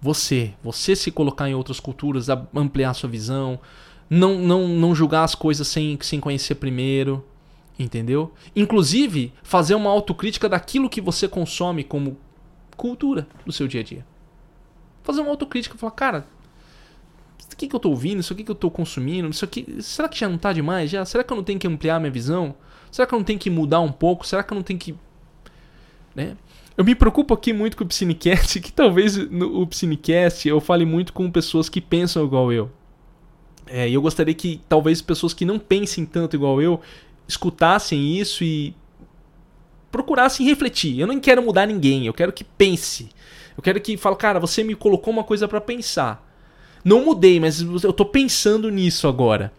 Você. 0.00 0.52
Você 0.62 0.94
se 0.94 1.10
colocar 1.10 1.48
em 1.48 1.54
outras 1.54 1.80
culturas, 1.80 2.28
ampliar 2.54 2.92
sua 2.92 3.08
visão, 3.08 3.58
não, 4.10 4.38
não, 4.38 4.68
não 4.68 4.94
julgar 4.94 5.24
as 5.24 5.34
coisas 5.34 5.66
sem, 5.66 5.98
sem 6.02 6.20
conhecer 6.20 6.56
primeiro, 6.56 7.24
entendeu? 7.78 8.32
Inclusive, 8.54 9.32
fazer 9.42 9.74
uma 9.74 9.90
autocrítica 9.90 10.48
daquilo 10.48 10.88
que 10.88 11.00
você 11.00 11.28
consome 11.28 11.84
como 11.84 12.16
cultura 12.76 13.26
do 13.44 13.52
seu 13.52 13.66
dia 13.66 13.80
a 13.80 13.84
dia. 13.84 14.06
Fazer 15.02 15.20
uma 15.20 15.30
autocrítica, 15.30 15.76
falar, 15.76 15.92
cara, 15.92 16.26
isso 17.38 17.48
aqui 17.52 17.68
que 17.68 17.76
eu 17.76 17.80
tô 17.80 17.90
ouvindo, 17.90 18.20
isso 18.20 18.32
aqui 18.32 18.44
que 18.44 18.50
eu 18.50 18.56
tô 18.56 18.70
consumindo, 18.70 19.28
isso 19.28 19.44
aqui, 19.44 19.76
será 19.80 20.08
que 20.08 20.18
já 20.18 20.28
não 20.28 20.38
tá 20.38 20.52
demais? 20.52 20.90
Já? 20.90 21.04
Será 21.04 21.22
que 21.22 21.32
eu 21.32 21.36
não 21.36 21.44
tenho 21.44 21.58
que 21.58 21.66
ampliar 21.66 22.00
minha 22.00 22.10
visão? 22.10 22.54
Será 22.90 23.06
que 23.06 23.14
eu 23.14 23.18
não 23.18 23.24
tenho 23.24 23.38
que 23.38 23.50
mudar 23.50 23.80
um 23.80 23.92
pouco? 23.92 24.26
Será 24.26 24.42
que 24.42 24.52
eu 24.52 24.56
não 24.56 24.62
tenho 24.62 24.78
que, 24.78 24.94
né? 26.14 26.36
Eu 26.76 26.84
me 26.84 26.94
preocupo 26.94 27.32
aqui 27.32 27.52
muito 27.52 27.76
com 27.76 27.84
o 27.84 27.86
Psinecast, 27.86 28.60
que 28.60 28.72
talvez 28.72 29.16
no 29.30 29.62
o 29.62 29.66
Psinecast 29.66 30.46
eu 30.46 30.60
fale 30.60 30.84
muito 30.84 31.12
com 31.12 31.30
pessoas 31.30 31.68
que 31.68 31.80
pensam 31.80 32.24
igual 32.24 32.52
eu. 32.52 32.70
É, 33.68 33.88
e 33.88 33.94
eu 33.94 34.02
gostaria 34.02 34.34
que 34.34 34.60
talvez 34.68 35.02
pessoas 35.02 35.34
que 35.34 35.44
não 35.44 35.58
pensem 35.58 36.04
tanto 36.06 36.36
igual 36.36 36.62
eu 36.62 36.80
escutassem 37.28 38.18
isso 38.18 38.44
e 38.44 38.74
procurar 39.90 40.28
se 40.28 40.44
refletir. 40.44 40.98
Eu 40.98 41.06
não 41.06 41.18
quero 41.18 41.42
mudar 41.42 41.66
ninguém, 41.66 42.06
eu 42.06 42.14
quero 42.14 42.32
que 42.32 42.44
pense. 42.44 43.08
Eu 43.56 43.62
quero 43.62 43.80
que 43.80 43.96
fale, 43.96 44.16
cara, 44.16 44.38
você 44.38 44.62
me 44.62 44.74
colocou 44.74 45.12
uma 45.12 45.24
coisa 45.24 45.48
para 45.48 45.60
pensar. 45.60 46.22
Não 46.84 47.04
mudei, 47.04 47.40
mas 47.40 47.60
eu 47.60 47.92
tô 47.92 48.04
pensando 48.04 48.70
nisso 48.70 49.08
agora. 49.08 49.52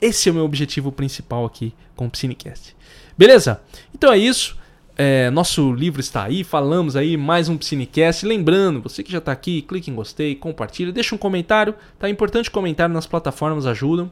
Esse 0.00 0.28
é 0.28 0.32
o 0.32 0.34
meu 0.34 0.44
objetivo 0.44 0.90
principal 0.90 1.44
aqui 1.44 1.72
com 1.94 2.06
o 2.06 2.10
Psinecast. 2.10 2.74
Beleza? 3.16 3.62
Então 3.94 4.12
é 4.12 4.18
isso. 4.18 4.56
É, 4.96 5.28
nosso 5.30 5.72
livro 5.72 6.00
está 6.00 6.22
aí, 6.22 6.44
falamos 6.44 6.94
aí 6.94 7.16
mais 7.16 7.48
um 7.48 7.56
Psinecast. 7.58 8.24
Lembrando, 8.24 8.80
você 8.80 9.02
que 9.02 9.10
já 9.10 9.18
está 9.18 9.32
aqui, 9.32 9.60
clique 9.62 9.90
em 9.90 9.94
gostei, 9.94 10.36
compartilha, 10.36 10.92
deixa 10.92 11.16
um 11.16 11.18
comentário. 11.18 11.74
Tá 11.98 12.08
importante 12.08 12.48
comentário 12.48 12.94
nas 12.94 13.04
plataformas 13.04 13.66
ajudam. 13.66 14.10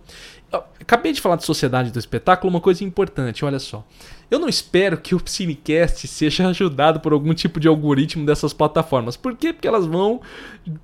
Eu 0.53 0.65
acabei 0.81 1.13
de 1.13 1.21
falar 1.21 1.37
de 1.37 1.45
sociedade 1.45 1.93
do 1.93 1.99
espetáculo, 2.01 2.51
uma 2.51 2.61
coisa 2.61 2.83
importante, 2.83 3.45
olha 3.45 3.61
só. 3.61 3.87
Eu 4.29 4.41
não 4.41 4.49
espero 4.49 4.99
que 4.99 5.15
o 5.15 5.21
Psinecast 5.21 6.09
seja 6.09 6.49
ajudado 6.49 6.99
por 6.99 7.13
algum 7.13 7.33
tipo 7.33 7.61
de 7.61 7.69
algoritmo 7.69 8.27
dessas 8.27 8.53
plataformas. 8.53 9.17
Por 9.17 9.37
quê? 9.37 9.53
Porque 9.53 9.69
elas 9.69 9.87
vão 9.87 10.21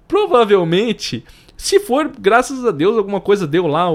provavelmente 0.07 1.25
se 1.59 1.81
for, 1.81 2.13
graças 2.17 2.65
a 2.65 2.71
Deus, 2.71 2.97
alguma 2.97 3.21
coisa 3.21 3.45
deu 3.45 3.67
lá, 3.67 3.89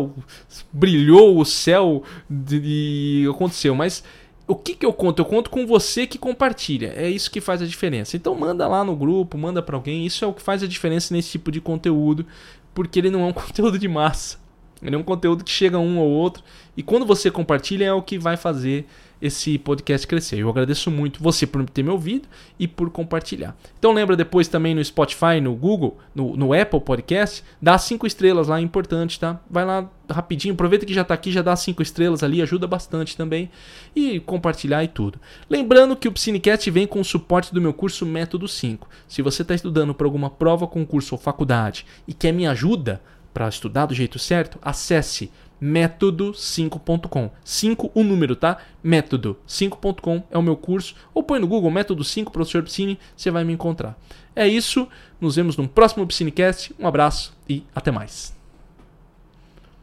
brilhou 0.73 1.39
o 1.39 1.45
céu 1.45 2.03
e 2.51 3.25
aconteceu. 3.33 3.73
Mas 3.73 4.03
o 4.47 4.55
que, 4.55 4.75
que 4.75 4.85
eu 4.85 4.91
conto? 4.91 5.21
Eu 5.21 5.25
conto 5.25 5.49
com 5.49 5.65
você 5.65 6.05
que 6.05 6.17
compartilha. 6.17 6.93
É 6.95 7.09
isso 7.09 7.31
que 7.31 7.39
faz 7.39 7.61
a 7.61 7.65
diferença. 7.65 8.17
Então 8.17 8.35
manda 8.35 8.67
lá 8.67 8.83
no 8.83 8.95
grupo, 8.95 9.37
manda 9.37 9.61
para 9.61 9.75
alguém. 9.75 10.05
Isso 10.05 10.25
é 10.25 10.27
o 10.27 10.33
que 10.33 10.41
faz 10.41 10.61
a 10.61 10.67
diferença 10.67 11.13
nesse 11.13 11.31
tipo 11.31 11.51
de 11.51 11.61
conteúdo, 11.61 12.25
porque 12.73 12.99
ele 12.99 13.09
não 13.09 13.21
é 13.21 13.25
um 13.25 13.33
conteúdo 13.33 13.79
de 13.79 13.87
massa. 13.87 14.37
Ele 14.81 14.95
é 14.95 14.97
um 14.97 15.03
conteúdo 15.03 15.43
que 15.43 15.51
chega 15.51 15.79
um 15.79 15.97
ou 15.97 16.09
outro. 16.09 16.43
E 16.75 16.83
quando 16.83 17.05
você 17.05 17.31
compartilha 17.31 17.85
é 17.85 17.93
o 17.93 18.01
que 18.01 18.17
vai 18.17 18.35
fazer 18.35 18.85
esse 19.23 19.57
podcast 19.57 20.05
crescer. 20.05 20.39
Eu 20.39 20.49
agradeço 20.49 20.91
muito 20.91 21.23
você 21.23 21.47
por 21.47 21.63
ter 21.69 21.81
me 21.81 21.89
ouvido 21.89 22.27
e 22.59 22.67
por 22.67 22.89
compartilhar. 22.89 23.55
Então 23.79 23.93
lembra 23.93 24.17
depois 24.17 24.49
também 24.49 24.75
no 24.75 24.83
Spotify, 24.83 25.39
no 25.41 25.55
Google, 25.55 25.97
no, 26.13 26.35
no 26.35 26.53
Apple 26.53 26.81
Podcast, 26.81 27.41
dá 27.61 27.77
cinco 27.77 28.05
estrelas 28.05 28.49
lá, 28.49 28.59
é 28.59 28.61
importante, 28.61 29.17
tá? 29.17 29.39
Vai 29.49 29.63
lá 29.63 29.89
rapidinho, 30.09 30.53
aproveita 30.53 30.85
que 30.85 30.93
já 30.93 31.03
está 31.03 31.13
aqui, 31.13 31.31
já 31.31 31.41
dá 31.41 31.55
cinco 31.55 31.81
estrelas 31.81 32.21
ali, 32.21 32.41
ajuda 32.41 32.67
bastante 32.67 33.15
também. 33.15 33.49
E 33.95 34.19
compartilhar 34.19 34.83
e 34.83 34.89
tudo. 34.89 35.17
Lembrando 35.49 35.95
que 35.95 36.09
o 36.09 36.11
Psinecast 36.11 36.69
vem 36.69 36.85
com 36.85 36.99
o 36.99 37.05
suporte 37.05 37.53
do 37.53 37.61
meu 37.61 37.73
curso 37.73 38.05
Método 38.05 38.45
5. 38.45 38.89
Se 39.07 39.21
você 39.21 39.41
está 39.41 39.55
estudando 39.55 39.93
para 39.93 40.05
alguma 40.05 40.29
prova, 40.29 40.67
concurso 40.67 41.15
ou 41.15 41.21
faculdade 41.21 41.85
e 42.05 42.13
quer 42.13 42.33
minha 42.33 42.51
ajuda 42.51 43.01
para 43.33 43.47
estudar 43.47 43.87
do 43.87 43.95
jeito 43.95 44.19
certo, 44.19 44.59
acesse 44.61 45.31
método5.com. 45.63 47.31
5 47.43 47.91
o 47.93 48.03
número, 48.03 48.35
tá? 48.35 48.57
Método5.com 48.83 50.23
é 50.29 50.37
o 50.37 50.41
meu 50.41 50.57
curso. 50.57 50.95
Ou 51.13 51.23
põe 51.23 51.39
no 51.39 51.47
Google 51.47 51.71
Método 51.71 52.03
5 52.03 52.31
Professor 52.31 52.61
Piscine, 52.61 52.99
você 53.15 53.31
vai 53.31 53.45
me 53.45 53.53
encontrar. 53.53 53.97
É 54.35 54.45
isso, 54.47 54.87
nos 55.21 55.37
vemos 55.37 55.55
no 55.55 55.67
próximo 55.67 56.05
Piscinecast. 56.05 56.75
Um 56.77 56.87
abraço 56.87 57.33
e 57.47 57.63
até 57.73 57.91
mais. 57.91 58.42